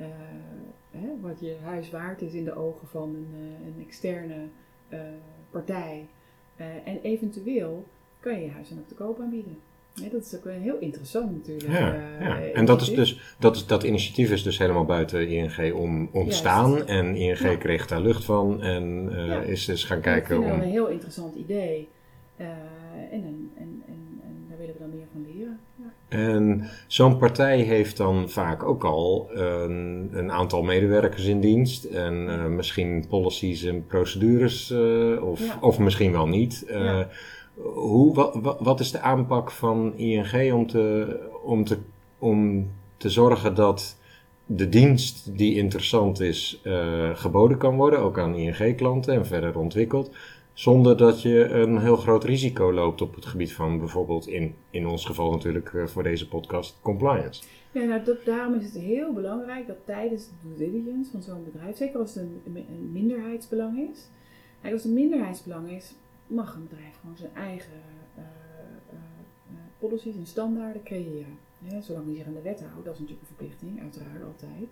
uh, 0.00 0.06
hè, 0.90 1.08
wat 1.20 1.40
je 1.40 1.56
huis 1.64 1.90
waard 1.90 2.22
is 2.22 2.32
in 2.32 2.44
de 2.44 2.56
ogen 2.56 2.88
van 2.88 3.14
een, 3.14 3.28
uh, 3.34 3.66
een 3.66 3.84
externe 3.86 4.48
uh, 4.88 5.00
partij. 5.50 6.06
en 6.84 7.00
eventueel 7.02 7.86
kan 8.20 8.34
je 8.34 8.44
je 8.44 8.50
huis 8.50 8.68
dan 8.68 8.78
ook 8.78 8.88
te 8.88 8.94
koop 8.94 9.20
aanbieden. 9.20 9.58
dat 9.94 10.24
is 10.24 10.36
ook 10.36 10.44
heel 10.44 10.78
interessant 10.78 11.32
natuurlijk. 11.32 11.72
Ja, 11.72 11.94
ja. 12.20 12.40
En 12.40 12.64
dat, 12.64 12.80
is 12.80 12.94
dus, 12.94 13.36
dat, 13.38 13.56
is, 13.56 13.66
dat 13.66 13.82
initiatief 13.82 14.30
is 14.30 14.42
dus 14.42 14.58
helemaal 14.58 14.84
buiten 14.84 15.28
ING 15.28 15.72
om, 15.72 16.08
ontstaan. 16.12 16.70
Juist. 16.70 16.88
En 16.88 17.16
ING 17.16 17.58
kreeg 17.58 17.86
daar 17.86 18.00
lucht 18.00 18.24
van 18.24 18.62
en 18.62 19.10
is 19.46 19.64
dus 19.64 19.84
gaan 19.84 20.00
kijken 20.00 20.36
om... 20.36 20.44
Ik 20.44 20.50
vind 20.50 20.62
een 20.62 20.70
heel 20.70 20.88
interessant 20.88 21.34
idee. 21.34 21.88
En, 22.40 23.10
en, 23.10 23.52
en, 23.56 23.82
en, 23.86 24.46
daar 24.48 24.58
willen 24.58 24.74
we 24.74 24.80
dan 24.80 24.90
meer 24.90 25.06
van 25.12 25.26
leren. 25.34 25.60
En 26.08 26.70
zo'n 26.86 27.18
partij 27.18 27.60
heeft 27.60 27.96
dan 27.96 28.28
vaak 28.28 28.62
ook 28.62 28.84
al 28.84 29.30
een, 29.32 30.10
een 30.12 30.32
aantal 30.32 30.62
medewerkers 30.62 31.24
in 31.24 31.40
dienst 31.40 31.84
en 31.84 32.14
uh, 32.14 32.46
misschien 32.46 33.04
policies 33.08 33.64
en 33.64 33.86
procedures, 33.86 34.70
uh, 34.70 35.22
of, 35.22 35.46
ja. 35.46 35.58
of 35.60 35.78
misschien 35.78 36.12
wel 36.12 36.26
niet. 36.26 36.64
Ja. 36.68 37.08
hoe, 37.54 38.14
wat, 38.14 38.56
wat 38.60 38.80
is 38.80 38.90
de 38.90 39.00
aanpak 39.00 39.50
van 39.50 39.96
ING 39.96 40.52
om 40.52 40.66
te, 40.66 41.16
om 41.42 41.64
te, 41.64 41.78
om 42.18 42.70
te 42.96 43.10
zorgen 43.10 43.54
dat 43.54 43.98
de 44.46 44.68
dienst 44.68 45.38
die 45.38 45.56
interessant 45.56 46.20
is 46.20 46.62
geboden 47.14 47.58
kan 47.58 47.76
worden, 47.76 47.98
ook 47.98 48.18
aan 48.18 48.34
ING-klanten 48.34 49.14
en 49.14 49.26
verder 49.26 49.58
ontwikkeld, 49.58 50.10
zonder 50.60 50.96
dat 50.96 51.22
je 51.22 51.48
een 51.48 51.78
heel 51.78 51.96
groot 51.96 52.24
risico 52.24 52.72
loopt 52.72 53.00
op 53.00 53.14
het 53.14 53.26
gebied 53.26 53.52
van 53.52 53.78
bijvoorbeeld, 53.78 54.26
in, 54.26 54.54
in 54.70 54.86
ons 54.86 55.04
geval 55.04 55.30
natuurlijk 55.30 55.72
uh, 55.72 55.86
voor 55.86 56.02
deze 56.02 56.28
podcast, 56.28 56.78
compliance. 56.82 57.42
Ja, 57.72 57.84
nou, 57.84 58.16
daarom 58.24 58.54
is 58.54 58.64
het 58.64 58.82
heel 58.82 59.12
belangrijk 59.12 59.66
dat 59.66 59.76
tijdens 59.84 60.26
de 60.26 60.34
due 60.42 60.70
diligence 60.70 61.10
van 61.10 61.22
zo'n 61.22 61.44
bedrijf, 61.44 61.76
zeker 61.76 62.00
als 62.00 62.14
het 62.14 62.24
een, 62.44 62.92
minderheidsbelang 62.92 63.90
is, 63.90 64.08
als 64.62 64.72
het 64.72 64.84
een 64.84 64.92
minderheidsbelang 64.92 65.70
is, 65.70 65.94
mag 66.26 66.54
een 66.54 66.68
bedrijf 66.68 66.98
gewoon 67.00 67.16
zijn 67.16 67.34
eigen 67.34 67.82
uh, 68.18 68.24
policies 69.78 70.16
en 70.16 70.26
standaarden 70.26 70.82
creëren. 70.82 71.38
zolang 71.80 72.06
die 72.06 72.16
zich 72.16 72.26
aan 72.26 72.34
de 72.34 72.42
wet 72.42 72.60
houdt, 72.60 72.84
dat 72.84 72.94
is 72.94 73.00
natuurlijk 73.00 73.28
een 73.28 73.36
verplichting, 73.36 73.80
uiteraard 73.80 74.24
altijd. 74.24 74.68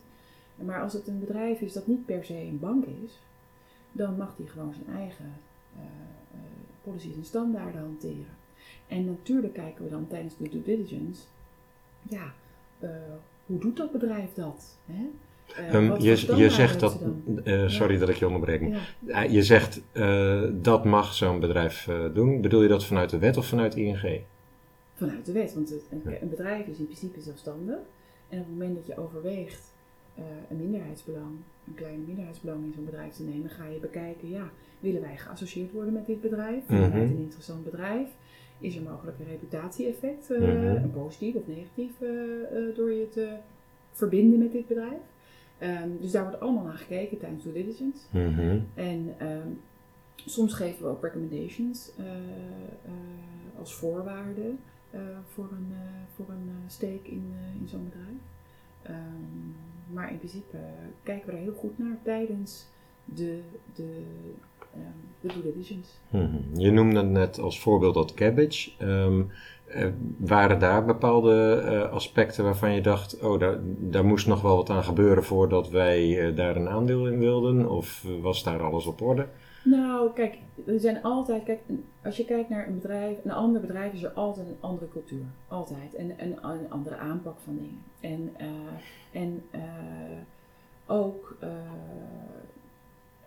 Maar 0.54 0.82
als 0.82 0.92
het 0.92 1.08
een 1.08 1.20
bedrijf 1.20 1.60
is 1.60 1.72
dat 1.72 1.86
niet 1.86 2.06
per 2.06 2.24
se 2.24 2.34
een 2.34 2.58
bank 2.60 2.84
is, 2.84 3.18
dan 3.92 4.16
mag 4.16 4.36
die 4.36 4.46
gewoon 4.46 4.74
zijn 4.74 4.96
eigen 4.96 5.46
policies 6.82 7.14
en 7.14 7.24
standaarden 7.24 7.80
hanteren. 7.80 8.36
En 8.86 9.04
natuurlijk 9.04 9.54
kijken 9.54 9.84
we 9.84 9.90
dan 9.90 10.06
tijdens 10.06 10.36
de 10.36 10.48
due 10.48 10.62
diligence, 10.62 11.22
ja, 12.02 12.32
hoe 13.46 13.58
doet 13.58 13.76
dat 13.76 13.92
bedrijf 13.92 14.32
dat? 14.34 14.78
Hè? 14.86 15.04
Uh, 15.72 15.98
je, 15.98 16.36
je 16.36 16.50
zegt 16.50 16.80
dat, 16.80 17.00
uh, 17.44 17.68
sorry 17.68 17.98
dat 17.98 18.08
ik 18.08 18.16
je 18.16 18.26
onderbreek, 18.26 18.62
ja. 19.06 19.22
je 19.22 19.42
zegt 19.42 19.80
dat 20.62 20.84
mag 20.84 21.14
zo'n 21.14 21.40
bedrijf 21.40 21.88
doen. 22.14 22.40
Bedoel 22.40 22.62
je 22.62 22.68
dat 22.68 22.84
vanuit 22.84 23.10
de 23.10 23.18
wet 23.18 23.36
of 23.36 23.46
vanuit 23.46 23.74
ING? 23.74 24.20
Vanuit 24.94 25.26
de 25.26 25.32
wet, 25.32 25.54
want 25.54 25.70
het, 25.70 25.82
een, 25.90 26.28
bedrijf 26.28 26.66
is 26.66 26.78
in 26.78 26.84
principe 26.84 27.20
zelfstandig. 27.20 27.78
En 28.28 28.38
op 28.38 28.44
het 28.44 28.58
moment 28.58 28.74
dat 28.74 28.86
je 28.86 28.98
overweegt 28.98 29.72
een 30.48 30.56
minderheidsbelang, 30.56 31.36
een 31.66 31.74
klein 31.74 32.04
minderheidsbelang 32.06 32.64
in 32.64 32.72
zo'n 32.72 32.84
bedrijf 32.84 33.12
te 33.14 33.22
nemen, 33.22 33.50
ga 33.50 33.66
je 33.66 33.78
bekijken, 33.78 34.28
ja, 34.28 34.50
willen 34.80 35.00
wij 35.00 35.16
geassocieerd 35.16 35.72
worden 35.72 35.92
met 35.92 36.06
dit 36.06 36.20
bedrijf? 36.20 36.64
Vinden 36.66 36.76
mm 36.76 36.82
-hmm. 36.82 36.92
wij 36.92 37.08
het 37.08 37.10
een 37.10 37.22
interessant 37.22 37.64
bedrijf? 37.64 38.08
Is 38.58 38.76
er 38.76 38.82
mogelijk 38.82 39.18
een 39.18 39.26
reputatie-effect, 39.26 40.28
mm 40.28 40.36
-hmm. 40.36 40.66
een 40.66 40.92
positief 40.92 41.34
of 41.34 41.46
negatief, 41.46 41.92
door 42.74 42.92
je 42.92 43.08
te 43.08 43.36
verbinden 43.92 44.38
met 44.38 44.52
dit 44.52 44.66
bedrijf? 44.66 45.00
Um, 45.62 45.98
dus 46.00 46.10
daar 46.10 46.22
wordt 46.22 46.40
allemaal 46.40 46.64
naar 46.64 46.78
gekeken 46.78 47.18
tijdens 47.18 47.42
due 47.42 47.52
diligence. 47.52 48.06
Mm 48.10 48.34
-hmm. 48.34 48.66
En 48.74 49.14
um, 49.22 49.60
soms 50.16 50.54
geven 50.54 50.82
we 50.82 50.90
ook 50.90 51.02
recommendations 51.02 51.92
als 53.58 53.74
voorwaarde 53.74 54.54
voor 55.24 55.48
een, 55.52 55.72
voor 56.14 56.26
een 56.28 56.50
steek 56.66 57.06
in, 57.06 57.32
in 57.60 57.68
zo'n 57.68 57.84
bedrijf. 57.84 58.18
Um, 58.88 59.54
maar 59.92 60.10
in 60.10 60.18
principe 60.18 60.56
kijken 61.02 61.26
we 61.26 61.32
er 61.32 61.42
heel 61.42 61.54
goed 61.56 61.78
naar 61.78 61.98
tijdens 62.02 62.66
de, 63.04 63.40
de, 63.74 64.02
de 65.20 65.28
due 65.28 65.42
diligence. 65.42 65.90
-hmm. 66.08 66.40
Je 66.54 66.70
noemde 66.70 67.02
net 67.02 67.38
als 67.38 67.60
voorbeeld 67.60 67.94
dat 67.94 68.14
cabbage. 68.14 68.70
Uh, 68.78 69.86
waren 70.16 70.58
daar 70.58 70.84
bepaalde 70.84 71.62
uh, 71.64 71.92
aspecten 71.92 72.44
waarvan 72.44 72.74
je 72.74 72.80
dacht, 72.80 73.20
oh, 73.20 73.38
daar, 73.38 73.58
daar 73.78 74.04
moest 74.04 74.26
nog 74.26 74.40
wel 74.40 74.56
wat 74.56 74.70
aan 74.70 74.84
gebeuren 74.84 75.24
voordat 75.24 75.70
wij 75.70 76.28
uh, 76.28 76.36
daar 76.36 76.56
een 76.56 76.68
aandeel 76.68 77.06
in 77.06 77.18
wilden? 77.18 77.70
Of 77.70 78.04
was 78.20 78.42
daar 78.42 78.62
alles 78.62 78.86
op 78.86 79.02
orde? 79.02 79.26
Nou, 79.70 80.12
kijk, 80.12 80.38
er 80.66 80.80
zijn 80.80 81.02
altijd, 81.02 81.42
kijk, 81.42 81.60
als 82.04 82.16
je 82.16 82.24
kijkt 82.24 82.48
naar 82.48 82.66
een 82.66 82.74
bedrijf, 82.74 83.24
een 83.24 83.30
ander 83.30 83.60
bedrijf 83.60 83.92
is 83.92 84.02
er 84.02 84.10
altijd 84.10 84.46
een 84.46 84.56
andere 84.60 84.90
cultuur. 84.90 85.24
Altijd. 85.48 85.94
En 85.94 86.10
een, 86.18 86.44
een 86.44 86.70
andere 86.70 86.96
aanpak 86.96 87.38
van 87.44 87.56
dingen. 87.56 87.82
En, 88.00 88.34
en 89.12 89.42
ook 90.86 91.36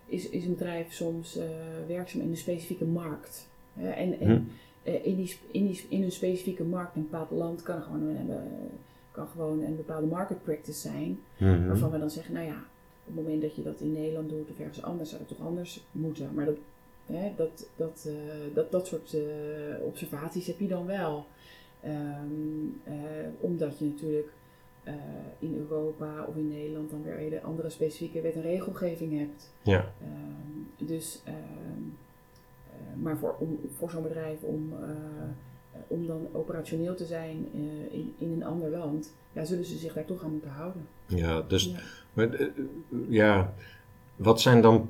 is, 0.06 0.30
is 0.30 0.46
een 0.46 0.54
bedrijf 0.54 0.94
soms 0.94 1.40
werkzaam 1.88 2.22
in 2.22 2.30
een 2.30 2.38
specifieke 2.38 2.86
markt. 2.86 3.50
en, 3.76 4.20
en 4.20 4.30
hm 4.30 4.42
in, 4.84 5.16
die, 5.16 5.36
in, 5.52 5.66
die, 5.66 5.86
in 5.90 6.04
een 6.04 6.12
specifieke 6.12 6.64
markt, 6.64 6.96
een 6.96 7.08
bepaald 7.10 7.32
land, 7.32 7.62
kan 7.62 7.82
gewoon 7.82 8.02
een, 8.02 8.30
kan 9.12 9.28
gewoon 9.28 9.62
een 9.62 9.76
bepaalde 9.76 10.08
market 10.08 10.44
practice 10.44 10.80
zijn. 10.80 11.20
Mm-hmm. 11.38 11.68
Waarvan 11.68 11.92
we 11.92 12.00
dan 12.00 12.10
zeggen, 12.10 12.34
nou 12.34 12.46
ja, 12.46 12.64
het 13.16 13.24
moment 13.26 13.42
dat 13.42 13.56
je 13.56 13.64
dat 13.64 13.80
in 13.80 13.92
Nederland 13.92 14.30
doet 14.30 14.50
of 14.50 14.60
ergens 14.60 14.84
anders, 14.84 15.10
zou 15.10 15.22
het 15.22 15.38
toch 15.38 15.48
anders 15.48 15.84
moeten. 15.92 16.34
Maar 16.34 16.46
dat, 16.46 16.58
hè, 17.06 17.32
dat, 17.36 17.68
dat, 17.76 18.06
uh, 18.08 18.56
dat, 18.56 18.72
dat 18.72 18.88
soort 18.88 19.16
observaties 19.84 20.48
heb 20.48 20.60
je 20.60 20.68
dan 20.68 20.86
wel. 20.86 21.26
Um, 21.86 22.82
omdat 23.40 23.80
je 23.80 23.86
natuurlijk 23.86 24.30
in 25.40 25.56
Europa 25.58 26.26
of 26.28 26.36
in 26.36 26.48
Nederland 26.48 26.90
dan 26.90 27.04
weer 27.04 27.34
een 27.34 27.44
andere 27.44 27.70
specifieke 27.70 28.22
wet 28.22 28.36
en 28.36 28.42
regelgeving 28.42 29.20
hebt. 29.20 29.54
Ja. 29.62 29.94
Um, 30.02 30.88
dus 30.88 31.22
um, 31.28 31.98
eh, 32.92 33.02
maar 33.02 33.18
voor, 33.18 33.36
om, 33.40 33.60
voor 33.78 33.90
zo'n 33.90 34.04
bedrijf 34.04 34.44
om, 34.44 34.74
eh, 34.82 34.90
om 35.88 36.08
dan 36.08 36.28
operationeel 36.32 36.96
te 36.96 37.06
zijn 37.06 37.48
eh, 37.54 37.98
in, 37.98 38.14
in 38.18 38.32
een 38.32 38.44
ander 38.44 38.70
land, 38.70 39.14
ja, 39.34 39.46
zullen 39.46 39.66
ze 39.66 39.78
zich 39.78 39.94
daar 39.94 40.06
toch 40.06 40.24
aan 40.24 40.32
moeten 40.32 40.50
houden. 40.50 40.88
Ja, 41.06 41.42
dus 41.42 41.66
ja. 41.66 41.80
Maar, 42.14 42.50
ja, 43.08 43.54
wat 44.16 44.42
zijn 44.42 44.62
dan 44.62 44.88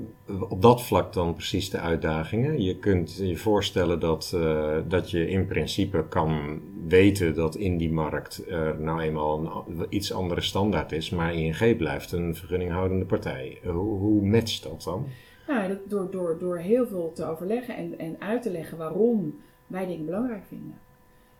op 0.50 0.62
dat 0.62 0.84
vlak 0.84 1.14
dan 1.14 1.34
precies 1.34 1.70
de 1.70 1.80
uitdagingen? 1.80 2.62
Je 2.62 2.78
kunt 2.78 3.16
je 3.16 3.38
voorstellen 3.38 4.00
dat, 4.00 4.32
uh, 4.36 4.78
dat 4.88 5.12
je 5.12 5.30
in 5.30 5.48
principe 5.48 6.06
kan 6.10 6.62
weten 6.88 7.36
dat 7.36 7.56
in 7.56 7.78
die 7.78 7.92
markt 7.92 8.44
uh, 8.48 8.78
nou 8.78 9.02
eenmaal 9.02 9.66
een 9.68 9.86
iets 9.90 10.14
andere 10.14 10.42
standaard 10.42 10.92
is, 10.92 11.10
maar 11.10 11.34
ING 11.34 11.78
blijft 11.78 12.12
een 12.12 12.36
vergunninghoudende 12.36 13.06
partij. 13.06 13.60
Hoe, 13.64 13.98
hoe 14.00 14.26
matcht 14.26 14.64
dat 14.64 14.84
dan? 14.84 15.08
Nou, 15.48 15.78
door, 15.88 16.12
door, 16.12 16.38
door 16.40 16.58
heel 16.58 16.88
veel 16.88 17.12
te 17.16 17.26
overleggen 17.26 17.76
en, 17.76 18.00
en 18.00 18.16
uit 18.20 18.42
te 18.42 18.52
leggen 18.52 18.78
waarom 18.78 19.40
wij 19.72 19.86
dingen 19.86 20.06
belangrijk 20.06 20.44
vinden. 20.46 20.78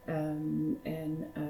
Um, 0.10 0.80
en 0.82 1.18
uh, 1.38 1.44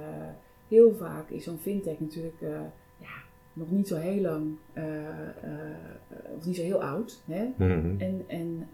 heel 0.67 0.96
vaak 0.96 1.30
is 1.30 1.44
zo'n 1.44 1.58
fintech 1.58 2.00
natuurlijk 2.00 2.41
uh, 2.41 2.50
ja, 2.98 3.15
nog 3.54 3.72
niet 3.72 3.88
zo 3.88 3.96
heel 3.96 4.22
lang, 4.22 4.56
uh, 4.74 4.84
of 6.36 6.46
niet 6.46 6.56
zo 6.56 6.62
heel 6.62 6.84
oud. 6.84 7.22
Hè? 7.26 7.44
Mm 7.44 7.82
-hmm. 7.82 8.00
En, 8.00 8.24
en, 8.28 8.67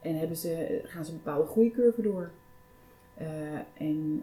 en 0.00 0.18
hebben 0.18 0.36
ze, 0.36 0.80
gaan 0.84 1.04
ze 1.04 1.10
een 1.10 1.20
bepaalde 1.24 1.46
groeicurve 1.46 2.02
door. 2.02 2.30
en 3.76 4.22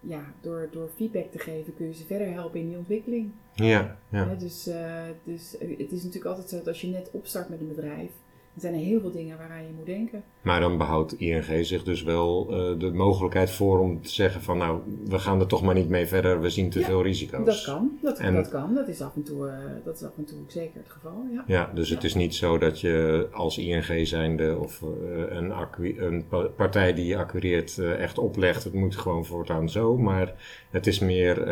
ja, 0.00 0.24
door, 0.40 0.68
door 0.70 0.88
feedback 0.96 1.30
te 1.30 1.38
geven 1.38 1.74
kun 1.74 1.86
je 1.86 1.94
ze 1.94 2.06
verder 2.06 2.32
helpen 2.32 2.60
in 2.60 2.68
die 2.68 2.76
ontwikkeling. 2.76 3.30
Ja, 3.54 3.96
ja. 4.08 4.34
dus, 4.34 4.68
uh, 4.68 5.02
dus 5.24 5.56
het 5.60 5.92
is 5.92 6.02
natuurlijk 6.02 6.24
altijd 6.24 6.48
zo 6.48 6.56
dat 6.56 6.66
als 6.66 6.80
je 6.80 6.86
net 6.86 7.10
opstart 7.12 7.48
met 7.48 7.60
een 7.60 7.68
bedrijf, 7.68 8.10
er 8.54 8.60
zijn 8.60 8.74
er 8.74 8.80
heel 8.80 9.00
veel 9.00 9.10
dingen 9.10 9.38
waaraan 9.38 9.62
je 9.62 9.72
moet 9.76 9.86
denken. 9.86 10.22
Maar 10.42 10.60
dan 10.60 10.78
behoudt 10.78 11.12
ING 11.12 11.66
zich 11.66 11.82
dus 11.82 12.02
wel 12.02 12.46
uh, 12.50 12.78
de 12.78 12.92
mogelijkheid 12.92 13.50
voor 13.50 13.78
om 13.78 14.02
te 14.02 14.08
zeggen 14.08 14.42
van 14.42 14.58
nou, 14.58 14.80
we 15.04 15.18
gaan 15.18 15.40
er 15.40 15.46
toch 15.46 15.62
maar 15.62 15.74
niet 15.74 15.88
mee 15.88 16.06
verder, 16.06 16.40
we 16.40 16.50
zien 16.50 16.70
te 16.70 16.80
veel 16.80 17.02
risico's. 17.02 17.44
Dat 17.44 17.64
kan, 17.64 17.98
dat, 18.02 18.18
en, 18.18 18.34
dat 18.34 18.48
kan. 18.48 18.74
Dat 18.74 18.88
is 18.88 19.00
af 19.00 19.14
en 19.16 19.22
toe, 19.22 19.46
uh, 19.46 19.54
dat 19.84 19.94
is 19.94 20.02
af 20.02 20.12
en 20.16 20.24
toe 20.24 20.38
zeker 20.46 20.80
het 20.80 20.90
geval. 20.90 21.24
Ja, 21.32 21.44
ja 21.46 21.70
dus 21.74 21.90
het 21.90 22.04
is 22.04 22.14
niet 22.14 22.34
zo 22.34 22.58
dat 22.58 22.80
je 22.80 23.28
als 23.32 23.58
ING 23.58 24.06
zijnde 24.06 24.58
of 24.58 24.80
uh, 24.82 24.88
een, 25.28 25.52
een, 25.78 26.24
partij 26.56 26.94
die 26.94 27.06
je 27.06 27.16
acquireert 27.16 27.78
echt 27.78 28.18
oplegt, 28.18 28.64
het 28.64 28.74
moet 28.74 28.96
gewoon 28.96 29.24
voortaan 29.24 29.68
zo. 29.68 29.96
Maar 29.96 30.34
het 30.70 30.86
is 30.86 30.98
meer 30.98 31.44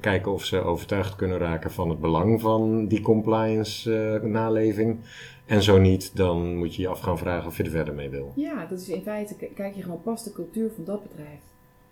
kijken 0.00 0.32
of 0.32 0.44
ze 0.44 0.60
overtuigd 0.60 1.16
kunnen 1.16 1.38
raken 1.38 1.70
van 1.70 1.88
het 1.88 2.00
belang 2.00 2.40
van 2.40 2.86
die 2.86 3.00
compliance 3.00 4.20
naleving. 4.22 4.98
En 5.46 5.62
zo 5.62 5.78
niet, 5.78 6.16
dan 6.16 6.56
moet 6.56 6.74
je 6.74 6.82
je 6.82 6.88
af 6.88 7.00
gaan 7.00 7.18
vragen 7.18 7.46
of 7.46 7.56
je 7.56 7.62
er 7.62 7.70
verder 7.70 7.94
mee 7.94 8.08
wil. 8.08 8.32
Ja, 8.36 8.66
dat 8.66 8.80
is 8.80 8.88
in 8.88 9.02
feite, 9.02 9.34
kijk 9.54 9.74
je 9.74 9.82
gewoon, 9.82 10.02
past 10.02 10.24
de 10.24 10.32
cultuur 10.32 10.70
van 10.74 10.84
dat 10.84 11.02
bedrijf 11.02 11.40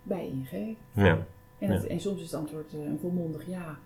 bij 0.03 0.27
ING? 0.27 0.75
Ja. 0.91 1.25
En, 1.59 1.71
het, 1.71 1.87
en 1.87 1.99
soms 1.99 2.17
is 2.21 2.31
het 2.31 2.39
antwoord 2.39 2.73
uh, 2.73 2.85
een 2.85 2.99
volmondig 3.01 3.47
ja. 3.47 3.77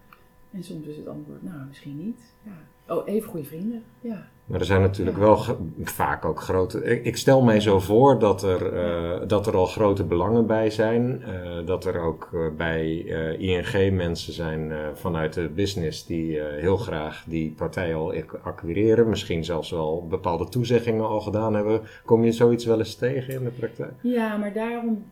En 0.51 0.63
soms 0.63 0.87
is 0.87 0.97
het 0.97 1.07
antwoord, 1.07 1.43
nou, 1.43 1.65
misschien 1.67 1.97
niet. 1.97 2.33
Ja. 2.43 2.95
Oh, 2.95 3.07
even 3.07 3.29
goede 3.29 3.45
vrienden, 3.45 3.83
ja. 4.01 4.27
Maar 4.45 4.59
er 4.59 4.65
zijn 4.65 4.81
natuurlijk 4.81 5.17
wel 5.17 5.37
vaak 5.83 6.25
ook 6.25 6.41
grote. 6.41 6.83
Ik, 6.83 7.17
stel 7.17 7.41
mij 7.41 7.59
zo 7.59 7.79
voor 7.79 8.19
dat 8.19 8.43
er, 8.43 8.73
uh, 8.73 9.27
dat 9.27 9.47
er 9.47 9.55
al 9.55 9.65
grote 9.65 10.03
belangen 10.03 10.45
bij 10.45 10.69
zijn. 10.69 11.23
Uh, 11.27 11.65
dat 11.65 11.85
er 11.85 11.99
ook 11.99 12.29
uh, 12.33 12.47
bij 12.57 12.97
ING 13.37 13.95
mensen 13.95 14.33
zijn 14.33 14.71
vanuit 14.93 15.33
de 15.33 15.49
business 15.49 16.05
die 16.05 16.41
heel 16.41 16.77
graag 16.77 17.23
die 17.27 17.51
partij 17.51 17.95
al 17.95 18.13
acquireren. 18.43 19.09
Misschien 19.09 19.43
zelfs 19.43 19.69
wel 19.69 20.07
bepaalde 20.09 20.49
toezeggingen 20.49 21.07
al 21.07 21.21
gedaan 21.21 21.53
hebben. 21.53 21.81
Kom 22.05 22.23
je 22.23 22.31
zoiets 22.31 22.65
wel 22.65 22.77
eens 22.79 22.95
tegen 22.95 23.33
in 23.33 23.43
de 23.43 23.49
praktijk? 23.49 23.93
Ja, 24.01 24.37
maar 24.37 24.53
daarom, 24.53 25.05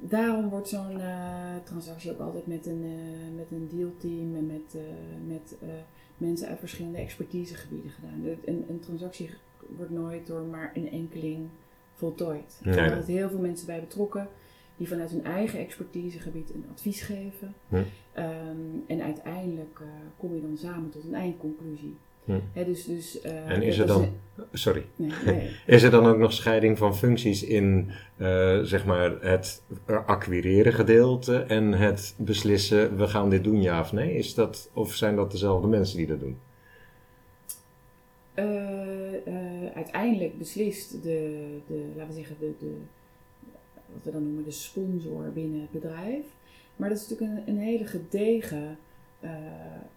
daarom 0.00 0.48
wordt 0.48 0.68
zo'n 0.68 1.00
transactie 1.64 2.10
ook 2.12 2.20
altijd 2.20 2.46
met 2.46 2.66
een, 2.66 2.84
met 3.36 3.50
een 3.50 3.68
dealteam 3.68 4.36
en 4.36 4.46
met. 4.46 4.76
met 5.26 5.56
mensen 6.18 6.48
uit 6.48 6.58
verschillende 6.58 6.98
expertisegebieden 6.98 7.90
gedaan. 7.90 8.24
Een, 8.44 8.64
een 8.68 8.80
transactie 8.80 9.30
wordt 9.76 9.90
nooit 9.90 10.26
door 10.26 10.42
maar 10.42 10.70
een 10.74 10.90
enkeling 10.90 11.48
voltooid. 11.94 12.60
Er 12.64 12.72
zijn 12.72 13.04
heel 13.04 13.28
veel 13.28 13.38
mensen 13.38 13.66
bij 13.66 13.80
betrokken 13.80 14.28
die 14.76 14.88
vanuit 14.88 15.10
hun 15.10 15.24
eigen 15.24 15.58
expertisegebied 15.58 16.54
een 16.54 16.64
advies 16.72 17.00
geven. 17.00 17.54
Hm. 17.68 17.74
Um, 17.74 18.84
en 18.86 19.02
uiteindelijk 19.02 19.80
kom 20.16 20.34
je 20.34 20.40
dan 20.40 20.56
samen 20.56 20.90
tot 20.90 21.04
een 21.04 21.14
eindconclusie. 21.14 21.96
Hè, 22.52 22.64
dus, 22.64 22.84
dus, 22.84 23.24
uh, 23.24 23.50
en 23.50 23.62
is 23.62 23.78
er 23.78 23.86
dan, 23.86 24.08
sorry, 24.52 24.84
nee, 24.96 25.12
nee. 25.24 25.50
is 25.76 25.82
er 25.82 25.90
dan 25.90 26.06
ook 26.06 26.18
nog 26.18 26.32
scheiding 26.32 26.78
van 26.78 26.96
functies 26.96 27.42
in 27.42 27.90
uh, 28.16 28.62
zeg 28.62 28.84
maar 28.84 29.16
het 29.20 29.62
acquireren 30.06 30.72
gedeelte 30.72 31.38
en 31.38 31.72
het 31.72 32.14
beslissen 32.16 32.96
we 32.96 33.08
gaan 33.08 33.30
dit 33.30 33.44
doen 33.44 33.62
ja 33.62 33.80
of 33.80 33.92
nee? 33.92 34.14
Is 34.14 34.34
dat, 34.34 34.70
of 34.72 34.94
zijn 34.94 35.16
dat 35.16 35.30
dezelfde 35.30 35.68
mensen 35.68 35.96
die 35.96 36.06
dat 36.06 36.20
doen? 36.20 36.38
Uh, 38.34 38.44
uiteindelijk 39.74 40.38
beslist 40.38 41.02
de, 41.02 41.46
de, 41.66 41.84
laten 41.96 42.14
we 42.14 42.14
zeggen, 42.14 42.36
de, 42.40 42.52
de, 42.58 42.74
wat 43.92 44.04
we 44.04 44.10
dan 44.10 44.22
noemen 44.22 44.44
de 44.44 44.50
sponsor 44.50 45.32
binnen 45.32 45.60
het 45.60 45.70
bedrijf. 45.70 46.24
Maar 46.76 46.88
dat 46.88 46.98
is 46.98 47.08
natuurlijk 47.08 47.46
een, 47.46 47.54
een 47.54 47.60
hele 47.60 47.86
gedegen 47.86 48.78
uh, 49.20 49.30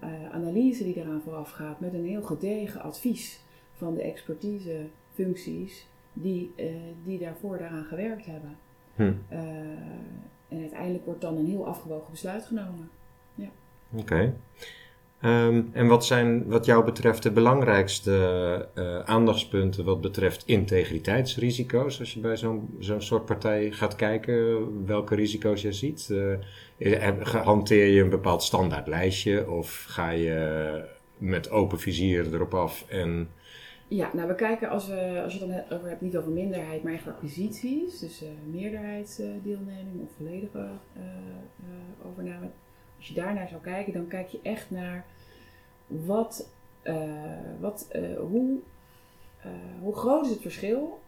uh, 0.04 0.30
analyse 0.32 0.84
die 0.84 0.96
eraan 0.96 1.22
vooraf 1.22 1.52
gaat, 1.52 1.80
met 1.80 1.94
een 1.94 2.06
heel 2.06 2.24
gedegen 2.24 2.82
advies 2.82 3.42
van 3.74 3.94
de 3.94 4.02
expertisefuncties 4.02 5.88
die, 6.14 6.54
uh, 6.56 6.66
die 7.04 7.20
daarvoor 7.20 7.58
daaraan 7.58 7.84
gewerkt 7.84 8.26
hebben. 8.26 8.58
Hm. 8.96 9.14
en 10.50 10.60
uiteindelijk 10.60 11.06
wordt 11.06 11.22
dan 11.22 11.38
een 11.38 11.46
heel 11.46 11.68
afgewogen 11.68 12.12
besluit 12.12 12.46
genomen. 12.46 12.90
Ja. 13.36 13.50
Oké. 13.92 14.02
Okay. 14.02 14.34
Um, 15.24 15.70
en 15.74 15.88
wat 15.88 16.06
zijn 16.06 16.46
wat 16.48 16.66
jou 16.66 16.86
betreft 16.86 17.24
de 17.24 17.32
belangrijkste 17.32 18.70
uh, 18.76 19.00
aandachtspunten 19.00 19.86
wat 19.86 20.02
betreft 20.02 20.44
integriteitsrisico's? 20.46 22.00
Als 22.00 22.14
je 22.14 22.20
bij 22.20 22.38
zo'n 22.38 22.76
zo'n 22.80 23.02
soort 23.02 23.26
partij 23.26 23.72
gaat 23.72 23.96
kijken, 23.96 24.86
welke 24.86 25.16
risico's 25.16 25.62
je 25.62 25.72
ziet? 25.72 26.10
Uh, 26.80 27.08
hanteer 27.44 27.86
je 27.86 28.02
een 28.02 28.10
bepaald 28.10 28.44
standaardlijstje 28.44 29.50
of 29.50 29.86
ga 29.88 30.10
je 30.10 30.84
met 31.18 31.50
open 31.50 31.80
vizier 31.80 32.34
erop 32.34 32.54
af 32.54 32.86
en... 32.90 33.30
Ja, 33.88 34.10
nou 34.14 34.28
we 34.28 34.36
kijken 34.36 34.70
als, 34.70 34.88
we, 34.88 35.22
als 35.24 35.34
je 35.34 35.40
het 35.40 35.50
dan 35.50 35.78
over 35.78 35.90
hebt, 35.90 36.02
niet 36.02 36.18
over 36.18 36.32
minderheid, 36.32 36.84
maar 36.84 36.94
echt 36.94 37.08
acquisities. 37.08 38.00
Dus 38.00 38.24
meerderheidsdeelneming 38.52 40.02
of 40.02 40.10
volledige 40.18 40.68
overname 42.06 42.50
als 43.02 43.10
je 43.10 43.22
daarnaar 43.22 43.48
zou 43.48 43.62
kijken, 43.62 43.94
dan 43.94 44.08
kijk 44.08 44.28
je 44.28 44.40
echt 44.42 44.72
naar 44.72 45.06
wat, 45.88 46.50
uh, 46.84 46.96
wat, 47.60 47.90
uh, 47.96 48.18
hoe, 48.18 48.58
uh, 49.46 49.52
hoe 49.82 49.96
groot 49.96 50.26
is 50.26 50.32
het 50.32 50.42
verschil 50.42 51.00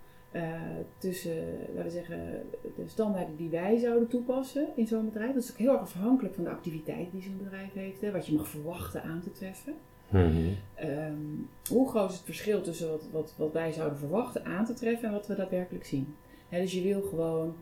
tussen, 0.97 1.45
laten 1.67 1.83
we 1.83 1.89
zeggen, 1.89 2.45
de 2.75 2.87
standaarden 2.87 3.35
die 3.35 3.49
wij 3.49 3.77
zouden 3.77 4.07
toepassen 4.07 4.67
in 4.75 4.87
zo'n 4.87 5.05
bedrijf. 5.05 5.33
Dat 5.33 5.43
is 5.43 5.51
ook 5.51 5.57
heel 5.57 5.71
erg 5.71 5.81
afhankelijk 5.81 6.35
van 6.35 6.43
de 6.43 6.49
activiteit 6.49 7.11
die 7.11 7.21
zo'n 7.21 7.37
bedrijf 7.43 7.73
heeft, 7.73 8.01
hè, 8.01 8.11
wat 8.11 8.25
je 8.25 8.33
mag 8.33 8.47
verwachten 8.47 9.03
aan 9.03 9.21
te 9.21 9.31
treffen. 9.31 9.73
Mm-hmm. 10.09 10.55
Um, 10.83 11.49
hoe 11.69 11.89
groot 11.89 12.09
is 12.09 12.15
het 12.15 12.25
verschil 12.25 12.61
tussen 12.61 12.89
wat, 12.89 13.07
wat, 13.11 13.33
wat 13.37 13.51
wij 13.51 13.71
zouden 13.71 13.97
verwachten 13.97 14.45
aan 14.45 14.65
te 14.65 14.73
treffen 14.73 15.07
en 15.07 15.13
wat 15.13 15.27
we 15.27 15.35
daadwerkelijk 15.35 15.85
zien? 15.85 16.15
Dus 16.49 16.73
je 16.73 16.81
wil 16.81 17.01
gewoon, 17.01 17.55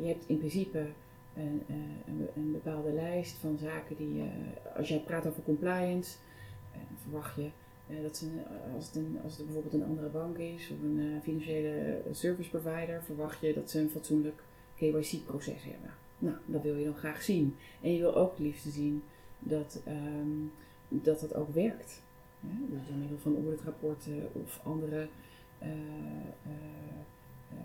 je 0.00 0.06
hebt 0.06 0.24
in 0.26 0.38
principe 0.38 0.86
een, 1.36 1.62
een, 2.06 2.28
een, 2.34 2.52
bepaalde 2.52 2.92
lijst 2.92 3.36
van 3.36 3.58
zaken 3.58 3.96
die, 3.96 4.22
als 4.76 4.88
jij 4.88 5.00
praat 5.00 5.26
over 5.26 5.42
compliance, 5.42 6.16
dan 6.72 6.98
verwacht 7.02 7.36
je 7.36 7.50
dat 8.02 8.16
ze, 8.16 8.26
als, 8.74 8.86
het 8.86 8.96
een, 8.96 9.18
als 9.24 9.36
het 9.36 9.44
bijvoorbeeld 9.46 9.74
een 9.74 9.88
andere 9.88 10.08
bank 10.08 10.38
is 10.38 10.70
of 10.70 10.82
een 10.82 11.20
financiële 11.22 12.02
service 12.10 12.50
provider, 12.50 13.02
verwacht 13.02 13.40
je 13.40 13.54
dat 13.54 13.70
ze 13.70 13.80
een 13.80 13.90
fatsoenlijk 13.90 14.42
KYC-proces 14.76 15.64
hebben. 15.64 15.90
Nou, 16.18 16.36
dat 16.46 16.62
wil 16.62 16.76
je 16.76 16.84
dan 16.84 16.96
graag 16.96 17.22
zien. 17.22 17.56
En 17.80 17.92
je 17.92 17.98
wil 17.98 18.16
ook 18.16 18.30
het 18.30 18.38
liefst 18.38 18.72
zien 18.72 19.02
dat, 19.38 19.82
um, 19.88 20.52
dat 20.88 21.20
het 21.20 21.34
ook 21.34 21.54
werkt. 21.54 22.02
Ja, 22.40 22.76
dus 22.76 22.86
door 22.88 22.96
middel 22.96 23.18
van 23.18 23.34
auditrapporten 23.34 24.28
of 24.32 24.60
andere 24.62 25.08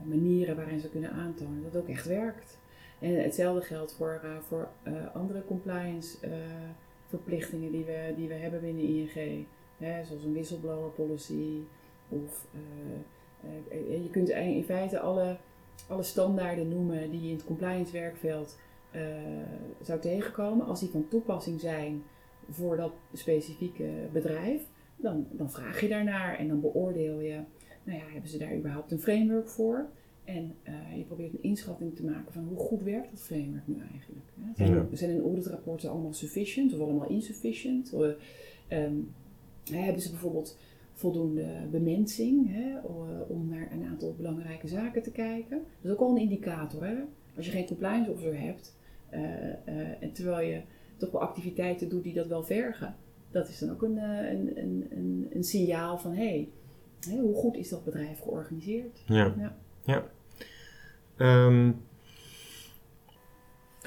manieren 0.04 0.56
waarin 0.56 0.80
ze 0.80 0.90
kunnen 0.90 1.12
aantonen 1.12 1.64
dat 1.64 1.74
het 1.74 1.82
ook 1.82 1.90
echt 1.90 2.06
werkt. 2.06 2.58
En 3.00 3.24
hetzelfde 3.24 3.62
geldt 3.62 3.94
voor, 3.94 4.22
uh, 4.24 4.38
voor 4.40 4.68
uh, 4.88 4.94
andere 5.16 5.46
compliance 5.46 6.28
uh, 6.28 6.32
verplichtingen 7.08 7.72
die 7.72 7.84
we, 7.84 8.14
die 8.16 8.28
we 8.28 8.34
hebben 8.34 8.62
binnen 8.62 8.84
ING. 8.84 9.46
Hè, 9.78 10.06
zoals 10.06 10.24
een 10.24 10.34
whistleblower 10.34 10.90
policy. 10.90 11.60
Of 12.10 12.48
je 13.90 14.10
kunt 14.12 14.30
in 14.30 14.64
feite 14.64 15.00
alle, 15.00 15.38
alle 15.88 16.04
standaarden 16.04 16.70
noemen 16.70 17.12
die 17.12 17.22
je 17.22 17.28
in 17.28 17.36
het 17.36 17.46
compliance 17.46 17.92
werkveld 17.92 18.58
zou 19.82 20.00
tegenkomen. 20.00 20.66
Als 20.66 20.80
die 20.80 20.90
van 20.90 21.08
toepassing 21.08 21.60
zijn 21.60 22.04
voor 22.50 22.78
dat 22.78 22.92
specifieke 23.14 23.90
bedrijf, 24.12 24.62
dan, 24.96 25.28
dan 25.32 25.52
vraag 25.52 25.82
je 25.82 25.88
daarnaar 25.88 26.38
en 26.38 26.48
dan 26.48 26.62
beoordeel 26.62 27.20
je, 27.20 27.40
nou 27.84 27.98
ja, 27.98 28.06
hebben 28.12 28.30
ze 28.30 28.38
daar 28.38 28.56
überhaupt 28.56 28.92
een 28.92 29.00
framework 29.00 29.50
voor? 29.50 29.90
En 30.28 30.56
uh, 30.64 30.98
je 30.98 31.04
probeert 31.04 31.34
een 31.34 31.44
inschatting 31.44 31.96
te 31.96 32.04
maken 32.06 32.34
van 32.34 32.44
hoe 32.44 32.58
goed 32.58 32.84
werkt 32.84 33.10
dat 33.10 33.22
framework 33.22 33.68
nu 33.68 33.80
eigenlijk. 33.92 34.26
Ja, 34.36 34.52
zijn, 34.56 34.74
ja. 34.74 34.88
zijn 34.92 35.12
in 35.12 35.22
auditrapporten 35.22 35.90
allemaal 35.90 36.14
sufficient 36.14 36.74
of 36.74 36.80
allemaal 36.80 37.10
insufficient? 37.10 37.94
Of, 37.94 38.06
um, 38.70 39.14
hebben 39.72 40.02
ze 40.02 40.10
bijvoorbeeld 40.10 40.58
voldoende 40.94 41.68
bemensing 41.72 42.54
hè, 42.54 42.80
om 43.28 43.48
naar 43.48 43.72
een 43.72 43.86
aantal 43.86 44.16
belangrijke 44.18 44.68
zaken 44.68 45.04
te 45.04 45.12
kijken? 45.12 45.58
Dat 45.58 45.92
is 45.92 45.92
ook 45.92 46.00
al 46.00 46.10
een 46.10 46.22
indicator. 46.22 46.86
Hè? 46.86 46.96
Als 47.36 47.46
je 47.46 47.52
geen 47.52 47.66
compliance 47.66 48.12
officer 48.12 48.40
hebt, 48.40 48.78
uh, 49.14 49.20
uh, 49.20 50.04
en 50.04 50.12
terwijl 50.14 50.48
je 50.48 50.62
toch 50.98 51.12
wel 51.12 51.22
activiteiten 51.22 51.90
doet 51.90 52.04
die 52.04 52.14
dat 52.14 52.28
wel 52.28 52.44
vergen, 52.44 52.96
dat 53.32 53.50
is 53.50 53.60
dan 53.60 53.70
ook 53.70 53.82
een, 53.82 53.98
een, 53.98 54.58
een, 54.58 54.88
een, 54.90 55.28
een 55.30 55.44
signaal 55.44 55.98
van 55.98 56.14
hé, 56.14 56.50
hey, 57.08 57.20
hoe 57.20 57.36
goed 57.36 57.58
is 57.58 57.70
dat 57.70 57.84
bedrijf 57.84 58.20
georganiseerd? 58.20 59.04
Ja. 59.06 59.56
ja. 59.86 60.06
Um, 61.18 61.86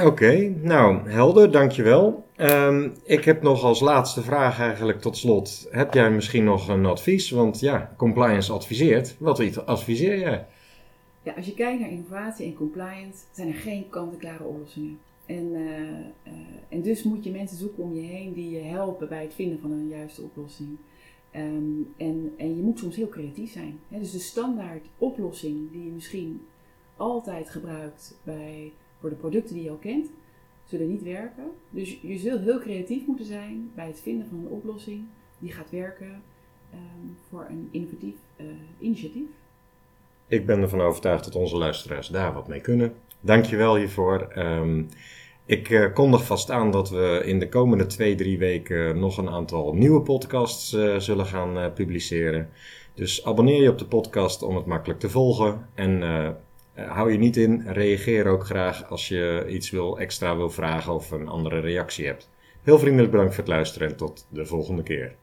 Oké, 0.02 0.54
nou 0.62 1.08
helder, 1.08 1.50
dankjewel. 1.50 2.24
Um, 2.36 2.92
ik 3.04 3.24
heb 3.24 3.42
nog 3.42 3.62
als 3.62 3.80
laatste 3.80 4.22
vraag 4.22 4.58
eigenlijk 4.60 5.00
tot 5.00 5.16
slot. 5.16 5.68
Heb 5.70 5.94
jij 5.94 6.10
misschien 6.10 6.44
nog 6.44 6.68
een 6.68 6.86
advies? 6.86 7.30
Want 7.30 7.60
ja, 7.60 7.94
compliance 7.96 8.52
adviseert. 8.52 9.16
Wat 9.18 9.66
adviseer 9.66 10.18
jij? 10.18 10.46
Ja, 11.22 11.32
als 11.32 11.46
je 11.46 11.54
kijkt 11.54 11.80
naar 11.80 11.90
innovatie 11.90 12.46
en 12.46 12.54
compliance, 12.54 13.18
zijn 13.32 13.48
er 13.48 13.54
geen 13.54 13.88
kant-en-klare 13.90 14.44
oplossingen. 14.44 14.98
En, 15.26 15.44
uh, 15.52 15.70
uh, 16.26 16.32
en 16.68 16.82
dus 16.82 17.02
moet 17.02 17.24
je 17.24 17.30
mensen 17.30 17.56
zoeken 17.56 17.82
om 17.82 17.94
je 17.94 18.00
heen 18.00 18.32
die 18.32 18.50
je 18.50 18.62
helpen 18.62 19.08
bij 19.08 19.22
het 19.22 19.34
vinden 19.34 19.60
van 19.60 19.70
een 19.70 19.88
juiste 19.88 20.22
oplossing. 20.22 20.68
Um, 21.36 21.92
en, 21.96 22.32
en 22.36 22.56
je 22.56 22.62
moet 22.62 22.78
soms 22.78 22.96
heel 22.96 23.08
creatief 23.08 23.52
zijn. 23.52 23.80
Dus 23.88 24.12
de 24.12 24.18
standaard 24.18 24.86
oplossing 24.98 25.72
die 25.72 25.84
je 25.84 25.90
misschien 25.90 26.40
altijd 27.00 27.50
gebruikt 27.50 28.18
bij, 28.22 28.72
voor 29.00 29.08
de 29.10 29.16
producten 29.16 29.54
die 29.54 29.64
je 29.64 29.70
al 29.70 29.76
kent, 29.76 30.10
zullen 30.64 30.88
niet 30.88 31.02
werken. 31.02 31.44
Dus 31.70 31.98
je 32.02 32.18
zult 32.18 32.40
heel 32.40 32.58
creatief 32.58 33.06
moeten 33.06 33.26
zijn 33.26 33.70
bij 33.74 33.86
het 33.86 34.00
vinden 34.00 34.26
van 34.28 34.38
een 34.38 34.48
oplossing 34.48 35.04
die 35.38 35.52
gaat 35.52 35.70
werken 35.70 36.22
um, 36.74 37.16
voor 37.28 37.46
een 37.48 37.68
innovatief 37.70 38.14
uh, 38.36 38.46
initiatief. 38.78 39.28
Ik 40.26 40.46
ben 40.46 40.60
ervan 40.60 40.80
overtuigd 40.80 41.24
dat 41.24 41.34
onze 41.34 41.56
luisteraars 41.56 42.08
daar 42.08 42.32
wat 42.32 42.48
mee 42.48 42.60
kunnen. 42.60 42.94
Dankjewel 43.20 43.76
hiervoor. 43.76 44.32
Um, 44.36 44.88
ik 45.44 45.68
uh, 45.68 45.92
kondig 45.94 46.24
vast 46.24 46.50
aan 46.50 46.70
dat 46.70 46.90
we 46.90 47.22
in 47.24 47.38
de 47.38 47.48
komende 47.48 47.86
twee, 47.86 48.14
drie 48.14 48.38
weken 48.38 48.98
nog 48.98 49.18
een 49.18 49.28
aantal 49.28 49.74
nieuwe 49.74 50.02
podcasts 50.02 50.72
uh, 50.72 50.98
zullen 50.98 51.26
gaan 51.26 51.72
publiceren. 51.72 52.48
Dus 52.94 53.24
abonneer 53.24 53.62
je 53.62 53.70
op 53.70 53.78
de 53.78 53.86
podcast 53.86 54.42
om 54.42 54.56
het 54.56 54.66
makkelijk 54.66 55.00
te 55.00 55.10
volgen. 55.10 55.68
En 55.74 56.02
hou 56.88 57.12
je 57.12 57.18
niet 57.18 57.36
in, 57.36 57.62
reageer 57.66 58.26
ook 58.26 58.44
graag 58.44 58.88
als 58.88 59.08
je 59.08 59.46
iets 59.48 59.70
wil, 59.70 59.98
extra 59.98 60.36
wil 60.36 60.50
vragen 60.50 60.94
of 60.94 61.10
een 61.10 61.28
andere 61.28 61.60
reactie 61.60 62.06
hebt. 62.06 62.30
Heel 62.62 62.78
vriendelijk 62.78 63.10
bedankt 63.10 63.34
voor 63.34 63.44
het 63.44 63.52
luisteren 63.52 63.88
en 63.88 63.96
tot 63.96 64.26
de 64.28 64.46
volgende 64.46 64.82
keer. 64.82 65.14